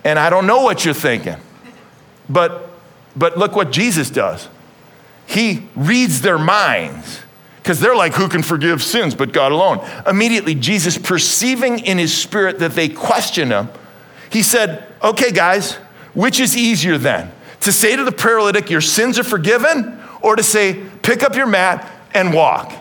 and 0.03 0.19
I 0.19 0.29
don't 0.29 0.45
know 0.45 0.61
what 0.61 0.83
you're 0.83 0.93
thinking. 0.93 1.37
But 2.29 2.69
but 3.15 3.37
look 3.37 3.55
what 3.55 3.71
Jesus 3.71 4.09
does. 4.09 4.49
He 5.25 5.67
reads 5.75 6.21
their 6.21 6.37
minds 6.37 7.21
because 7.65 7.79
they're 7.79 7.95
like, 7.95 8.13
who 8.13 8.27
can 8.27 8.43
forgive 8.43 8.83
sins 8.83 9.15
but 9.15 9.33
God 9.33 9.51
alone? 9.51 9.83
Immediately, 10.05 10.53
Jesus, 10.53 10.99
perceiving 10.99 11.79
in 11.79 11.97
his 11.97 12.15
spirit 12.15 12.59
that 12.59 12.73
they 12.73 12.89
question 12.89 13.49
him, 13.49 13.69
he 14.29 14.43
said, 14.43 14.85
Okay, 15.03 15.31
guys, 15.31 15.73
which 16.13 16.39
is 16.39 16.55
easier 16.55 16.97
then? 16.99 17.31
To 17.61 17.71
say 17.71 17.95
to 17.95 18.03
the 18.03 18.11
paralytic, 18.11 18.69
Your 18.69 18.81
sins 18.81 19.17
are 19.17 19.23
forgiven, 19.23 19.99
or 20.21 20.35
to 20.35 20.43
say, 20.43 20.83
Pick 21.01 21.23
up 21.23 21.35
your 21.35 21.47
mat 21.47 21.91
and 22.13 22.33
walk? 22.33 22.71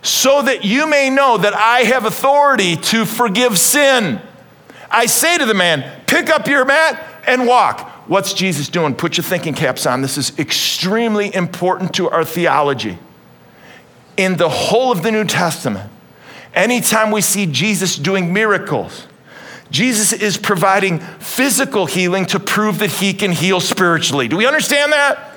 So 0.00 0.40
that 0.40 0.64
you 0.64 0.86
may 0.86 1.10
know 1.10 1.36
that 1.36 1.52
I 1.52 1.80
have 1.80 2.06
authority 2.06 2.76
to 2.76 3.04
forgive 3.04 3.58
sin. 3.58 4.22
I 4.90 5.04
say 5.04 5.36
to 5.36 5.44
the 5.44 5.52
man, 5.52 6.00
Pick 6.06 6.30
up 6.30 6.46
your 6.46 6.64
mat 6.64 7.22
and 7.26 7.46
walk. 7.46 7.91
What's 8.06 8.34
Jesus 8.34 8.68
doing? 8.68 8.94
Put 8.94 9.16
your 9.16 9.24
thinking 9.24 9.54
caps 9.54 9.86
on. 9.86 10.02
This 10.02 10.18
is 10.18 10.36
extremely 10.38 11.34
important 11.34 11.94
to 11.94 12.10
our 12.10 12.24
theology. 12.24 12.98
In 14.16 14.36
the 14.36 14.48
whole 14.48 14.92
of 14.92 15.02
the 15.02 15.12
New 15.12 15.24
Testament, 15.24 15.90
anytime 16.52 17.10
we 17.10 17.20
see 17.20 17.46
Jesus 17.46 17.96
doing 17.96 18.32
miracles, 18.32 19.06
Jesus 19.70 20.12
is 20.12 20.36
providing 20.36 20.98
physical 20.98 21.86
healing 21.86 22.26
to 22.26 22.40
prove 22.40 22.80
that 22.80 22.90
he 22.90 23.14
can 23.14 23.32
heal 23.32 23.60
spiritually. 23.60 24.28
Do 24.28 24.36
we 24.36 24.46
understand 24.46 24.92
that? 24.92 25.32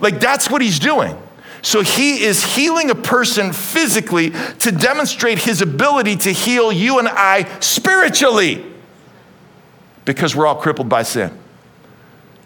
Like, 0.00 0.20
that's 0.20 0.50
what 0.50 0.62
he's 0.62 0.78
doing. 0.78 1.20
So, 1.60 1.82
he 1.82 2.22
is 2.22 2.42
healing 2.54 2.90
a 2.90 2.94
person 2.94 3.52
physically 3.52 4.30
to 4.60 4.70
demonstrate 4.70 5.38
his 5.38 5.60
ability 5.60 6.16
to 6.16 6.32
heal 6.32 6.70
you 6.70 6.98
and 6.98 7.08
I 7.08 7.58
spiritually 7.60 8.64
because 10.04 10.36
we're 10.36 10.46
all 10.46 10.54
crippled 10.54 10.88
by 10.88 11.02
sin. 11.02 11.36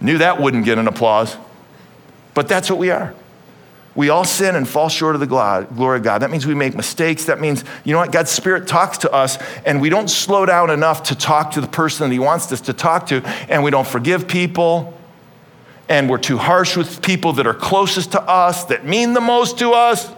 Knew 0.00 0.18
that 0.18 0.40
wouldn't 0.40 0.64
get 0.64 0.78
an 0.78 0.88
applause, 0.88 1.36
but 2.34 2.48
that's 2.48 2.70
what 2.70 2.78
we 2.78 2.90
are. 2.90 3.14
We 3.94 4.08
all 4.08 4.24
sin 4.24 4.54
and 4.54 4.68
fall 4.68 4.88
short 4.88 5.16
of 5.16 5.20
the 5.20 5.26
glory 5.26 5.98
of 5.98 6.02
God. 6.02 6.22
That 6.22 6.30
means 6.30 6.46
we 6.46 6.54
make 6.54 6.76
mistakes. 6.76 7.24
That 7.24 7.40
means, 7.40 7.64
you 7.84 7.92
know 7.92 7.98
what? 7.98 8.12
God's 8.12 8.30
Spirit 8.30 8.68
talks 8.68 8.98
to 8.98 9.12
us, 9.12 9.36
and 9.66 9.80
we 9.80 9.90
don't 9.90 10.08
slow 10.08 10.46
down 10.46 10.70
enough 10.70 11.02
to 11.04 11.16
talk 11.16 11.50
to 11.52 11.60
the 11.60 11.66
person 11.66 12.08
that 12.08 12.12
He 12.12 12.20
wants 12.20 12.50
us 12.52 12.60
to 12.62 12.72
talk 12.72 13.06
to, 13.08 13.20
and 13.48 13.64
we 13.64 13.70
don't 13.70 13.86
forgive 13.86 14.28
people, 14.28 14.96
and 15.88 16.08
we're 16.08 16.18
too 16.18 16.38
harsh 16.38 16.76
with 16.76 17.02
people 17.02 17.32
that 17.34 17.46
are 17.48 17.54
closest 17.54 18.12
to 18.12 18.22
us, 18.22 18.64
that 18.66 18.86
mean 18.86 19.12
the 19.12 19.20
most 19.20 19.58
to 19.58 19.72
us, 19.72 20.10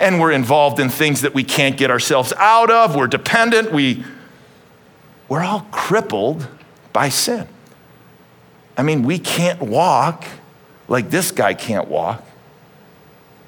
and 0.00 0.18
we're 0.18 0.32
involved 0.32 0.80
in 0.80 0.88
things 0.88 1.20
that 1.20 1.34
we 1.34 1.44
can't 1.44 1.76
get 1.76 1.90
ourselves 1.90 2.32
out 2.38 2.70
of. 2.70 2.96
We're 2.96 3.08
dependent. 3.08 3.72
We, 3.72 4.04
we're 5.28 5.42
all 5.42 5.66
crippled 5.70 6.48
by 6.94 7.10
sin. 7.10 7.46
I 8.82 8.84
mean, 8.84 9.04
we 9.04 9.20
can't 9.20 9.60
walk 9.60 10.24
like 10.88 11.08
this 11.08 11.30
guy 11.30 11.54
can't 11.54 11.86
walk. 11.86 12.20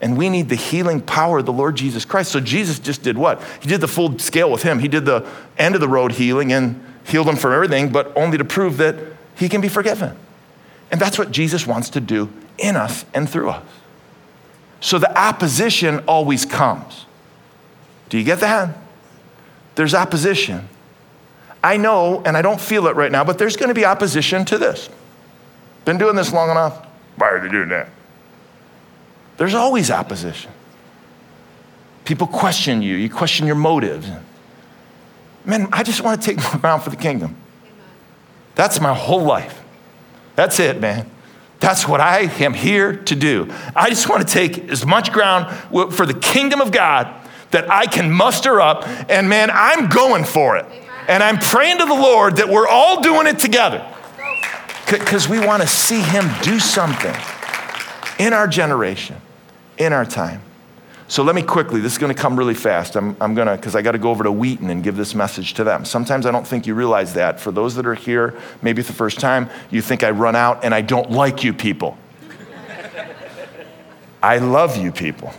And 0.00 0.16
we 0.16 0.28
need 0.28 0.48
the 0.48 0.54
healing 0.54 1.00
power 1.00 1.40
of 1.40 1.46
the 1.46 1.52
Lord 1.52 1.74
Jesus 1.74 2.04
Christ. 2.04 2.30
So 2.30 2.38
Jesus 2.38 2.78
just 2.78 3.02
did 3.02 3.18
what? 3.18 3.42
He 3.60 3.68
did 3.68 3.80
the 3.80 3.88
full 3.88 4.16
scale 4.20 4.48
with 4.48 4.62
him. 4.62 4.78
He 4.78 4.86
did 4.86 5.06
the 5.06 5.28
end 5.58 5.74
of 5.74 5.80
the 5.80 5.88
road 5.88 6.12
healing 6.12 6.52
and 6.52 6.80
healed 7.02 7.26
him 7.26 7.34
from 7.34 7.52
everything, 7.52 7.90
but 7.90 8.16
only 8.16 8.38
to 8.38 8.44
prove 8.44 8.76
that 8.76 8.94
he 9.34 9.48
can 9.48 9.60
be 9.60 9.66
forgiven. 9.68 10.16
And 10.92 11.00
that's 11.00 11.18
what 11.18 11.32
Jesus 11.32 11.66
wants 11.66 11.90
to 11.90 12.00
do 12.00 12.30
in 12.56 12.76
us 12.76 13.04
and 13.12 13.28
through 13.28 13.50
us. 13.50 13.66
So 14.78 15.00
the 15.00 15.18
opposition 15.18 15.98
always 16.06 16.44
comes. 16.44 17.06
Do 18.08 18.18
you 18.18 18.24
get 18.24 18.38
that? 18.38 18.78
There's 19.74 19.94
opposition. 19.94 20.68
I 21.64 21.76
know, 21.76 22.22
and 22.24 22.36
I 22.36 22.42
don't 22.42 22.60
feel 22.60 22.86
it 22.86 22.94
right 22.94 23.10
now, 23.10 23.24
but 23.24 23.38
there's 23.38 23.56
going 23.56 23.70
to 23.70 23.74
be 23.74 23.84
opposition 23.84 24.44
to 24.44 24.58
this. 24.58 24.88
Been 25.84 25.98
doing 25.98 26.16
this 26.16 26.32
long 26.32 26.50
enough? 26.50 26.86
Why 27.16 27.30
are 27.30 27.40
they 27.40 27.48
doing 27.48 27.68
that? 27.68 27.88
There's 29.36 29.54
always 29.54 29.90
opposition. 29.90 30.50
People 32.04 32.26
question 32.26 32.82
you, 32.82 32.96
you 32.96 33.10
question 33.10 33.46
your 33.46 33.56
motives. 33.56 34.08
Man, 35.44 35.68
I 35.72 35.82
just 35.82 36.02
want 36.02 36.20
to 36.20 36.34
take 36.34 36.38
ground 36.60 36.82
for 36.82 36.90
the 36.90 36.96
kingdom. 36.96 37.36
That's 38.54 38.80
my 38.80 38.94
whole 38.94 39.22
life. 39.22 39.62
That's 40.36 40.58
it, 40.60 40.80
man. 40.80 41.10
That's 41.60 41.88
what 41.88 42.00
I 42.00 42.20
am 42.44 42.54
here 42.54 42.94
to 42.94 43.14
do. 43.14 43.48
I 43.74 43.88
just 43.88 44.08
want 44.08 44.26
to 44.26 44.32
take 44.32 44.70
as 44.70 44.84
much 44.84 45.12
ground 45.12 45.46
for 45.94 46.06
the 46.06 46.14
kingdom 46.14 46.60
of 46.60 46.72
God 46.72 47.12
that 47.50 47.70
I 47.70 47.86
can 47.86 48.10
muster 48.10 48.60
up. 48.60 48.86
And 49.08 49.28
man, 49.28 49.50
I'm 49.52 49.88
going 49.88 50.24
for 50.24 50.56
it. 50.56 50.66
And 51.08 51.22
I'm 51.22 51.38
praying 51.38 51.78
to 51.78 51.84
the 51.84 51.94
Lord 51.94 52.36
that 52.36 52.48
we're 52.48 52.68
all 52.68 53.00
doing 53.02 53.26
it 53.26 53.38
together 53.38 53.86
because 54.90 55.28
we 55.28 55.38
want 55.38 55.62
to 55.62 55.68
see 55.68 56.00
Him 56.00 56.30
do 56.42 56.58
something 56.58 57.14
in 58.18 58.32
our 58.32 58.46
generation, 58.46 59.16
in 59.78 59.92
our 59.92 60.04
time. 60.04 60.42
So 61.06 61.22
let 61.22 61.34
me 61.34 61.42
quickly, 61.42 61.80
this 61.80 61.92
is 61.92 61.98
going 61.98 62.14
to 62.14 62.20
come 62.20 62.36
really 62.36 62.54
fast. 62.54 62.96
I'm, 62.96 63.16
I'm 63.20 63.34
going 63.34 63.46
to, 63.46 63.56
because 63.56 63.76
I 63.76 63.82
got 63.82 63.92
to 63.92 63.98
go 63.98 64.10
over 64.10 64.24
to 64.24 64.32
Wheaton 64.32 64.70
and 64.70 64.82
give 64.82 64.96
this 64.96 65.14
message 65.14 65.54
to 65.54 65.64
them. 65.64 65.84
Sometimes 65.84 66.24
I 66.24 66.30
don't 66.30 66.46
think 66.46 66.66
you 66.66 66.74
realize 66.74 67.14
that. 67.14 67.38
For 67.38 67.52
those 67.52 67.74
that 67.74 67.86
are 67.86 67.94
here, 67.94 68.34
maybe 68.62 68.80
it's 68.80 68.88
the 68.88 68.94
first 68.94 69.20
time, 69.20 69.50
you 69.70 69.82
think 69.82 70.02
I 70.02 70.10
run 70.10 70.34
out 70.34 70.64
and 70.64 70.74
I 70.74 70.80
don't 70.80 71.10
like 71.10 71.44
you 71.44 71.52
people. 71.52 71.98
I 74.22 74.38
love 74.38 74.78
you 74.78 74.92
people. 74.92 75.34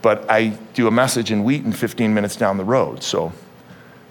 But 0.00 0.30
I 0.30 0.58
do 0.72 0.86
a 0.86 0.90
message 0.90 1.30
in 1.30 1.44
Wheaton 1.44 1.72
15 1.72 2.14
minutes 2.14 2.36
down 2.36 2.56
the 2.56 2.64
road. 2.64 3.02
So 3.02 3.32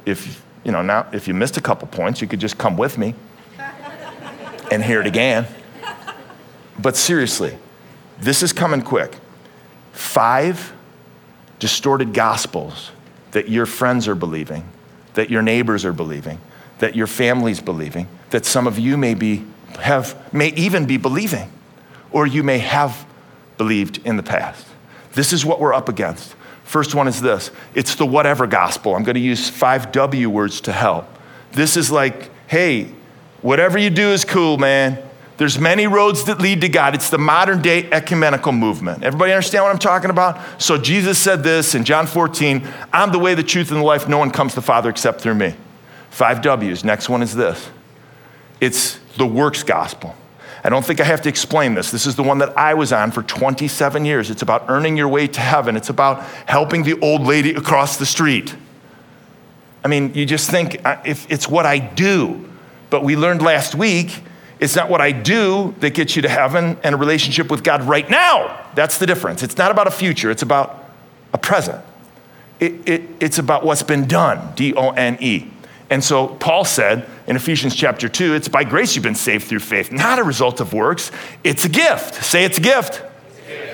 if, 0.06 0.44
you 0.64 0.72
know, 0.72 0.84
now, 0.84 1.08
if 1.12 1.28
you 1.28 1.34
missed 1.34 1.58
a 1.58 1.62
couple 1.62 1.88
points, 1.88 2.22
you 2.22 2.28
could 2.28 2.40
just 2.40 2.58
come 2.58 2.78
with 2.78 3.00
me 3.00 3.16
and 4.72 4.84
hear 4.84 5.02
it 5.02 5.08
again. 5.08 5.48
But 6.80 6.96
seriously, 6.96 7.58
this 8.20 8.44
is 8.44 8.54
coming 8.54 8.82
quick 8.82 9.16
five 9.92 10.74
distorted 11.60 12.14
gospels 12.14 12.92
that 13.32 13.50
your 13.50 13.66
friends 13.66 14.08
are 14.08 14.16
believing, 14.16 14.64
that 15.16 15.30
your 15.30 15.42
neighbors 15.42 15.86
are 15.86 15.94
believing, 15.94 16.40
that 16.80 16.96
your 16.96 17.08
family's 17.08 17.60
believing, 17.60 18.08
that 18.30 18.46
some 18.46 18.68
of 18.68 18.78
you 18.78 18.98
may 18.98 19.14
be 19.14 19.46
have 19.80 20.34
may 20.34 20.50
even 20.50 20.86
be 20.86 20.98
believing, 20.98 21.52
or 22.12 22.26
you 22.26 22.44
may 22.44 22.60
have 22.60 23.06
believed 23.58 24.00
in 24.06 24.18
the 24.18 24.24
past. 24.24 24.66
This 25.14 25.34
is 25.34 25.44
what 25.44 25.60
we're 25.60 25.74
up 25.74 25.90
against. 25.90 26.36
First 26.64 26.94
one 26.94 27.08
is 27.08 27.22
this 27.22 27.52
it's 27.74 27.96
the 27.96 28.06
whatever 28.06 28.46
gospel. 28.46 28.96
I'm 28.96 29.04
going 29.04 29.16
to 29.16 29.22
use 29.22 29.50
five 29.50 29.92
W 29.92 30.30
words 30.30 30.62
to 30.62 30.72
help. 30.72 31.08
This 31.54 31.78
is 31.78 31.92
like, 31.92 32.30
hey, 32.48 32.92
whatever 33.42 33.78
you 33.78 33.90
do 33.90 34.10
is 34.10 34.26
cool, 34.26 34.58
man. 34.58 35.04
There's 35.38 35.60
many 35.60 35.86
roads 35.86 36.24
that 36.26 36.42
lead 36.42 36.62
to 36.62 36.70
God. 36.70 36.96
It's 36.96 37.12
the 37.12 37.20
modern 37.20 37.62
day 37.62 37.90
ecumenical 37.92 38.52
movement. 38.52 39.04
Everybody 39.04 39.34
understand 39.34 39.64
what 39.64 39.72
I'm 39.72 39.80
talking 39.80 40.10
about? 40.10 40.62
So 40.62 40.78
Jesus 40.80 41.20
said 41.20 41.44
this 41.44 41.76
in 41.76 41.84
John 41.84 42.08
14 42.08 42.68
I'm 42.92 43.12
the 43.12 43.20
way, 43.20 43.36
the 43.36 43.44
truth, 43.44 43.70
and 43.70 43.80
the 43.80 43.86
life. 43.86 44.08
No 44.08 44.18
one 44.18 44.32
comes 44.32 44.54
to 44.54 44.56
the 44.56 44.66
Father 44.66 44.90
except 44.90 45.22
through 45.22 45.36
me. 45.36 45.56
Five 46.10 46.42
W's. 46.42 46.84
Next 46.84 47.08
one 47.10 47.22
is 47.22 47.36
this 47.36 47.70
it's 48.60 49.00
the 49.18 49.26
works 49.28 49.62
gospel. 49.62 50.16
I 50.64 50.70
don't 50.70 50.84
think 50.84 51.00
I 51.00 51.04
have 51.04 51.22
to 51.22 51.30
explain 51.30 51.76
this. 51.76 51.92
This 51.92 52.08
is 52.08 52.16
the 52.16 52.24
one 52.24 52.40
that 52.40 52.58
I 52.58 52.74
was 52.74 52.92
on 52.92 53.12
for 53.12 53.22
27 53.22 54.04
years. 54.04 54.30
It's 54.30 54.42
about 54.42 54.66
earning 54.68 54.98
your 54.98 55.08
way 55.08 55.28
to 55.28 55.40
heaven, 55.40 55.78
it's 55.78 55.90
about 55.90 56.24
helping 56.48 56.84
the 56.84 57.00
old 57.00 57.22
lady 57.22 57.54
across 57.54 57.98
the 57.98 58.06
street. 58.06 58.56
I 59.86 59.88
mean, 59.88 60.14
you 60.16 60.26
just 60.26 60.50
think 60.50 60.82
if 61.06 61.30
it's 61.32 61.48
what 61.48 61.66
I 61.66 61.78
do. 61.78 62.47
But 62.90 63.04
we 63.04 63.16
learned 63.16 63.42
last 63.42 63.76
week 63.76 64.24
it's 64.60 64.76
not 64.76 64.90
what 64.90 65.02
I 65.02 65.12
do 65.12 65.76
that 65.80 65.94
gets 65.94 66.16
you 66.16 66.24
to 66.24 66.30
heaven 66.30 66.78
and 66.84 66.96
a 66.96 66.98
relationship 66.98 67.52
with 67.52 67.64
God 67.64 67.84
right 67.84 68.10
now. 68.10 68.66
That's 68.74 68.98
the 68.98 69.06
difference. 69.06 69.44
It's 69.44 69.58
not 69.58 69.72
about 69.72 69.88
a 69.88 69.92
future, 69.92 70.32
it's 70.32 70.42
about 70.42 70.86
a 71.34 71.38
present. 71.38 71.84
It, 72.60 72.90
it, 72.90 73.04
it's 73.20 73.38
about 73.38 73.64
what's 73.64 73.84
been 73.84 74.08
done, 74.08 74.56
D 74.56 74.74
O 74.74 74.90
N 74.90 75.18
E. 75.20 75.48
And 75.90 76.04
so 76.04 76.28
Paul 76.28 76.66
said 76.66 77.08
in 77.28 77.36
Ephesians 77.36 77.76
chapter 77.76 78.10
2, 78.10 78.34
it's 78.34 78.48
by 78.48 78.64
grace 78.64 78.96
you've 78.96 79.04
been 79.04 79.16
saved 79.16 79.46
through 79.46 79.60
faith, 79.60 79.92
not 79.92 80.20
a 80.20 80.24
result 80.24 80.60
of 80.60 80.74
works. 80.74 81.12
It's 81.44 81.66
a 81.66 81.70
gift. 81.70 82.16
Say 82.26 82.44
it's 82.44 82.58
a 82.58 82.62
gift. 82.62 83.04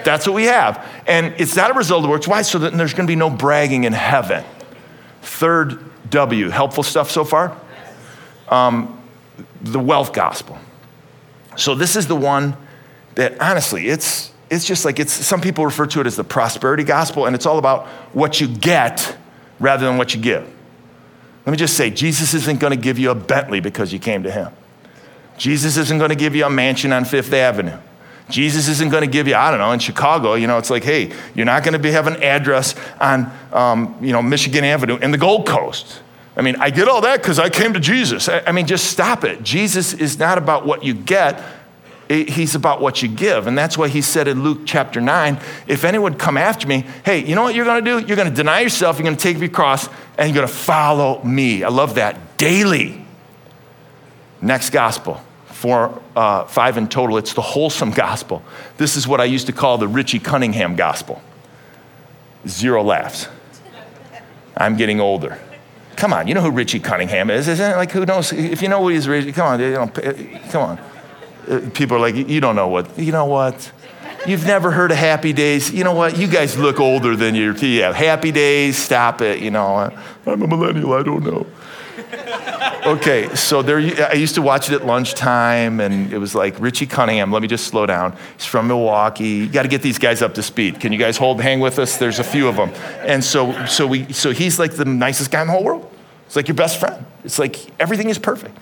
That's 0.04 0.28
what 0.28 0.34
we 0.34 0.44
have. 0.44 0.86
And 1.08 1.34
it's 1.38 1.56
not 1.56 1.72
a 1.72 1.74
result 1.74 2.04
of 2.04 2.10
works. 2.10 2.28
Why? 2.28 2.42
So 2.42 2.60
that 2.60 2.74
there's 2.74 2.94
going 2.94 3.08
to 3.08 3.12
be 3.12 3.16
no 3.16 3.30
bragging 3.30 3.86
in 3.86 3.94
heaven. 3.94 4.44
Third 5.22 5.80
W, 6.10 6.50
helpful 6.50 6.84
stuff 6.84 7.10
so 7.10 7.24
far? 7.24 7.58
Um, 8.50 9.03
the 9.64 9.80
wealth 9.80 10.14
gospel. 10.14 10.58
So 11.56 11.76
this 11.76 11.96
is 11.96 12.08
the 12.08 12.16
one 12.16 12.56
that 13.16 13.40
honestly, 13.42 13.88
it's 13.88 14.32
it's 14.50 14.66
just 14.66 14.86
like 14.86 15.00
it's 15.00 15.14
some 15.14 15.42
people 15.42 15.66
refer 15.66 15.88
to 15.88 16.02
it 16.02 16.08
as 16.08 16.16
the 16.16 16.24
prosperity 16.24 16.84
gospel, 16.84 17.26
and 17.26 17.36
it's 17.36 17.46
all 17.46 17.58
about 17.58 17.88
what 18.14 18.40
you 18.40 18.48
get 18.48 19.18
rather 19.60 19.86
than 19.86 19.98
what 19.98 20.14
you 20.14 20.22
give. 20.22 20.48
Let 21.46 21.52
me 21.52 21.58
just 21.58 21.76
say, 21.76 21.90
Jesus 21.90 22.34
isn't 22.34 22.60
going 22.60 22.72
to 22.72 22.80
give 22.80 22.98
you 22.98 23.10
a 23.10 23.16
Bentley 23.16 23.60
because 23.60 23.92
you 23.92 24.00
came 24.00 24.24
to 24.24 24.32
him. 24.32 24.52
Jesus 25.38 25.78
isn't 25.78 25.98
going 25.98 26.10
to 26.10 26.16
give 26.16 26.36
you 26.36 26.46
a 26.46 26.50
mansion 26.50 26.94
on 26.94 27.06
Fifth 27.06 27.34
Avenue. 27.34 27.78
Jesus 28.30 28.70
isn't 28.70 28.90
going 28.90 29.02
to 29.02 29.10
give 29.10 29.28
you, 29.28 29.36
I 29.36 29.50
don't 29.50 29.60
know, 29.60 29.72
in 29.72 29.80
Chicago, 29.80 30.36
you 30.36 30.48
know, 30.48 30.58
it's 30.58 30.70
like, 30.70 30.84
hey, 30.84 31.12
you're 31.36 31.46
not 31.46 31.64
going 31.64 31.74
to 31.74 31.80
be, 31.80 31.92
have 31.92 32.08
an 32.08 32.22
address 32.24 32.76
on, 33.02 33.32
um, 33.52 33.98
you 34.02 34.14
know, 34.14 34.22
Michigan 34.22 34.64
Avenue 34.64 34.98
in 34.98 35.12
the 35.12 35.18
Gold 35.18 35.46
Coast. 35.46 36.02
I 36.36 36.42
mean, 36.42 36.56
I 36.58 36.70
get 36.72 36.88
all 36.88 37.02
that 37.02 37.22
because 37.22 37.38
I 37.38 37.50
came 37.50 37.74
to 37.74 37.80
Jesus. 37.80 38.28
I, 38.28 38.44
I 38.48 38.52
mean, 38.52 38.66
just 38.66 38.86
stop 38.88 39.24
it. 39.24 39.44
Jesus 39.44 39.94
is 39.94 40.18
not 40.18 40.38
about 40.38 40.66
what 40.66 40.84
you 40.84 40.94
get, 40.94 41.44
he's 42.10 42.56
about 42.56 42.82
what 42.82 43.02
you 43.02 43.08
give. 43.08 43.48
And 43.48 43.58
that's 43.58 43.78
why 43.78 43.88
he 43.88 44.02
said 44.02 44.28
in 44.28 44.44
Luke 44.44 44.62
chapter 44.66 45.00
9 45.00 45.40
if 45.68 45.84
anyone 45.84 46.16
come 46.16 46.38
after 46.38 46.68
me, 46.68 46.86
hey, 47.06 47.24
you 47.26 47.36
know 47.36 47.44
what 47.44 47.56
you're 47.56 47.66
going 47.66 47.84
to 47.84 48.02
do? 48.02 48.08
You're 48.08 48.18
going 48.18 48.30
to 48.30 48.36
deny 48.36 48.62
yourself, 48.62 48.98
you're 48.98 49.06
going 49.06 49.16
to 49.16 49.22
take 49.22 49.40
your 49.40 49.50
cross, 49.50 49.88
and 50.18 50.30
you're 50.30 50.36
going 50.36 50.48
to 50.48 50.54
follow 50.54 51.24
me. 51.24 51.64
I 51.64 51.70
love 51.70 51.96
that. 51.96 52.38
Daily. 52.38 53.06
Next 54.42 54.72
gospel. 54.72 55.22
Four, 55.46 56.02
uh, 56.16 56.46
five 56.46 56.78
in 56.78 56.90
total. 56.90 57.18
It's 57.18 57.34
the 57.34 57.42
wholesome 57.42 57.92
gospel. 57.92 58.44
This 58.78 58.98
is 58.98 59.08
what 59.08 59.22
I 59.22 59.26
used 59.26 59.46
to 59.48 59.54
call 59.54 59.78
the 59.78 59.88
Richie 59.88 60.20
Cunningham 60.20 60.76
gospel. 60.76 61.22
Zero 62.46 62.84
laughs. 62.84 63.30
I'm 64.58 64.76
getting 64.76 65.00
older. 65.00 65.40
Come 65.96 66.14
on, 66.14 66.28
you 66.28 66.34
know 66.34 66.42
who 66.42 66.52
Richie 66.52 66.80
Cunningham 66.80 67.30
is, 67.30 67.48
isn't 67.48 67.72
it? 67.72 67.76
Like, 67.76 67.92
who 67.92 68.06
knows? 68.06 68.34
If 68.34 68.62
you 68.62 68.68
know 68.68 68.82
who 68.82 68.90
he's, 68.90 69.06
come 69.36 69.48
on, 69.48 69.60
you 69.60 69.72
know, 69.72 69.88
come 70.50 70.62
on. 70.62 70.80
Uh, 71.50 71.70
people 71.74 71.98
are 71.98 72.00
like, 72.00 72.16
you 72.16 72.40
don't 72.40 72.56
know 72.56 72.68
what, 72.68 72.98
you 72.98 73.12
know 73.12 73.26
what? 73.26 73.72
You've 74.26 74.46
never 74.46 74.72
heard 74.72 74.92
of 74.92 74.98
Happy 74.98 75.34
Days. 75.34 75.72
You 75.72 75.84
know 75.84 75.94
what? 75.94 76.18
You 76.18 76.28
guys 76.28 76.58
look 76.58 76.80
older 76.80 77.14
than 77.16 77.36
your, 77.36 77.54
yeah. 77.58 77.92
Happy 77.92 78.32
Days, 78.32 78.78
stop 78.78 79.22
it. 79.22 79.42
You 79.42 79.52
know, 79.52 79.92
I'm 80.26 80.42
a 80.42 80.48
millennial. 80.48 80.94
I 80.94 81.04
don't 81.04 81.26
know. 81.26 81.46
Okay, 82.86 83.34
so 83.36 83.62
there. 83.62 83.80
I 84.10 84.14
used 84.14 84.36
to 84.36 84.42
watch 84.42 84.70
it 84.70 84.76
at 84.76 84.86
lunchtime, 84.86 85.80
and 85.80 86.12
it 86.12 86.18
was 86.18 86.36
like 86.36 86.60
Richie 86.60 86.86
Cunningham. 86.86 87.32
Let 87.32 87.42
me 87.42 87.48
just 87.48 87.68
slow 87.68 87.86
down. 87.86 88.16
He's 88.38 88.46
from 88.46 88.68
Milwaukee. 88.68 89.24
You 89.24 89.50
got 89.50 89.64
to 89.64 89.70
get 89.70 89.82
these 89.82 89.98
guys 89.98 90.22
up 90.22 90.34
to 90.36 90.44
speed. 90.44 90.80
Can 90.80 90.92
you 90.92 91.00
guys 91.00 91.18
hold, 91.18 91.42
hang 91.42 91.60
with 91.60 91.80
us? 91.80 91.98
There's 91.98 92.20
a 92.20 92.24
few 92.24 92.48
of 92.48 92.56
them, 92.56 92.70
and 93.06 93.24
so, 93.24 93.66
so 93.66 93.88
we, 93.88 94.12
so 94.14 94.32
he's 94.32 94.60
like 94.60 94.74
the 94.74 94.86
nicest 94.86 95.32
guy 95.32 95.42
in 95.42 95.48
the 95.48 95.54
whole 95.54 95.64
world. 95.64 95.90
It's 96.26 96.36
like 96.36 96.48
your 96.48 96.56
best 96.56 96.80
friend. 96.80 97.06
It's 97.24 97.40
like 97.40 97.58
everything 97.80 98.10
is 98.10 98.18
perfect. 98.18 98.58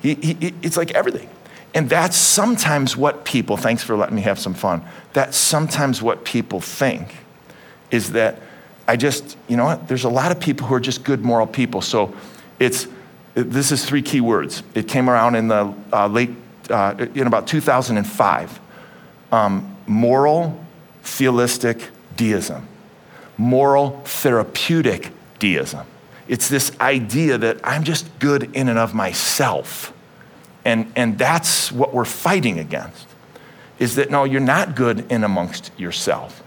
He, 0.00 0.14
he, 0.14 0.54
it's 0.62 0.76
like 0.76 0.90
everything. 0.92 1.28
And 1.74 1.88
that's 1.88 2.16
sometimes 2.16 2.96
what 2.96 3.24
people, 3.24 3.56
thanks 3.56 3.82
for 3.82 3.96
letting 3.96 4.16
me 4.16 4.22
have 4.22 4.38
some 4.38 4.54
fun, 4.54 4.82
that's 5.12 5.36
sometimes 5.36 6.02
what 6.02 6.24
people 6.24 6.60
think 6.60 7.16
is 7.90 8.12
that 8.12 8.40
I 8.88 8.96
just, 8.96 9.38
you 9.48 9.56
know 9.56 9.64
what, 9.64 9.88
there's 9.88 10.04
a 10.04 10.08
lot 10.08 10.32
of 10.32 10.40
people 10.40 10.66
who 10.66 10.74
are 10.74 10.80
just 10.80 11.04
good 11.04 11.24
moral 11.24 11.46
people. 11.46 11.80
So 11.80 12.14
it's, 12.62 12.86
this 13.34 13.72
is 13.72 13.84
three 13.84 14.02
key 14.02 14.20
words. 14.20 14.62
It 14.74 14.86
came 14.86 15.10
around 15.10 15.34
in 15.34 15.48
the 15.48 15.74
uh, 15.92 16.06
late, 16.06 16.30
uh, 16.70 17.06
in 17.14 17.26
about 17.26 17.46
2005. 17.46 18.60
Um, 19.32 19.76
moral, 19.86 20.64
theistic 21.02 21.88
deism. 22.16 22.68
Moral, 23.36 24.00
therapeutic 24.04 25.10
deism. 25.38 25.86
It's 26.28 26.48
this 26.48 26.78
idea 26.80 27.36
that 27.38 27.58
I'm 27.64 27.82
just 27.82 28.06
good 28.18 28.54
in 28.54 28.68
and 28.68 28.78
of 28.78 28.94
myself. 28.94 29.92
And, 30.64 30.92
and 30.94 31.18
that's 31.18 31.72
what 31.72 31.92
we're 31.92 32.04
fighting 32.04 32.58
against 32.60 33.08
is 33.80 33.96
that 33.96 34.10
no, 34.10 34.22
you're 34.22 34.40
not 34.40 34.76
good 34.76 35.10
in 35.10 35.24
amongst 35.24 35.76
yourself. 35.76 36.40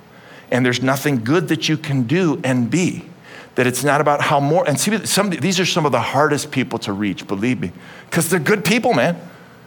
And 0.49 0.65
there's 0.65 0.81
nothing 0.81 1.23
good 1.23 1.49
that 1.49 1.67
you 1.67 1.75
can 1.75 2.03
do 2.03 2.39
and 2.45 2.71
be. 2.71 3.09
That 3.55 3.67
it's 3.67 3.83
not 3.83 4.01
about 4.01 4.21
how 4.21 4.39
more, 4.39 4.67
and 4.67 4.79
see, 4.79 5.05
some, 5.05 5.29
these 5.29 5.59
are 5.59 5.65
some 5.65 5.85
of 5.85 5.91
the 5.91 6.01
hardest 6.01 6.51
people 6.51 6.77
to 6.79 6.93
reach, 6.93 7.25
believe 7.25 7.61
me, 7.61 7.71
because 8.09 8.29
they're 8.29 8.39
good 8.39 8.65
people, 8.65 8.93
man. 8.93 9.17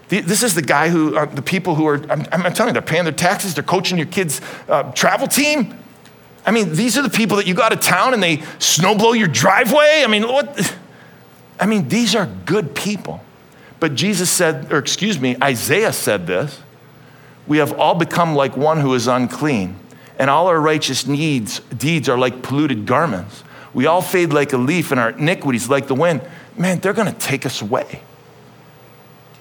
This 0.09 0.43
is 0.43 0.55
the 0.55 0.63
guy 0.63 0.89
who, 0.89 1.17
uh, 1.17 1.27
the 1.27 1.43
people 1.43 1.75
who 1.75 1.87
are, 1.87 1.97
I'm, 2.11 2.27
I'm, 2.33 2.53
telling 2.55 2.69
you, 2.69 2.73
they're 2.73 2.83
paying 2.83 3.05
their 3.05 3.13
taxes, 3.13 3.55
they're 3.55 3.63
coaching 3.63 3.99
your 3.99 4.07
kids' 4.07 4.41
uh, 4.69 4.91
travel 4.93 5.27
team. 5.27 5.77
I 6.47 6.51
mean, 6.51 6.73
these 6.75 6.97
are 6.97 7.03
the 7.03 7.11
people 7.11 7.37
that 7.37 7.47
you 7.47 7.53
go 7.53 7.63
out 7.63 7.75
of 7.75 7.81
town 7.81 8.15
and 8.15 8.23
they 8.23 8.39
snowblow 8.59 9.19
your 9.19 9.29
driveway. 9.29 10.03
I 10.03 10.07
mean, 10.07 10.27
what? 10.27 10.77
I 11.61 11.67
mean, 11.67 11.89
these 11.89 12.15
are 12.15 12.27
good 12.47 12.75
people. 12.75 13.21
But 13.81 13.95
Jesus 13.95 14.31
said, 14.31 14.73
or 14.73 14.79
excuse 14.79 15.21
me, 15.21 15.37
Isaiah 15.43 15.93
said 15.93 16.27
this 16.27 16.63
We 17.47 17.59
have 17.59 17.79
all 17.79 17.95
become 17.95 18.35
like 18.35 18.57
one 18.57 18.81
who 18.81 18.95
is 18.95 19.07
unclean, 19.07 19.77
and 20.19 20.31
all 20.31 20.47
our 20.47 20.61
righteous 20.61 21.07
needs, 21.07 21.61
deeds 21.77 22.09
are 22.09 22.19
like 22.19 22.43
polluted 22.43 22.87
garments. 22.87 23.45
We 23.75 23.87
all 23.87 24.03
fade 24.03 24.33
like 24.33 24.53
a 24.53 24.59
leaf, 24.59 24.91
and 24.91 25.01
our 25.01 25.11
iniquities 25.11 25.69
like 25.69 25.87
the 25.87 25.95
wind. 25.95 26.23
Man, 26.57 26.81
they're 26.81 26.93
going 26.93 27.13
to 27.13 27.19
take 27.19 27.47
us 27.47 27.63
away. 27.63 28.03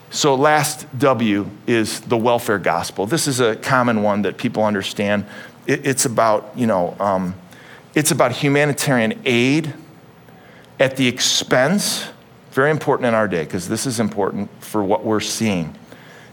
So, 0.09 0.35
last 0.35 0.87
W 0.97 1.49
is 1.65 2.01
the 2.01 2.17
welfare 2.17 2.59
gospel. 2.59 3.05
This 3.05 3.27
is 3.27 3.39
a 3.39 3.55
common 3.55 4.03
one 4.03 4.21
that 4.21 4.37
people 4.37 4.63
understand. 4.63 5.25
It's 5.65 6.05
about, 6.05 6.51
you 6.55 6.65
know, 6.65 6.95
um, 6.99 7.35
it's 7.93 8.11
about 8.11 8.31
humanitarian 8.31 9.19
aid 9.25 9.73
at 10.79 10.95
the 10.95 11.07
expense 11.07 12.07
very 12.57 12.71
important 12.71 13.05
in 13.05 13.13
our 13.13 13.27
day 13.27 13.43
because 13.43 13.69
this 13.69 13.85
is 13.85 13.99
important 13.99 14.49
for 14.63 14.83
what 14.83 15.05
we're 15.05 15.19
seeing. 15.19 15.77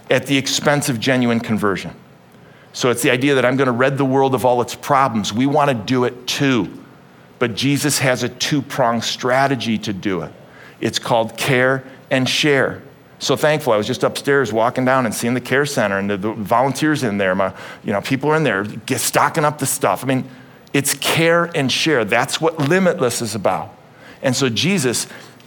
At 0.08 0.26
the 0.26 0.38
expense 0.38 0.88
of 0.88 0.98
genuine 0.98 1.38
conversion. 1.38 1.94
So 2.72 2.90
it's 2.90 3.02
the 3.02 3.10
idea 3.10 3.34
that 3.34 3.44
I'm 3.44 3.58
going 3.58 3.66
to 3.66 3.72
rid 3.72 3.98
the 3.98 4.06
world 4.06 4.34
of 4.34 4.46
all 4.46 4.62
its 4.62 4.74
problems. 4.74 5.34
We 5.34 5.44
want 5.44 5.68
to 5.68 5.74
do 5.74 6.04
it 6.04 6.26
too. 6.26 6.83
But 7.44 7.56
Jesus 7.56 7.98
has 7.98 8.22
a 8.22 8.30
two 8.30 8.62
pronged 8.62 9.04
strategy 9.04 9.76
to 9.76 9.92
do 9.92 10.22
it 10.22 10.32
it's 10.80 10.98
called 10.98 11.36
care 11.36 11.84
and 12.10 12.26
share. 12.26 12.80
So 13.18 13.36
thankful. 13.36 13.74
I 13.74 13.76
was 13.76 13.86
just 13.86 14.02
upstairs 14.02 14.50
walking 14.50 14.86
down 14.86 15.04
and 15.04 15.14
seeing 15.14 15.34
the 15.34 15.42
care 15.42 15.66
center 15.66 15.98
and 15.98 16.08
the, 16.08 16.16
the 16.16 16.32
volunteers 16.32 17.02
in 17.02 17.18
there. 17.18 17.34
My, 17.34 17.52
you 17.82 17.92
know, 17.92 18.00
people 18.00 18.30
are 18.30 18.36
in 18.36 18.44
there 18.44 18.64
get, 18.64 18.98
stocking 18.98 19.44
up 19.44 19.58
the 19.58 19.66
stuff. 19.66 20.02
I 20.02 20.06
mean, 20.06 20.26
it's 20.72 20.94
care 20.94 21.50
and 21.54 21.70
share. 21.70 22.06
That's 22.06 22.40
what 22.40 22.58
Limitless 22.58 23.20
is 23.20 23.34
about. 23.34 23.76
And 24.22 24.34
so 24.34 24.48
Jesus, 24.48 25.06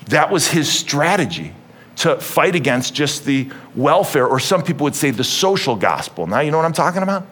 that 0.10 0.29
was 0.29 0.49
his 0.49 0.71
strategy 0.71 1.51
to 1.95 2.19
fight 2.19 2.55
against 2.55 2.93
just 2.93 3.25
the 3.25 3.49
welfare, 3.73 4.27
or 4.27 4.39
some 4.39 4.62
people 4.62 4.83
would 4.83 4.95
say 4.95 5.10
the 5.10 5.23
social 5.23 5.75
gospel. 5.75 6.27
Now, 6.27 6.41
you 6.41 6.51
know 6.51 6.57
what 6.57 6.65
I'm 6.67 6.73
talking 6.73 7.01
about? 7.01 7.25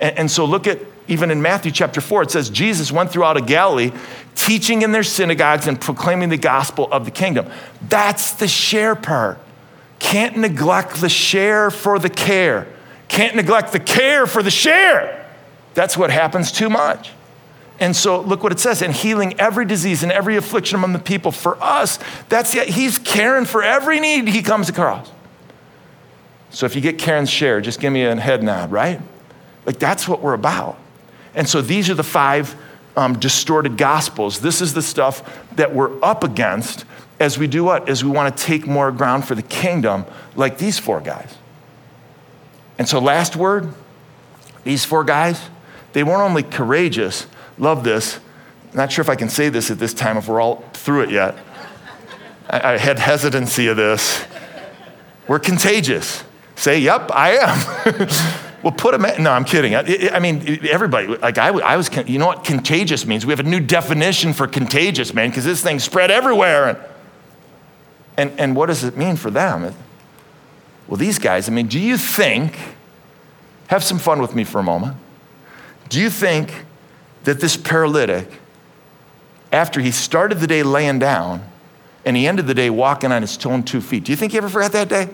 And, 0.00 0.18
and 0.18 0.30
so 0.30 0.44
look 0.44 0.68
at 0.68 0.78
even 1.06 1.30
in 1.30 1.42
Matthew 1.42 1.70
chapter 1.70 2.00
4, 2.00 2.22
it 2.22 2.30
says 2.30 2.48
Jesus 2.48 2.90
went 2.90 3.10
throughout 3.10 3.36
a 3.36 3.42
Galilee, 3.42 3.92
teaching 4.34 4.82
in 4.82 4.92
their 4.92 5.02
synagogues 5.02 5.66
and 5.66 5.80
proclaiming 5.80 6.30
the 6.30 6.38
gospel 6.38 6.88
of 6.90 7.04
the 7.04 7.10
kingdom. 7.10 7.50
That's 7.88 8.32
the 8.32 8.48
share 8.48 8.94
part. 8.94 9.38
Can't 9.98 10.36
neglect 10.36 11.00
the 11.00 11.08
share 11.08 11.70
for 11.70 11.98
the 11.98 12.10
care. 12.10 12.66
Can't 13.08 13.36
neglect 13.36 13.72
the 13.72 13.80
care 13.80 14.26
for 14.26 14.42
the 14.42 14.50
share. 14.50 15.30
That's 15.74 15.96
what 15.96 16.10
happens 16.10 16.50
too 16.50 16.70
much. 16.70 17.10
And 17.80 17.94
so 17.94 18.20
look 18.20 18.42
what 18.42 18.52
it 18.52 18.60
says, 18.60 18.82
and 18.82 18.94
healing 18.94 19.38
every 19.38 19.64
disease 19.64 20.02
and 20.02 20.12
every 20.12 20.36
affliction 20.36 20.76
among 20.76 20.92
the 20.92 20.98
people. 20.98 21.32
For 21.32 21.60
us, 21.62 21.98
that's 22.28 22.54
it. 22.54 22.68
He's 22.68 22.98
caring 22.98 23.44
for 23.44 23.62
every 23.62 24.00
need 24.00 24.28
he 24.28 24.42
comes 24.42 24.68
across. 24.68 25.10
So 26.50 26.66
if 26.66 26.76
you 26.76 26.80
get 26.80 26.98
Karen's 26.98 27.30
share, 27.30 27.60
just 27.60 27.80
give 27.80 27.92
me 27.92 28.04
a 28.04 28.14
head 28.14 28.42
nod, 28.42 28.70
right? 28.70 29.00
Like 29.66 29.78
that's 29.78 30.06
what 30.06 30.20
we're 30.20 30.34
about. 30.34 30.78
And 31.34 31.48
so 31.48 31.60
these 31.60 31.90
are 31.90 31.94
the 31.94 32.04
five 32.04 32.54
um, 32.96 33.18
distorted 33.18 33.76
gospels. 33.76 34.40
This 34.40 34.60
is 34.60 34.74
the 34.74 34.82
stuff 34.82 35.22
that 35.56 35.74
we're 35.74 36.02
up 36.02 36.24
against 36.24 36.84
as 37.20 37.38
we 37.38 37.46
do 37.46 37.64
what? 37.64 37.88
As 37.88 38.04
we 38.04 38.10
want 38.10 38.36
to 38.36 38.44
take 38.44 38.66
more 38.66 38.90
ground 38.90 39.26
for 39.26 39.34
the 39.34 39.42
kingdom, 39.42 40.04
like 40.34 40.58
these 40.58 40.78
four 40.78 41.00
guys. 41.00 41.36
And 42.78 42.88
so, 42.88 42.98
last 42.98 43.36
word 43.36 43.72
these 44.64 44.84
four 44.84 45.04
guys, 45.04 45.40
they 45.92 46.02
weren't 46.02 46.22
only 46.22 46.42
courageous, 46.42 47.26
love 47.58 47.84
this. 47.84 48.18
Not 48.72 48.90
sure 48.90 49.02
if 49.02 49.08
I 49.08 49.14
can 49.14 49.28
say 49.28 49.50
this 49.50 49.70
at 49.70 49.78
this 49.78 49.94
time 49.94 50.16
if 50.16 50.26
we're 50.26 50.40
all 50.40 50.64
through 50.72 51.02
it 51.02 51.10
yet. 51.10 51.36
I, 52.48 52.72
I 52.72 52.78
had 52.78 52.98
hesitancy 52.98 53.68
of 53.68 53.76
this. 53.76 54.24
We're 55.28 55.38
contagious. 55.38 56.24
Say, 56.56 56.78
yep, 56.78 57.10
I 57.12 57.36
am. 57.36 58.40
Well, 58.64 58.72
put 58.72 58.98
them. 58.98 59.22
No, 59.22 59.30
I'm 59.30 59.44
kidding. 59.44 59.74
I, 59.74 60.08
I 60.10 60.20
mean, 60.20 60.66
everybody. 60.66 61.06
Like 61.06 61.36
I, 61.36 61.48
I, 61.48 61.76
was. 61.76 61.90
You 62.06 62.18
know 62.18 62.26
what 62.26 62.44
contagious 62.44 63.04
means? 63.04 63.26
We 63.26 63.30
have 63.32 63.40
a 63.40 63.42
new 63.42 63.60
definition 63.60 64.32
for 64.32 64.46
contagious, 64.46 65.12
man, 65.12 65.28
because 65.28 65.44
this 65.44 65.62
thing 65.62 65.78
spread 65.78 66.10
everywhere. 66.10 66.68
And, 66.68 66.78
and 68.16 68.40
and 68.40 68.56
what 68.56 68.66
does 68.66 68.82
it 68.82 68.96
mean 68.96 69.16
for 69.16 69.30
them? 69.30 69.74
Well, 70.88 70.96
these 70.96 71.18
guys. 71.18 71.46
I 71.46 71.52
mean, 71.52 71.66
do 71.66 71.78
you 71.78 71.98
think? 71.98 72.58
Have 73.68 73.84
some 73.84 73.98
fun 73.98 74.20
with 74.20 74.34
me 74.34 74.44
for 74.44 74.58
a 74.58 74.62
moment. 74.62 74.96
Do 75.88 76.00
you 76.00 76.08
think 76.08 76.64
that 77.24 77.40
this 77.40 77.56
paralytic, 77.56 78.30
after 79.52 79.80
he 79.80 79.90
started 79.90 80.38
the 80.38 80.46
day 80.46 80.62
laying 80.62 80.98
down, 80.98 81.46
and 82.04 82.16
he 82.16 82.26
ended 82.26 82.46
the 82.46 82.54
day 82.54 82.70
walking 82.70 83.12
on 83.12 83.22
his 83.22 83.44
own 83.44 83.62
two 83.62 83.80
feet, 83.80 84.04
do 84.04 84.12
you 84.12 84.16
think 84.16 84.32
he 84.32 84.38
ever 84.38 84.48
forgot 84.48 84.72
that 84.72 84.88
day? 84.88 85.08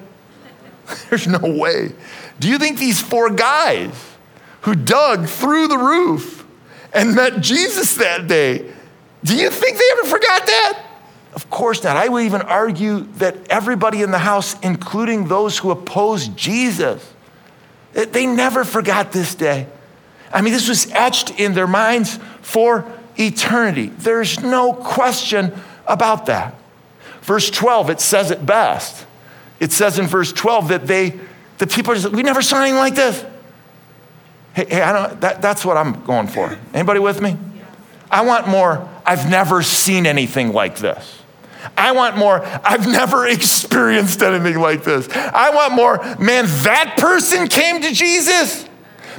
There's 1.10 1.26
no 1.26 1.38
way. 1.38 1.92
Do 2.38 2.48
you 2.48 2.58
think 2.58 2.78
these 2.78 3.00
four 3.00 3.30
guys 3.30 3.92
who 4.62 4.74
dug 4.74 5.26
through 5.26 5.68
the 5.68 5.78
roof 5.78 6.44
and 6.92 7.14
met 7.14 7.40
Jesus 7.40 7.94
that 7.96 8.26
day, 8.26 8.72
do 9.24 9.36
you 9.36 9.50
think 9.50 9.76
they 9.76 9.84
ever 9.92 10.04
forgot 10.08 10.46
that? 10.46 10.86
Of 11.34 11.48
course 11.50 11.84
not. 11.84 11.96
I 11.96 12.08
would 12.08 12.24
even 12.24 12.42
argue 12.42 13.00
that 13.18 13.36
everybody 13.50 14.02
in 14.02 14.10
the 14.10 14.18
house, 14.18 14.58
including 14.60 15.28
those 15.28 15.58
who 15.58 15.70
opposed 15.70 16.36
Jesus, 16.36 17.14
they 17.92 18.26
never 18.26 18.64
forgot 18.64 19.12
this 19.12 19.34
day. 19.34 19.66
I 20.32 20.42
mean, 20.42 20.52
this 20.52 20.68
was 20.68 20.90
etched 20.92 21.38
in 21.38 21.54
their 21.54 21.66
minds 21.66 22.18
for 22.40 22.90
eternity. 23.18 23.88
There's 23.88 24.40
no 24.40 24.72
question 24.72 25.52
about 25.86 26.26
that. 26.26 26.54
Verse 27.22 27.50
12, 27.50 27.90
it 27.90 28.00
says 28.00 28.30
it 28.30 28.44
best. 28.44 29.06
It 29.60 29.72
says 29.72 29.98
in 29.98 30.06
verse 30.06 30.32
12 30.32 30.68
that 30.68 30.86
they, 30.86 31.20
the 31.58 31.66
people 31.66 31.92
are 31.92 31.96
just, 31.96 32.12
we 32.12 32.22
never 32.22 32.42
saw 32.42 32.62
anything 32.62 32.78
like 32.78 32.94
this. 32.94 33.24
Hey, 34.54 34.66
hey 34.68 34.82
I 34.82 34.92
don't, 34.92 35.20
that, 35.20 35.42
that's 35.42 35.64
what 35.64 35.76
I'm 35.76 36.02
going 36.04 36.26
for. 36.26 36.58
Anybody 36.74 36.98
with 36.98 37.20
me? 37.20 37.36
I 38.10 38.22
want 38.22 38.48
more, 38.48 38.88
I've 39.06 39.30
never 39.30 39.62
seen 39.62 40.06
anything 40.06 40.52
like 40.52 40.78
this. 40.78 41.22
I 41.76 41.92
want 41.92 42.16
more, 42.16 42.44
I've 42.44 42.86
never 42.86 43.26
experienced 43.28 44.22
anything 44.22 44.60
like 44.60 44.82
this. 44.82 45.08
I 45.10 45.50
want 45.50 45.74
more, 45.74 45.98
man, 46.18 46.46
that 46.64 46.96
person 46.98 47.46
came 47.46 47.82
to 47.82 47.92
Jesus. 47.92 48.66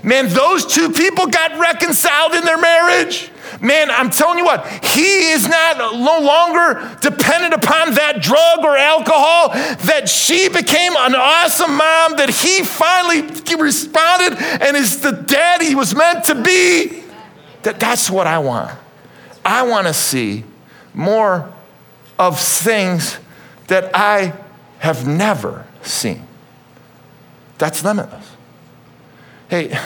Man, 0.03 0.27
those 0.29 0.65
two 0.65 0.91
people 0.91 1.27
got 1.27 1.59
reconciled 1.59 2.33
in 2.33 2.43
their 2.43 2.57
marriage. 2.57 3.30
Man, 3.61 3.91
I'm 3.91 4.09
telling 4.09 4.39
you 4.39 4.43
what, 4.43 4.65
he 4.83 5.29
is 5.29 5.47
not 5.47 5.77
no 5.77 6.19
longer 6.19 6.97
dependent 6.99 7.53
upon 7.53 7.93
that 7.93 8.19
drug 8.19 8.65
or 8.65 8.75
alcohol, 8.75 9.49
that 9.85 10.09
she 10.09 10.49
became 10.49 10.93
an 10.97 11.13
awesome 11.13 11.77
mom, 11.77 12.15
that 12.17 12.29
he 12.29 12.63
finally 12.63 13.21
responded 13.55 14.41
and 14.61 14.75
is 14.75 15.01
the 15.01 15.11
dad 15.11 15.61
he 15.61 15.75
was 15.75 15.93
meant 15.93 16.25
to 16.25 16.35
be. 16.41 17.03
That, 17.61 17.79
that's 17.79 18.09
what 18.09 18.25
I 18.25 18.39
want. 18.39 18.75
I 19.45 19.61
want 19.61 19.85
to 19.85 19.93
see 19.93 20.43
more 20.95 21.53
of 22.17 22.39
things 22.39 23.19
that 23.67 23.91
I 23.95 24.33
have 24.79 25.07
never 25.07 25.67
seen. 25.83 26.25
That's 27.59 27.83
limitless. 27.83 28.27
Hey, 29.49 29.77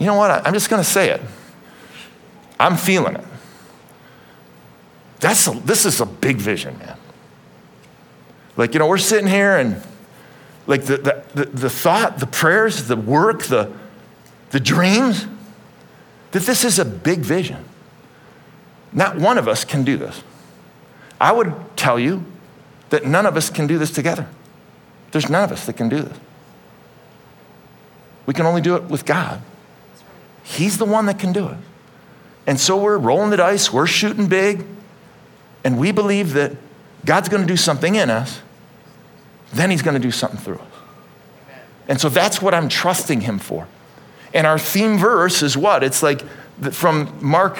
you 0.00 0.06
know 0.06 0.16
what? 0.16 0.44
I'm 0.44 0.54
just 0.54 0.68
going 0.68 0.82
to 0.82 0.88
say 0.88 1.10
it. 1.10 1.20
I'm 2.58 2.76
feeling 2.76 3.16
it. 3.16 3.24
That's 5.20 5.46
a, 5.46 5.50
this 5.50 5.84
is 5.84 6.00
a 6.00 6.06
big 6.06 6.36
vision, 6.36 6.78
man. 6.78 6.96
Like, 8.56 8.74
you 8.74 8.80
know, 8.80 8.86
we're 8.86 8.98
sitting 8.98 9.28
here 9.28 9.56
and 9.56 9.82
like 10.66 10.84
the, 10.84 10.96
the, 10.98 11.24
the, 11.34 11.44
the 11.46 11.70
thought, 11.70 12.18
the 12.18 12.26
prayers, 12.26 12.88
the 12.88 12.96
work, 12.96 13.44
the, 13.44 13.72
the 14.50 14.60
dreams, 14.60 15.26
that 16.32 16.42
this 16.42 16.64
is 16.64 16.78
a 16.78 16.84
big 16.84 17.20
vision. 17.20 17.64
Not 18.92 19.16
one 19.16 19.38
of 19.38 19.48
us 19.48 19.64
can 19.64 19.84
do 19.84 19.96
this. 19.96 20.22
I 21.20 21.32
would 21.32 21.54
tell 21.76 21.98
you 21.98 22.24
that 22.90 23.04
none 23.04 23.26
of 23.26 23.36
us 23.36 23.50
can 23.50 23.66
do 23.66 23.78
this 23.78 23.90
together. 23.90 24.28
There's 25.10 25.28
none 25.28 25.44
of 25.44 25.52
us 25.52 25.66
that 25.66 25.74
can 25.74 25.88
do 25.88 26.02
this. 26.02 26.18
We 28.26 28.34
can 28.34 28.44
only 28.44 28.60
do 28.60 28.76
it 28.76 28.84
with 28.84 29.06
God. 29.06 29.40
He's 30.42 30.78
the 30.78 30.84
one 30.84 31.06
that 31.06 31.18
can 31.18 31.32
do 31.32 31.48
it. 31.48 31.56
And 32.48 32.58
so 32.58 32.78
we're 32.78 32.96
rolling 32.96 33.28
the 33.28 33.36
dice, 33.36 33.70
we're 33.70 33.86
shooting 33.86 34.26
big, 34.26 34.64
and 35.64 35.78
we 35.78 35.92
believe 35.92 36.32
that 36.32 36.56
God's 37.04 37.28
going 37.28 37.42
to 37.42 37.46
do 37.46 37.58
something 37.58 37.94
in 37.94 38.08
us, 38.08 38.40
then 39.52 39.70
He's 39.70 39.82
going 39.82 40.00
to 40.00 40.00
do 40.00 40.10
something 40.10 40.40
through 40.40 40.56
us. 40.56 40.72
And 41.88 42.00
so 42.00 42.08
that's 42.08 42.40
what 42.40 42.54
I'm 42.54 42.70
trusting 42.70 43.20
Him 43.20 43.38
for. 43.38 43.68
And 44.32 44.46
our 44.46 44.58
theme 44.58 44.96
verse 44.96 45.42
is 45.42 45.58
what? 45.58 45.84
It's 45.84 46.02
like 46.02 46.22
from 46.72 47.14
Mark, 47.20 47.58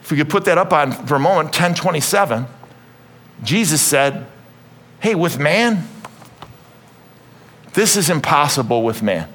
if 0.00 0.10
we 0.10 0.16
could 0.16 0.30
put 0.30 0.46
that 0.46 0.56
up 0.56 0.72
on 0.72 0.92
for 0.92 1.16
a 1.16 1.20
moment, 1.20 1.48
1027. 1.48 2.46
Jesus 3.42 3.82
said, 3.82 4.26
Hey, 5.00 5.14
with 5.14 5.38
man, 5.38 5.86
this 7.74 7.94
is 7.94 8.08
impossible 8.08 8.82
with 8.82 9.02
man. 9.02 9.28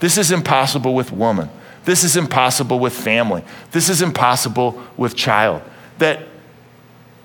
This 0.00 0.18
is 0.18 0.32
impossible 0.32 0.92
with 0.92 1.12
woman. 1.12 1.50
This 1.86 2.02
is 2.02 2.16
impossible 2.16 2.80
with 2.80 2.92
family. 2.92 3.44
This 3.70 3.88
is 3.88 4.02
impossible 4.02 4.82
with 4.96 5.14
child. 5.14 5.62
That, 5.98 6.26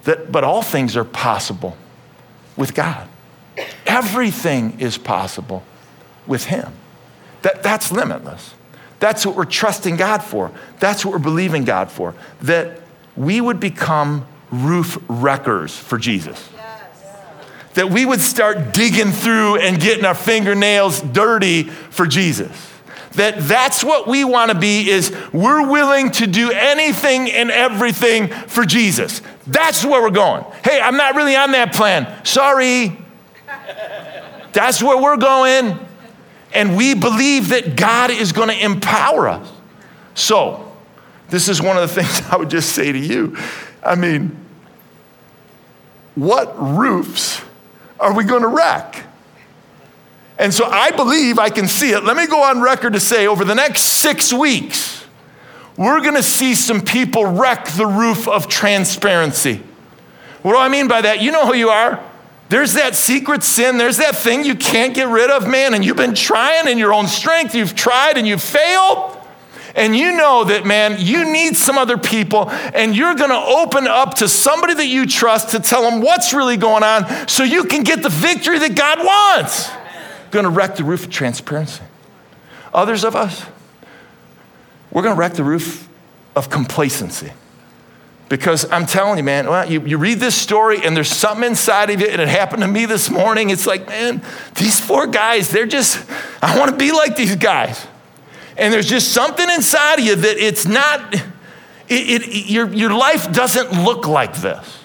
that, 0.04 0.32
but 0.32 0.44
all 0.44 0.62
things 0.62 0.96
are 0.96 1.04
possible 1.04 1.76
with 2.56 2.76
God. 2.76 3.10
Everything 3.88 4.80
is 4.80 5.00
possible 5.00 5.64
with 6.28 6.46
Him. 6.46 6.72
That, 7.42 7.64
that's 7.64 7.92
limitless. 7.92 8.54
That's 9.00 9.26
what 9.26 9.36
we're 9.36 9.46
trusting 9.46 9.98
God 9.98 10.20
for. 10.24 10.52
That's 10.80 11.04
what 11.04 11.14
we're 11.14 11.20
believing 11.20 11.66
God 11.66 11.90
for. 11.90 12.14
That 12.44 12.82
we 13.18 13.42
would 13.42 13.60
become 13.60 14.28
roof 14.52 15.04
wreckers 15.08 15.76
for 15.76 15.98
Jesus. 15.98 16.50
That 17.74 17.90
we 17.90 18.06
would 18.06 18.22
start 18.22 18.76
digging 18.76 19.10
through 19.10 19.56
and 19.56 19.82
getting 19.82 20.06
our 20.06 20.14
fingernails 20.14 21.02
dirty 21.02 21.64
for 21.64 22.06
Jesus 22.06 22.71
that 23.14 23.40
that's 23.40 23.84
what 23.84 24.08
we 24.08 24.24
want 24.24 24.52
to 24.52 24.58
be 24.58 24.90
is 24.90 25.16
we're 25.34 25.70
willing 25.70 26.12
to 26.12 26.28
do 26.28 26.52
anything 26.52 27.30
and 27.30 27.52
everything 27.52 28.30
for 28.30 28.66
Jesus. 28.66 29.22
That's 29.48 29.84
where 29.84 30.02
we're 30.02 30.12
going. 30.12 30.46
Hey, 30.64 30.80
I'm 30.80 30.98
not 30.98 31.16
really 31.16 31.36
on 31.36 31.52
that 31.52 31.74
plan. 31.74 32.26
Sorry. 32.26 32.98
That's 34.54 34.82
where 34.82 35.02
we're 35.02 35.18
going. 35.18 35.78
And 36.54 36.76
we 36.76 36.94
believe 36.94 37.50
that 37.50 37.76
God 37.76 38.12
is 38.12 38.32
going 38.32 38.50
to 38.50 38.64
empower 38.64 39.28
us. 39.28 39.52
So, 40.14 40.72
this 41.30 41.48
is 41.48 41.62
one 41.62 41.78
of 41.78 41.82
the 41.82 41.96
things 42.02 42.22
I 42.30 42.36
would 42.36 42.50
just 42.50 42.74
say 42.74 42.92
to 42.92 43.00
you. 43.00 43.38
I 43.84 43.96
mean, 43.96 44.38
what 46.16 46.54
roofs 46.62 47.42
are 48.00 48.14
we 48.14 48.24
going 48.24 48.42
to 48.42 48.48
wreck? 48.48 49.06
And 50.42 50.52
so 50.52 50.66
I 50.66 50.90
believe 50.90 51.38
I 51.38 51.52
can 51.52 51.68
see 51.68 51.92
it. 51.92 52.04
Let 52.04 52.18
me 52.18 52.26
go 52.26 52.42
on 52.42 52.62
record 52.62 52.94
to 52.94 53.00
say 53.00 53.28
over 53.28 53.46
the 53.46 53.54
next 53.54 53.82
six 53.82 54.34
weeks, 54.34 55.06
we're 55.78 56.02
going 56.02 56.16
to 56.16 56.24
see 56.24 56.56
some 56.56 56.82
people 56.82 57.28
wreck 57.28 57.68
the 57.68 57.86
roof 57.86 58.28
of 58.28 58.48
transparency. 58.48 59.62
What 60.42 60.54
do 60.54 60.58
I 60.58 60.68
mean 60.68 60.88
by 60.88 61.02
that? 61.02 61.22
You 61.22 61.32
know 61.32 61.46
who 61.46 61.54
you 61.54 61.70
are. 61.70 62.04
There's 62.50 62.74
that 62.74 62.96
secret 62.96 63.44
sin, 63.44 63.78
there's 63.78 63.98
that 63.98 64.16
thing 64.16 64.44
you 64.44 64.56
can't 64.56 64.96
get 64.96 65.08
rid 65.10 65.30
of, 65.30 65.48
man, 65.48 65.76
and 65.76 65.86
you've 65.86 65.96
been 65.96 66.16
trying 66.16 66.68
in 66.68 66.80
your 66.80 66.92
own 66.92 67.08
strength, 67.08 67.54
you've 67.54 67.76
tried 67.76 68.18
and 68.18 68.28
you've 68.28 68.42
failed. 68.42 69.18
And 69.76 69.96
you 69.96 70.18
know 70.18 70.44
that, 70.44 70.66
man, 70.66 70.98
you 71.00 71.32
need 71.32 71.56
some 71.56 71.78
other 71.78 71.98
people, 71.98 72.50
and 72.50 72.94
you're 72.94 73.16
gonna 73.16 73.40
open 73.40 73.88
up 73.88 74.16
to 74.16 74.28
somebody 74.28 74.74
that 74.74 74.88
you 74.88 75.06
trust 75.06 75.52
to 75.52 75.60
tell 75.60 75.90
them 75.90 76.02
what's 76.02 76.34
really 76.34 76.58
going 76.58 76.84
on 76.84 77.28
so 77.28 77.44
you 77.44 77.64
can 77.66 77.84
get 77.84 78.02
the 78.02 78.10
victory 78.10 78.58
that 78.60 78.76
God 78.76 78.98
wants. 79.00 79.70
Gonna 80.32 80.50
wreck 80.50 80.76
the 80.76 80.84
roof 80.84 81.04
of 81.04 81.10
transparency. 81.10 81.84
Others 82.74 83.04
of 83.04 83.16
us, 83.16 83.46
we're 84.92 85.04
gonna 85.04 85.16
wreck 85.16 85.34
the 85.34 85.44
roof 85.44 85.88
of 86.36 86.50
complacency. 86.50 87.32
Because 88.30 88.70
I'm 88.72 88.86
telling 88.86 89.18
you, 89.18 89.26
man, 89.26 89.46
well, 89.48 89.70
you, 89.70 89.86
you 89.86 89.98
read 89.98 90.20
this 90.20 90.42
story 90.42 90.86
and 90.86 90.96
there's 90.96 91.10
something 91.12 91.50
inside 91.50 91.90
of 91.90 92.02
it, 92.02 92.12
and 92.12 92.22
it 92.22 92.30
happened 92.30 92.62
to 92.62 92.68
me 92.70 92.86
this 92.86 93.10
morning. 93.10 93.50
It's 93.50 93.68
like, 93.68 93.90
man, 93.90 94.22
these 94.56 94.80
four 94.80 95.06
guys, 95.08 95.50
they're 95.50 95.66
just, 95.66 96.10
I 96.42 96.58
want 96.58 96.72
to 96.72 96.78
be 96.78 96.94
like 96.94 97.18
these 97.18 97.36
guys. 97.36 97.86
And 98.56 98.74
there's 98.74 98.88
just 98.88 99.12
something 99.12 99.50
inside 99.50 100.00
of 100.00 100.06
you 100.06 100.16
that 100.16 100.38
it's 100.38 100.66
not, 100.66 101.14
it, 101.14 101.22
it, 101.90 102.50
your, 102.50 102.72
your 102.74 102.94
life 102.94 103.34
doesn't 103.34 103.74
look 103.84 104.08
like 104.08 104.38
this. 104.38 104.81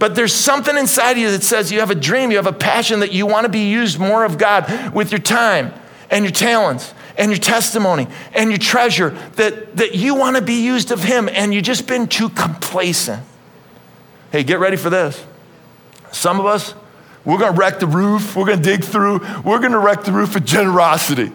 But 0.00 0.14
there's 0.14 0.32
something 0.32 0.78
inside 0.78 1.12
of 1.12 1.18
you 1.18 1.30
that 1.30 1.42
says 1.42 1.70
you 1.70 1.80
have 1.80 1.90
a 1.90 1.94
dream, 1.94 2.30
you 2.30 2.38
have 2.38 2.46
a 2.46 2.52
passion 2.54 3.00
that 3.00 3.12
you 3.12 3.26
want 3.26 3.44
to 3.44 3.50
be 3.50 3.70
used 3.70 3.98
more 3.98 4.24
of 4.24 4.38
God 4.38 4.94
with 4.94 5.12
your 5.12 5.20
time 5.20 5.74
and 6.10 6.24
your 6.24 6.32
talents 6.32 6.94
and 7.18 7.30
your 7.30 7.38
testimony 7.38 8.08
and 8.32 8.48
your 8.48 8.58
treasure 8.58 9.10
that, 9.36 9.76
that 9.76 9.94
you 9.94 10.14
want 10.14 10.36
to 10.36 10.42
be 10.42 10.64
used 10.64 10.90
of 10.90 11.02
Him 11.02 11.28
and 11.30 11.52
you've 11.52 11.64
just 11.64 11.86
been 11.86 12.06
too 12.06 12.30
complacent. 12.30 13.22
Hey, 14.32 14.42
get 14.42 14.58
ready 14.58 14.78
for 14.78 14.88
this. 14.88 15.22
Some 16.12 16.40
of 16.40 16.46
us, 16.46 16.74
we're 17.26 17.36
going 17.36 17.52
to 17.52 17.58
wreck 17.58 17.78
the 17.78 17.86
roof, 17.86 18.34
we're 18.34 18.46
going 18.46 18.62
to 18.62 18.64
dig 18.64 18.82
through, 18.82 19.18
we're 19.44 19.58
going 19.58 19.72
to 19.72 19.78
wreck 19.78 20.04
the 20.04 20.12
roof 20.12 20.34
of 20.34 20.46
generosity. 20.46 21.30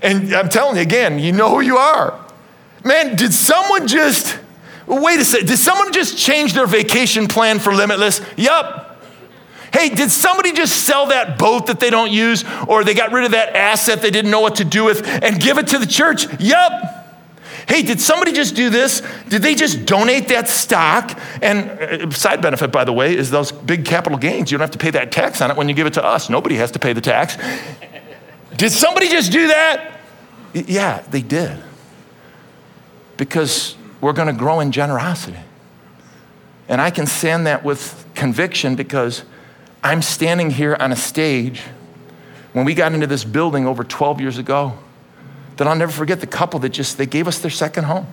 And 0.00 0.32
I'm 0.32 0.48
telling 0.48 0.76
you 0.76 0.82
again, 0.82 1.18
you 1.18 1.32
know 1.32 1.50
who 1.50 1.60
you 1.60 1.76
are. 1.76 2.24
Man, 2.84 3.16
did 3.16 3.34
someone 3.34 3.88
just, 3.88 4.38
wait 4.90 5.20
a 5.20 5.24
second, 5.24 5.46
did 5.46 5.58
someone 5.58 5.92
just 5.92 6.18
change 6.18 6.54
their 6.54 6.66
vacation 6.66 7.28
plan 7.28 7.58
for 7.58 7.72
Limitless? 7.72 8.20
Yup. 8.36 8.88
Hey, 9.72 9.88
did 9.88 10.10
somebody 10.10 10.52
just 10.52 10.84
sell 10.84 11.06
that 11.06 11.38
boat 11.38 11.66
that 11.66 11.78
they 11.78 11.90
don't 11.90 12.10
use 12.10 12.44
or 12.66 12.82
they 12.82 12.94
got 12.94 13.12
rid 13.12 13.24
of 13.24 13.30
that 13.32 13.54
asset 13.54 14.02
they 14.02 14.10
didn't 14.10 14.30
know 14.30 14.40
what 14.40 14.56
to 14.56 14.64
do 14.64 14.84
with 14.84 15.06
and 15.06 15.40
give 15.40 15.58
it 15.58 15.68
to 15.68 15.78
the 15.78 15.86
church? 15.86 16.26
Yup. 16.40 17.00
Hey, 17.68 17.82
did 17.82 18.00
somebody 18.00 18.32
just 18.32 18.56
do 18.56 18.68
this? 18.68 19.00
Did 19.28 19.42
they 19.42 19.54
just 19.54 19.86
donate 19.86 20.26
that 20.28 20.48
stock? 20.48 21.16
And 21.40 21.70
uh, 21.70 22.10
side 22.10 22.42
benefit, 22.42 22.72
by 22.72 22.84
the 22.84 22.92
way, 22.92 23.16
is 23.16 23.30
those 23.30 23.52
big 23.52 23.84
capital 23.84 24.18
gains. 24.18 24.50
You 24.50 24.58
don't 24.58 24.64
have 24.64 24.72
to 24.72 24.78
pay 24.78 24.90
that 24.90 25.12
tax 25.12 25.40
on 25.40 25.52
it 25.52 25.56
when 25.56 25.68
you 25.68 25.74
give 25.76 25.86
it 25.86 25.94
to 25.94 26.04
us. 26.04 26.28
Nobody 26.28 26.56
has 26.56 26.72
to 26.72 26.80
pay 26.80 26.92
the 26.92 27.00
tax. 27.00 27.36
Did 28.56 28.72
somebody 28.72 29.08
just 29.08 29.30
do 29.30 29.48
that? 29.48 30.00
Yeah, 30.52 31.02
they 31.10 31.22
did. 31.22 31.62
Because 33.16 33.76
we're 34.00 34.12
going 34.12 34.28
to 34.28 34.34
grow 34.34 34.60
in 34.60 34.72
generosity. 34.72 35.38
And 36.68 36.80
I 36.80 36.90
can 36.90 37.06
stand 37.06 37.46
that 37.46 37.64
with 37.64 38.06
conviction 38.14 38.76
because 38.76 39.24
I'm 39.82 40.02
standing 40.02 40.50
here 40.50 40.76
on 40.78 40.92
a 40.92 40.96
stage 40.96 41.62
when 42.52 42.64
we 42.64 42.74
got 42.74 42.92
into 42.92 43.06
this 43.06 43.24
building 43.24 43.66
over 43.66 43.84
12 43.84 44.20
years 44.20 44.38
ago 44.38 44.78
that 45.56 45.66
I'll 45.66 45.76
never 45.76 45.92
forget 45.92 46.20
the 46.20 46.26
couple 46.26 46.60
that 46.60 46.70
just 46.70 46.96
they 46.96 47.06
gave 47.06 47.28
us 47.28 47.38
their 47.38 47.50
second 47.50 47.84
home. 47.84 48.06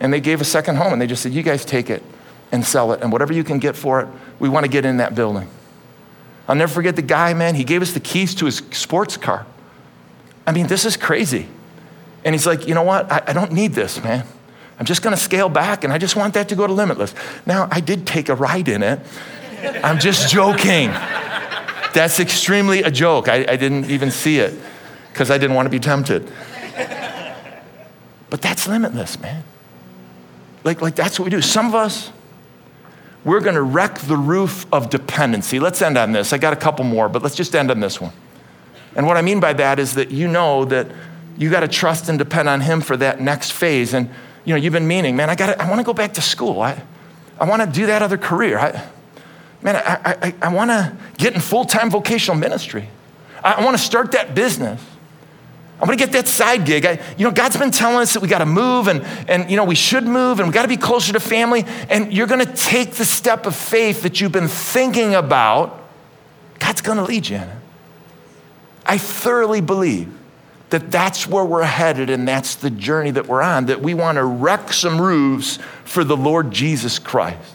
And 0.00 0.12
they 0.12 0.20
gave 0.20 0.40
a 0.40 0.44
second 0.44 0.76
home 0.76 0.92
and 0.92 1.02
they 1.02 1.06
just 1.06 1.22
said, 1.22 1.32
"You 1.32 1.42
guys 1.42 1.64
take 1.64 1.90
it 1.90 2.02
and 2.50 2.64
sell 2.64 2.92
it 2.92 3.02
and 3.02 3.12
whatever 3.12 3.32
you 3.32 3.44
can 3.44 3.58
get 3.58 3.76
for 3.76 4.00
it, 4.00 4.08
we 4.38 4.48
want 4.48 4.64
to 4.64 4.70
get 4.70 4.84
in 4.84 4.98
that 4.98 5.14
building." 5.14 5.48
I'll 6.48 6.54
never 6.54 6.72
forget 6.72 6.96
the 6.96 7.02
guy, 7.02 7.34
man, 7.34 7.54
he 7.54 7.64
gave 7.64 7.82
us 7.82 7.92
the 7.92 8.00
keys 8.00 8.34
to 8.36 8.46
his 8.46 8.62
sports 8.70 9.18
car. 9.18 9.46
I 10.46 10.52
mean, 10.52 10.66
this 10.66 10.86
is 10.86 10.96
crazy. 10.96 11.46
And 12.24 12.34
he's 12.34 12.46
like, 12.46 12.66
you 12.66 12.74
know 12.74 12.82
what? 12.82 13.12
I, 13.12 13.22
I 13.26 13.32
don't 13.34 13.52
need 13.52 13.74
this, 13.74 14.02
man. 14.02 14.26
I'm 14.78 14.86
just 14.86 15.02
going 15.02 15.14
to 15.16 15.22
scale 15.22 15.48
back 15.48 15.84
and 15.84 15.92
I 15.92 15.98
just 15.98 16.16
want 16.16 16.34
that 16.34 16.48
to 16.50 16.56
go 16.56 16.66
to 16.66 16.72
Limitless. 16.72 17.14
Now, 17.46 17.68
I 17.70 17.80
did 17.80 18.06
take 18.06 18.28
a 18.28 18.34
ride 18.34 18.68
in 18.68 18.82
it 18.82 19.00
I'm 19.62 19.98
just 19.98 20.30
joking. 20.30 20.90
That's 21.94 22.20
extremely 22.20 22.82
a 22.82 22.90
joke. 22.90 23.28
I, 23.28 23.44
I 23.48 23.56
didn't 23.56 23.90
even 23.90 24.10
see 24.10 24.38
it 24.38 24.54
because 25.12 25.30
I 25.30 25.38
didn't 25.38 25.56
want 25.56 25.66
to 25.66 25.70
be 25.70 25.80
tempted. 25.80 26.30
But 28.30 28.42
that's 28.42 28.68
limitless, 28.68 29.18
man. 29.20 29.42
Like, 30.64 30.80
like 30.82 30.94
that's 30.94 31.18
what 31.18 31.24
we 31.24 31.30
do. 31.30 31.40
Some 31.40 31.66
of 31.66 31.74
us, 31.74 32.12
we're 33.24 33.40
going 33.40 33.54
to 33.54 33.62
wreck 33.62 33.98
the 33.98 34.16
roof 34.16 34.66
of 34.72 34.90
dependency. 34.90 35.58
Let's 35.58 35.82
end 35.82 35.98
on 35.98 36.12
this. 36.12 36.32
I 36.32 36.38
got 36.38 36.52
a 36.52 36.56
couple 36.56 36.84
more, 36.84 37.08
but 37.08 37.22
let's 37.22 37.34
just 37.34 37.54
end 37.54 37.70
on 37.70 37.80
this 37.80 38.00
one. 38.00 38.12
And 38.94 39.06
what 39.06 39.16
I 39.16 39.22
mean 39.22 39.40
by 39.40 39.54
that 39.54 39.78
is 39.78 39.94
that 39.94 40.10
you 40.10 40.28
know 40.28 40.64
that 40.66 40.88
you 41.36 41.50
got 41.50 41.60
to 41.60 41.68
trust 41.68 42.08
and 42.08 42.18
depend 42.18 42.48
on 42.48 42.60
Him 42.60 42.80
for 42.80 42.96
that 42.98 43.20
next 43.20 43.52
phase. 43.52 43.94
And 43.94 44.10
you 44.48 44.54
know, 44.54 44.60
you've 44.60 44.72
been 44.72 44.88
meaning, 44.88 45.14
man, 45.14 45.28
I 45.28 45.34
got, 45.34 45.60
I 45.60 45.68
want 45.68 45.78
to 45.78 45.84
go 45.84 45.92
back 45.92 46.14
to 46.14 46.22
school. 46.22 46.62
I, 46.62 46.82
I 47.38 47.46
want 47.46 47.60
to 47.60 47.68
do 47.70 47.84
that 47.84 48.00
other 48.00 48.16
career. 48.16 48.58
I, 48.58 48.82
man, 49.60 49.76
I, 49.76 50.16
I, 50.22 50.34
I 50.40 50.48
want 50.54 50.70
to 50.70 50.96
get 51.18 51.34
in 51.34 51.40
full 51.40 51.66
time 51.66 51.90
vocational 51.90 52.38
ministry. 52.38 52.88
I, 53.44 53.52
I 53.52 53.64
want 53.64 53.76
to 53.76 53.82
start 53.82 54.12
that 54.12 54.34
business. 54.34 54.82
I 55.78 55.84
want 55.84 55.98
to 55.98 56.02
get 56.02 56.12
that 56.12 56.28
side 56.28 56.64
gig. 56.64 56.86
I, 56.86 56.98
you 57.18 57.26
know, 57.26 57.30
God's 57.30 57.58
been 57.58 57.70
telling 57.70 57.98
us 57.98 58.14
that 58.14 58.20
we 58.20 58.28
got 58.28 58.38
to 58.38 58.46
move 58.46 58.88
and, 58.88 59.02
and, 59.28 59.50
you 59.50 59.58
know, 59.58 59.64
we 59.64 59.74
should 59.74 60.04
move 60.04 60.40
and 60.40 60.48
we 60.48 60.54
got 60.54 60.62
to 60.62 60.68
be 60.68 60.78
closer 60.78 61.12
to 61.12 61.20
family. 61.20 61.66
And 61.90 62.10
you're 62.10 62.26
going 62.26 62.44
to 62.44 62.50
take 62.50 62.92
the 62.92 63.04
step 63.04 63.44
of 63.44 63.54
faith 63.54 64.00
that 64.00 64.18
you've 64.18 64.32
been 64.32 64.48
thinking 64.48 65.14
about. 65.14 65.78
God's 66.58 66.80
going 66.80 66.96
to 66.96 67.04
lead 67.04 67.28
you 67.28 67.36
in 67.36 67.42
it. 67.42 67.58
I 68.86 68.96
thoroughly 68.96 69.60
believe 69.60 70.17
that 70.70 70.90
that's 70.90 71.26
where 71.26 71.44
we're 71.44 71.64
headed 71.64 72.10
and 72.10 72.28
that's 72.28 72.54
the 72.56 72.70
journey 72.70 73.10
that 73.12 73.26
we're 73.26 73.42
on, 73.42 73.66
that 73.66 73.80
we 73.80 73.94
want 73.94 74.16
to 74.16 74.24
wreck 74.24 74.72
some 74.72 75.00
roofs 75.00 75.58
for 75.84 76.04
the 76.04 76.16
Lord 76.16 76.50
Jesus 76.50 76.98
Christ. 76.98 77.54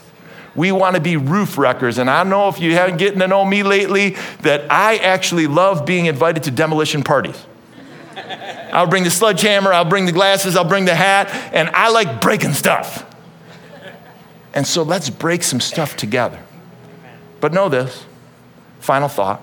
We 0.56 0.72
want 0.72 0.94
to 0.94 1.00
be 1.00 1.16
roof 1.16 1.58
wreckers. 1.58 1.98
And 1.98 2.08
I 2.08 2.22
know 2.24 2.48
if 2.48 2.60
you 2.60 2.74
haven't 2.74 2.98
gotten 2.98 3.18
to 3.20 3.28
know 3.28 3.44
me 3.44 3.62
lately, 3.62 4.16
that 4.42 4.70
I 4.70 4.96
actually 4.96 5.46
love 5.46 5.84
being 5.84 6.06
invited 6.06 6.44
to 6.44 6.50
demolition 6.50 7.02
parties. 7.02 7.40
I'll 8.72 8.86
bring 8.86 9.04
the 9.04 9.10
sledgehammer, 9.10 9.72
I'll 9.72 9.84
bring 9.84 10.06
the 10.06 10.12
glasses, 10.12 10.56
I'll 10.56 10.68
bring 10.68 10.84
the 10.84 10.94
hat, 10.94 11.30
and 11.52 11.68
I 11.70 11.90
like 11.90 12.20
breaking 12.20 12.54
stuff. 12.54 13.08
And 14.52 14.66
so 14.66 14.82
let's 14.82 15.10
break 15.10 15.42
some 15.42 15.60
stuff 15.60 15.96
together. 15.96 16.40
But 17.40 17.52
know 17.52 17.68
this 17.68 18.04
final 18.80 19.08
thought 19.08 19.42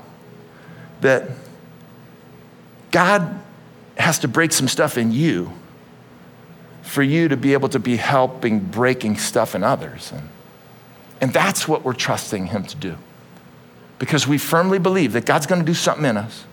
that 1.01 1.30
God 2.91 3.41
has 4.02 4.20
to 4.20 4.28
break 4.28 4.52
some 4.52 4.68
stuff 4.68 4.97
in 4.97 5.12
you 5.12 5.54
for 6.82 7.04
you 7.04 7.28
to 7.28 7.38
be 7.38 7.54
able 7.54 7.70
to 7.70 7.80
be 7.80 7.97
helping 7.97 8.60
breaking 8.60 9.18
stuff 9.18 9.56
in 9.56 9.64
others. 9.64 10.12
And 10.12 10.30
and 11.22 11.32
that's 11.32 11.68
what 11.68 11.86
we're 11.86 11.93
trusting 11.93 12.47
Him 12.47 12.64
to 12.66 12.76
do. 12.76 12.97
Because 13.99 14.28
we 14.28 14.39
firmly 14.39 14.80
believe 14.80 15.14
that 15.14 15.26
God's 15.26 15.45
going 15.45 15.62
to 15.62 15.66
do 15.66 15.76
something 15.76 16.06
in 16.06 16.18
us. 16.18 16.45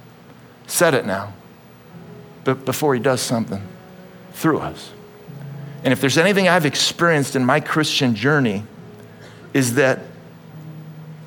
Said 0.67 0.93
it 0.93 1.07
now. 1.07 1.33
But 2.45 2.67
before 2.67 2.95
He 2.95 3.01
does 3.01 3.23
something 3.23 3.63
through 4.35 4.59
us. 4.59 4.93
And 5.83 5.93
if 5.93 6.01
there's 6.01 6.19
anything 6.19 6.49
I've 6.49 6.67
experienced 6.67 7.35
in 7.35 7.45
my 7.45 7.61
Christian 7.61 8.15
journey, 8.15 8.65
is 9.55 9.77
that 9.77 10.01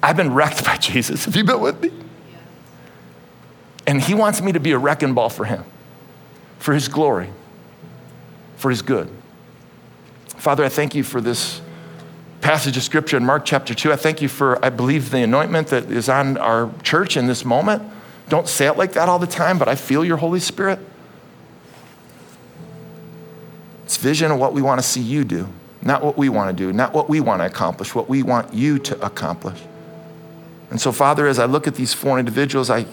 I've 0.03 0.17
been 0.17 0.33
wrecked 0.33 0.63
by 0.63 0.77
Jesus. 0.79 1.25
Have 1.25 1.35
you 1.35 1.43
been 1.43 1.59
with 1.59 1.81
me? 1.81 1.91
And 3.87 3.99
He 3.99 4.13
wants 4.13 4.39
me 4.41 4.51
to 4.51 4.59
be 4.59 4.71
a 4.71 4.77
wrecking 4.77 5.15
ball 5.15 5.29
for 5.29 5.45
Him, 5.45 5.65
for 6.61 6.73
His 6.73 6.87
glory, 6.87 7.27
for 8.55 8.69
His 8.69 8.83
good. 8.83 9.09
Father, 10.37 10.63
I 10.63 10.69
thank 10.69 10.93
you 10.93 11.03
for 11.03 11.19
this 11.19 11.59
passage 12.41 12.77
of 12.77 12.83
scripture 12.83 13.17
in 13.17 13.25
Mark 13.25 13.45
chapter 13.45 13.73
2. 13.73 13.91
I 13.91 13.95
thank 13.95 14.21
you 14.21 14.29
for, 14.29 14.63
I 14.63 14.69
believe, 14.69 15.09
the 15.09 15.23
anointment 15.23 15.69
that 15.69 15.89
is 15.91 16.07
on 16.07 16.37
our 16.37 16.71
church 16.83 17.17
in 17.17 17.25
this 17.25 17.43
moment. 17.43 17.81
Don't 18.29 18.47
say 18.47 18.67
it 18.67 18.77
like 18.77 18.93
that 18.93 19.09
all 19.09 19.17
the 19.17 19.27
time, 19.27 19.57
but 19.57 19.67
I 19.67 19.75
feel 19.75 20.05
your 20.05 20.17
Holy 20.17 20.39
Spirit. 20.39 20.77
It's 23.85 23.97
vision 23.97 24.31
of 24.31 24.37
what 24.37 24.53
we 24.53 24.61
want 24.61 24.79
to 24.79 24.87
see 24.87 25.01
you 25.01 25.23
do, 25.23 25.49
not 25.81 26.03
what 26.03 26.15
we 26.15 26.29
want 26.29 26.55
to 26.55 26.63
do, 26.63 26.71
not 26.71 26.93
what 26.93 27.09
we 27.09 27.19
want 27.19 27.41
to 27.41 27.47
accomplish, 27.47 27.95
what 27.95 28.07
we 28.07 28.21
want 28.21 28.53
you 28.53 28.77
to 28.79 29.03
accomplish. 29.03 29.59
And 30.69 30.79
so, 30.79 30.91
Father, 30.91 31.27
as 31.27 31.39
I 31.39 31.45
look 31.45 31.67
at 31.67 31.73
these 31.73 31.93
four 31.93 32.19
individuals, 32.19 32.69
I 32.69 32.85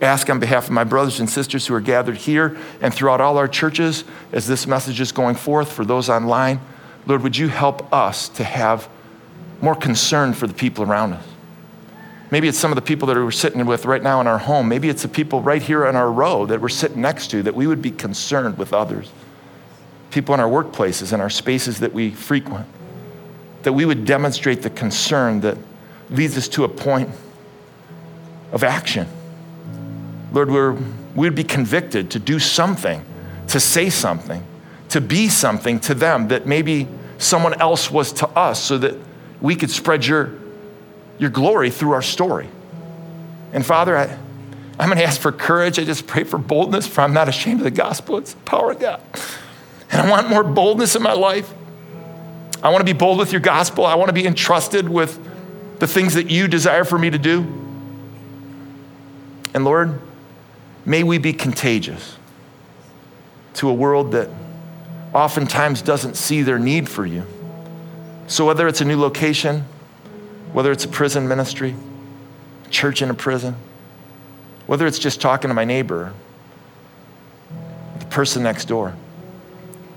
ask 0.00 0.30
on 0.30 0.38
behalf 0.38 0.66
of 0.66 0.70
my 0.70 0.84
brothers 0.84 1.20
and 1.20 1.28
sisters 1.28 1.66
who 1.66 1.74
are 1.74 1.80
gathered 1.80 2.16
here 2.16 2.56
and 2.80 2.94
throughout 2.94 3.20
all 3.20 3.36
our 3.36 3.48
churches 3.48 4.04
as 4.32 4.46
this 4.46 4.66
message 4.66 5.00
is 5.00 5.12
going 5.12 5.34
forth 5.34 5.72
for 5.72 5.84
those 5.84 6.08
online. 6.08 6.60
Lord, 7.06 7.22
would 7.22 7.36
you 7.36 7.48
help 7.48 7.92
us 7.92 8.28
to 8.30 8.44
have 8.44 8.88
more 9.60 9.74
concern 9.74 10.34
for 10.34 10.46
the 10.46 10.54
people 10.54 10.84
around 10.84 11.14
us? 11.14 11.24
Maybe 12.30 12.46
it's 12.46 12.58
some 12.58 12.70
of 12.70 12.76
the 12.76 12.82
people 12.82 13.08
that 13.08 13.16
we're 13.16 13.30
sitting 13.30 13.64
with 13.64 13.86
right 13.86 14.02
now 14.02 14.20
in 14.20 14.26
our 14.26 14.38
home. 14.38 14.68
Maybe 14.68 14.88
it's 14.88 15.02
the 15.02 15.08
people 15.08 15.40
right 15.40 15.62
here 15.62 15.86
on 15.86 15.96
our 15.96 16.12
row 16.12 16.44
that 16.46 16.60
we're 16.60 16.68
sitting 16.68 17.00
next 17.00 17.30
to, 17.30 17.42
that 17.42 17.54
we 17.54 17.66
would 17.66 17.80
be 17.80 17.90
concerned 17.90 18.58
with 18.58 18.74
others. 18.74 19.10
People 20.10 20.34
in 20.34 20.40
our 20.40 20.48
workplaces 20.48 21.12
and 21.12 21.22
our 21.22 21.30
spaces 21.30 21.80
that 21.80 21.92
we 21.92 22.10
frequent. 22.10 22.66
That 23.62 23.72
we 23.72 23.86
would 23.86 24.04
demonstrate 24.04 24.62
the 24.62 24.70
concern 24.70 25.40
that 25.40 25.56
leads 26.10 26.36
us 26.36 26.48
to 26.48 26.64
a 26.64 26.68
point 26.68 27.08
of 28.52 28.62
action. 28.62 29.08
Lord, 30.32 30.50
we're, 30.50 30.76
we'd 31.14 31.34
be 31.34 31.44
convicted 31.44 32.10
to 32.12 32.18
do 32.18 32.38
something, 32.38 33.04
to 33.48 33.60
say 33.60 33.90
something, 33.90 34.44
to 34.90 35.00
be 35.00 35.28
something 35.28 35.80
to 35.80 35.94
them 35.94 36.28
that 36.28 36.46
maybe 36.46 36.86
someone 37.18 37.60
else 37.60 37.90
was 37.90 38.12
to 38.14 38.28
us 38.28 38.62
so 38.62 38.78
that 38.78 38.94
we 39.40 39.54
could 39.54 39.70
spread 39.70 40.04
your, 40.04 40.32
your 41.18 41.30
glory 41.30 41.70
through 41.70 41.92
our 41.92 42.02
story. 42.02 42.48
And 43.52 43.64
Father, 43.64 43.96
I, 43.96 44.18
I'm 44.78 44.88
going 44.88 44.98
to 44.98 45.04
ask 45.04 45.20
for 45.20 45.32
courage. 45.32 45.78
I 45.78 45.84
just 45.84 46.06
pray 46.06 46.24
for 46.24 46.38
boldness, 46.38 46.86
for 46.86 47.00
I'm 47.00 47.14
not 47.14 47.28
ashamed 47.28 47.60
of 47.60 47.64
the 47.64 47.70
gospel. 47.70 48.18
It's 48.18 48.34
the 48.34 48.40
power 48.40 48.72
of 48.72 48.78
God. 48.78 49.00
And 49.90 50.02
I 50.02 50.10
want 50.10 50.28
more 50.28 50.44
boldness 50.44 50.94
in 50.96 51.02
my 51.02 51.14
life. 51.14 51.52
I 52.62 52.70
want 52.70 52.80
to 52.80 52.84
be 52.84 52.96
bold 52.96 53.18
with 53.18 53.32
your 53.32 53.40
gospel. 53.40 53.86
I 53.86 53.94
want 53.94 54.08
to 54.08 54.12
be 54.12 54.26
entrusted 54.26 54.88
with 54.88 55.18
the 55.78 55.86
things 55.86 56.14
that 56.14 56.30
you 56.30 56.48
desire 56.48 56.84
for 56.84 56.98
me 56.98 57.08
to 57.08 57.18
do. 57.18 57.40
And 59.54 59.64
Lord, 59.64 60.00
may 60.88 61.02
we 61.02 61.18
be 61.18 61.34
contagious 61.34 62.16
to 63.54 63.68
a 63.68 63.74
world 63.74 64.12
that 64.12 64.30
oftentimes 65.12 65.82
doesn't 65.82 66.16
see 66.16 66.42
their 66.42 66.58
need 66.58 66.88
for 66.88 67.04
you. 67.04 67.24
So, 68.26 68.46
whether 68.46 68.66
it's 68.66 68.80
a 68.80 68.84
new 68.84 68.98
location, 68.98 69.64
whether 70.52 70.72
it's 70.72 70.84
a 70.84 70.88
prison 70.88 71.28
ministry, 71.28 71.74
church 72.70 73.02
in 73.02 73.10
a 73.10 73.14
prison, 73.14 73.54
whether 74.66 74.86
it's 74.86 74.98
just 74.98 75.20
talking 75.20 75.48
to 75.48 75.54
my 75.54 75.64
neighbor, 75.64 76.12
the 77.98 78.06
person 78.06 78.42
next 78.42 78.66
door, 78.66 78.94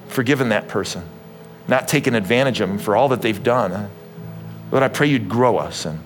forgiving 0.10 0.50
that 0.50 0.68
person, 0.68 1.04
not 1.68 1.88
taking 1.88 2.16
advantage 2.16 2.60
of 2.62 2.70
them 2.70 2.78
for 2.78 2.96
all 2.96 3.10
that 3.10 3.22
they've 3.22 3.44
done. 3.44 3.90
Lord, 4.72 4.84
I 4.84 4.88
pray 4.88 5.08
you'd 5.08 5.30
grow 5.30 5.58
us. 5.58 5.86
And 5.86 6.00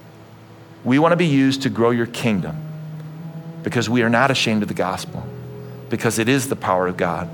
we 0.83 0.97
want 0.99 1.11
to 1.11 1.17
be 1.17 1.27
used 1.27 1.63
to 1.63 1.69
grow 1.69 1.91
your 1.91 2.07
kingdom 2.07 2.64
because 3.65 3.89
we 3.89 4.03
are 4.03 4.09
not 4.09 4.29
ashamed 4.29 4.61
of 4.61 4.67
the 4.67 4.75
gospel, 4.75 5.25
because 5.89 6.19
it 6.19 6.29
is 6.29 6.47
the 6.49 6.55
power 6.55 6.85
of 6.85 6.95
God 6.97 7.27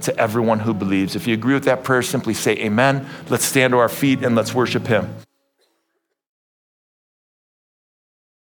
to 0.00 0.16
everyone 0.18 0.58
who 0.58 0.72
believes. 0.72 1.14
If 1.14 1.26
you 1.26 1.34
agree 1.34 1.52
with 1.52 1.64
that 1.64 1.84
prayer, 1.84 2.00
simply 2.00 2.32
say 2.32 2.56
amen. 2.56 3.06
Let's 3.28 3.44
stand 3.44 3.72
to 3.72 3.78
our 3.78 3.90
feet 3.90 4.24
and 4.24 4.34
let's 4.34 4.54
worship 4.54 4.86
him. 4.86 5.14